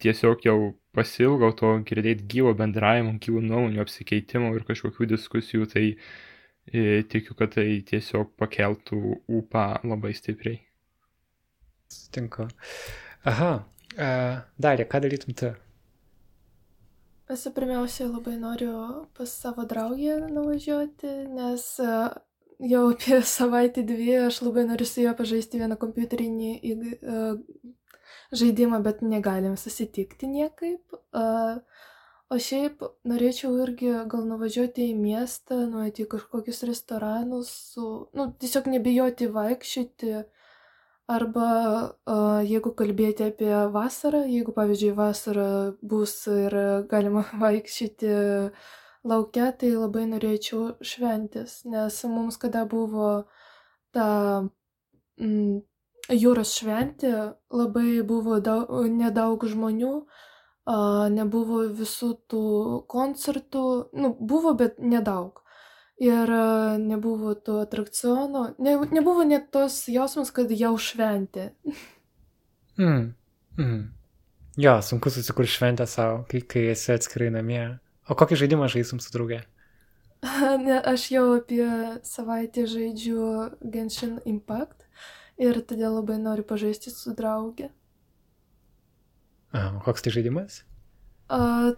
tiesiog 0.02 0.44
jau 0.46 0.58
pasilgau 0.96 1.52
to 1.56 1.72
girdėti 1.88 2.26
gyvo 2.32 2.54
bendravimo, 2.56 3.16
gyvų 3.22 3.42
nuomonių 3.44 3.82
apsikeitimo 3.84 4.52
ir 4.56 4.64
kažkokių 4.68 5.10
diskusijų, 5.12 5.68
tai 5.72 5.84
e, 5.92 7.02
tikiu, 7.12 7.36
kad 7.38 7.54
tai 7.56 7.68
tiesiog 7.90 8.32
pakeltų 8.40 9.00
ūpą 9.40 9.66
labai 9.84 10.14
stipriai. 10.16 10.60
Sutinku. 11.92 12.48
Aha, 13.28 13.52
e, 13.94 14.10
Darė, 14.58 14.88
ką 14.90 15.02
darytum 15.04 15.36
tu? 15.38 15.52
Esu 17.32 17.50
pirmiausia 17.50 18.06
labai 18.06 18.36
noriu 18.38 18.72
pas 19.18 19.30
savo 19.42 19.64
draugę 19.66 20.20
nuvažiuoti, 20.30 21.14
nes 21.34 21.64
jau 22.62 22.84
apie 22.92 23.18
savaitę 23.26 23.82
dvi 23.82 24.12
aš 24.28 24.44
labai 24.46 24.62
noriu 24.68 24.86
su 24.86 25.02
juo 25.02 25.14
pažaisti 25.18 25.58
vieną 25.58 25.76
kompiuterinį 25.80 26.52
uh, 26.62 27.34
žaidimą, 28.32 28.82
bet 28.84 29.02
negalim 29.02 29.56
susitikti 29.60 30.28
niekaip. 30.30 30.96
O 32.26 32.38
šiaip 32.42 32.80
norėčiau 33.06 33.52
irgi 33.62 33.92
gal 34.10 34.24
nuvažiuoti 34.26 34.88
į 34.90 34.96
miestą, 34.98 35.60
nueiti 35.70 36.02
į 36.02 36.08
kažkokius 36.16 36.64
restoranus, 36.66 37.52
su, 37.74 37.84
nu, 38.18 38.32
tiesiog 38.40 38.66
nebijoti 38.72 39.30
vaikščioti. 39.36 40.16
Arba 41.06 41.50
jeigu 42.42 42.72
kalbėti 42.74 43.28
apie 43.28 43.52
vasarą, 43.70 44.24
jeigu 44.26 44.50
pavyzdžiui 44.56 44.96
vasara 44.98 45.50
bus 45.78 46.16
ir 46.32 46.56
galima 46.90 47.22
vaikščioti 47.44 48.10
laukia, 49.06 49.52
tai 49.60 49.70
labai 49.76 50.02
norėčiau 50.10 50.72
šventės, 50.82 51.60
nes 51.70 52.00
mums 52.10 52.40
kada 52.42 52.64
buvo 52.66 53.10
ta 53.94 54.08
mm, 55.22 55.60
jūros 56.12 56.54
šventė, 56.58 57.12
labai 57.50 58.02
buvo 58.06 58.38
daug, 58.40 58.70
nedaug 58.90 59.42
žmonių, 59.46 59.94
a, 60.66 60.76
nebuvo 61.10 61.64
visų 61.80 62.12
tų 62.30 62.44
koncertų, 62.90 63.66
nu, 63.94 64.14
buvo, 64.20 64.54
bet 64.54 64.78
nedaug. 64.78 65.42
ir 65.96 66.28
e, 66.28 66.78
nebuvo 66.78 67.34
to 67.34 67.60
atrakcionų, 67.64 68.42
ne, 68.60 68.76
nebuvo 68.92 69.24
net 69.24 69.50
tos 69.52 69.86
jausmas, 69.88 70.30
kad 70.30 70.52
jau 70.52 70.76
šventė. 70.78 71.52
Mm. 72.76 73.14
Mm. 73.56 73.84
Jo, 74.60 74.82
sunku 74.84 75.08
susikurti 75.08 75.48
šventę 75.48 75.86
savo, 75.88 76.26
kai, 76.28 76.42
kai 76.44 76.66
esi 76.74 76.90
atskirai 76.92 77.30
namie. 77.32 77.78
O 78.04 78.12
kokį 78.12 78.36
žaidimą 78.42 78.68
žaisum 78.68 79.00
su 79.00 79.14
draugė? 79.14 79.38
Ne, 80.66 80.76
aš 80.76 81.06
jau 81.14 81.22
apie 81.38 81.64
savaitę 82.04 82.66
žaidžiu 82.68 83.30
Genshin 83.64 84.18
Impact 84.28 84.85
ir 85.40 85.60
todėl 85.68 85.98
labai 85.98 86.18
noriu 86.20 86.44
pažaisti 86.46 86.92
su 86.92 87.14
draugė. 87.16 87.70
A, 89.52 89.70
koks 89.84 90.04
tai 90.04 90.12
žaidimas? 90.16 90.62
A, 91.32 91.74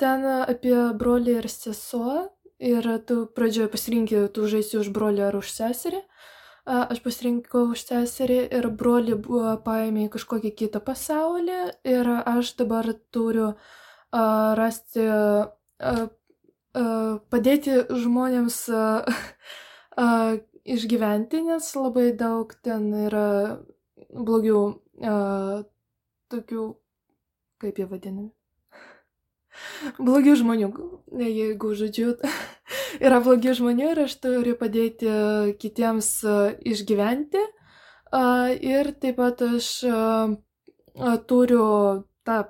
ten 0.00 0.24
apie 0.26 0.76
brolį 0.98 1.38
ir 1.40 1.48
sesuo 1.52 2.28
ir 2.62 2.86
tu 3.08 3.24
pradžioje 3.36 3.70
pasirinkti, 3.72 4.22
tu 4.34 4.46
žaisi 4.50 4.78
už 4.80 4.92
brolį 4.94 5.26
ar 5.28 5.38
už 5.40 5.50
seserį. 5.52 6.02
A, 6.62 6.84
aš 6.94 7.02
pasirinkau 7.02 7.72
už 7.74 7.82
seserį 7.88 8.38
ir 8.54 8.68
brolį 8.70 9.18
buvo 9.24 9.56
paėmė 9.64 10.06
į 10.06 10.12
kažkokį 10.14 10.52
kitą 10.60 10.82
pasaulį 10.84 11.60
ir 11.90 12.10
aš 12.22 12.54
dabar 12.60 12.92
turiu 13.10 13.48
a, 14.12 14.54
rasti, 14.58 15.02
a, 15.02 15.42
a, 15.82 16.84
padėti 17.32 17.82
žmonėms 17.90 18.62
a, 18.70 18.86
a, 20.04 20.06
išgyventi, 20.64 21.42
nes 21.48 21.72
labai 21.76 22.10
daug 22.16 22.52
ten 22.62 22.90
yra 23.08 23.62
blogių, 24.12 24.62
a, 25.02 25.16
tokių, 26.32 26.68
kaip 27.62 27.80
jie 27.80 27.88
vadinami. 27.90 28.30
Blogių 30.06 30.36
žmonių, 30.40 30.70
jeigu 31.20 31.74
žodžiu, 31.78 32.14
yra 33.06 33.20
blogi 33.24 33.54
žmonių 33.58 33.90
ir 33.92 34.04
aš 34.06 34.16
turiu 34.22 34.54
padėti 34.60 35.10
kitiems 35.60 36.14
išgyventi. 36.68 37.42
Ir 38.12 38.90
taip 39.00 39.16
pat 39.16 39.40
aš 39.46 39.68
turiu 41.28 41.68
tą 42.28 42.42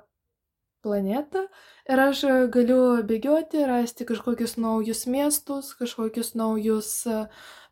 planetą 0.83 1.45
ir 1.87 2.01
aš 2.03 2.23
galiu 2.51 2.81
bėgioti, 3.07 3.63
rasti 3.69 4.07
kažkokius 4.07 4.57
naujus 4.59 5.05
miestus, 5.07 5.71
kažkokius 5.79 6.33
naujus 6.35 6.91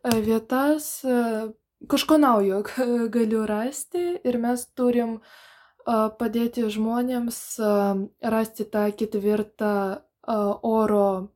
vietas, 0.03 0.89
kažko 1.87 2.17
naujo 2.17 2.63
galiu 3.15 3.45
rasti 3.49 4.03
ir 4.23 4.37
mes 4.41 4.65
turim 4.77 5.17
uh, 5.17 5.31
padėti 5.85 6.67
žmonėms 6.69 7.39
rasti 8.21 8.65
tą 8.65 8.85
ketvirtą 8.97 10.01
oro 10.63 11.31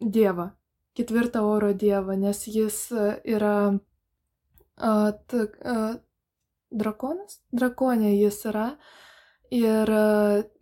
dievą. 0.00 0.50
Ketvirtą 0.92 1.42
oro 1.48 1.72
dievą, 1.72 2.16
nes 2.16 2.46
jis 2.46 2.92
yra 3.24 3.78
drakonas, 6.70 7.40
drakonė 7.52 8.16
jis 8.16 8.44
yra. 8.50 8.76
Ir 9.52 9.90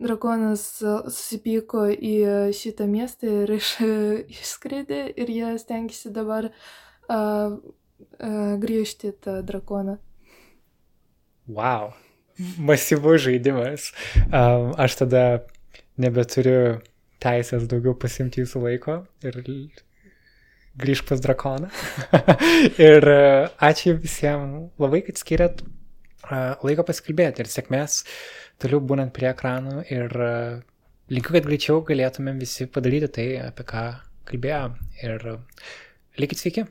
drakonas 0.02 0.64
susipyko 0.82 1.84
į 1.94 2.14
šitą 2.56 2.88
miestą 2.90 3.30
ir 3.44 3.54
iš, 3.60 3.76
išskridė 4.40 5.04
ir 5.14 5.30
jie 5.30 5.54
stengiasi 5.62 6.10
dabar 6.14 6.50
uh, 6.50 7.54
uh, 7.54 8.54
grįžti 8.62 9.14
tą 9.22 9.40
drakoną. 9.46 10.00
Wow 11.50 11.92
masyvus 12.58 13.22
žaidimas. 13.22 13.92
Um, 14.32 14.72
aš 14.78 14.96
tada 15.02 15.24
nebeturiu 16.00 16.80
teisės 17.20 17.66
daugiau 17.68 17.94
pasimti 17.98 18.40
jūsų 18.42 18.62
laiko 18.64 18.96
ir 19.26 19.40
grįžk 20.80 21.10
pas 21.10 21.20
drakoną. 21.20 21.68
ir 22.90 23.08
ačiū 23.60 23.98
visiems 24.00 24.70
labai, 24.80 25.02
kad 25.08 25.20
skiriat 25.20 25.64
laiko 26.28 26.84
pasikalbėti 26.86 27.44
ir 27.44 27.50
sėkmės 27.50 28.02
toliau 28.60 28.82
būnant 28.84 29.14
prie 29.16 29.30
ekranų 29.30 29.84
ir 29.88 30.16
linkiu, 31.10 31.32
kad 31.34 31.46
greičiau 31.46 31.80
galėtumėm 31.86 32.40
visi 32.42 32.68
padaryti 32.70 33.08
tai, 33.16 33.28
apie 33.48 33.66
ką 33.66 33.86
kalbėjom. 34.30 34.76
Ir 35.02 35.26
likit 36.20 36.42
sveiki. 36.42 36.66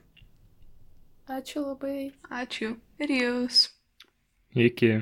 Ačiū 1.29 1.61
labai. 1.65 2.11
Ačiū. 2.33 2.73
Ir 3.01 3.13
jūs. 3.13 3.67
Iki. 4.57 4.93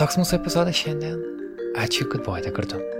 Toks 0.00 0.16
mūsų 0.18 0.40
epizodas 0.40 0.80
šiandien. 0.80 1.20
Ačiū, 1.78 2.08
kad 2.10 2.24
buvote 2.26 2.50
kartu. 2.56 2.99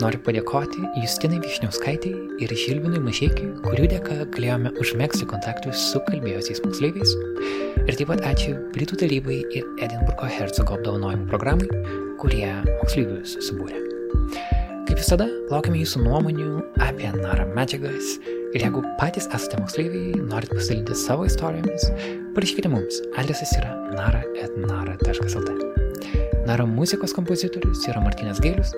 Noriu 0.00 0.20
padėkoti 0.24 0.80
Justinai 0.96 1.42
Višniauskaitai 1.42 2.10
ir 2.40 2.52
Žilvinui 2.56 3.02
Mažiekiui, 3.04 3.50
kurių 3.66 3.88
dėka 3.92 4.14
galėjome 4.32 4.72
užmėgsti 4.80 5.26
kontaktus 5.28 5.82
su 5.90 6.00
kalbėjusiais 6.06 6.62
moksleiviais. 6.64 7.12
Ir 7.84 7.98
taip 7.98 8.08
pat 8.08 8.22
ačiū 8.30 8.54
Britų 8.72 8.96
tarybai 9.02 9.42
ir 9.52 9.66
Edinburgo 9.84 10.30
Hercogo 10.30 10.78
apdovanojimų 10.78 11.28
programai, 11.28 11.68
kurie 12.22 12.48
moksleivius 12.80 13.36
subūrė. 13.44 13.82
Kaip 14.88 14.96
visada, 14.96 15.26
laukiame 15.52 15.82
jūsų 15.82 16.00
nuomonių 16.06 16.48
apie 16.86 17.10
NARA 17.18 17.44
medžiagas 17.52 18.14
ir 18.54 18.64
jeigu 18.64 18.80
patys 19.00 19.28
esate 19.28 19.60
moksleiviai, 19.60 20.16
norit 20.30 20.54
pasidalinti 20.54 20.96
savo 20.96 21.28
istorijomis, 21.28 21.90
parašykite 22.38 22.72
mums. 22.72 23.02
Adresas 23.20 23.52
yra 23.60 23.76
nara.nara.lt. 23.98 25.60
Naro 26.48 26.64
muzikos 26.66 27.12
kompozitorius 27.14 27.84
yra 27.92 28.00
Martinas 28.00 28.40
Gailius. 28.40 28.72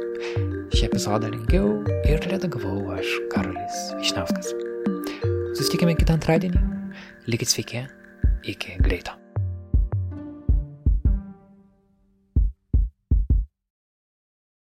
Šį 0.73 0.87
epizodą 0.89 1.29
rengiau 1.29 1.67
ir 2.09 2.23
redagavau 2.33 2.95
aš 2.97 3.11
Karolis 3.35 3.81
Višnauskas. 4.01 4.55
Susitikime 5.53 5.97
kitą 6.01 6.17
antradienį. 6.17 6.63
Likit 7.29 7.53
sveiki. 7.53 7.85
Iki 8.49 8.79
greito. 8.81 9.22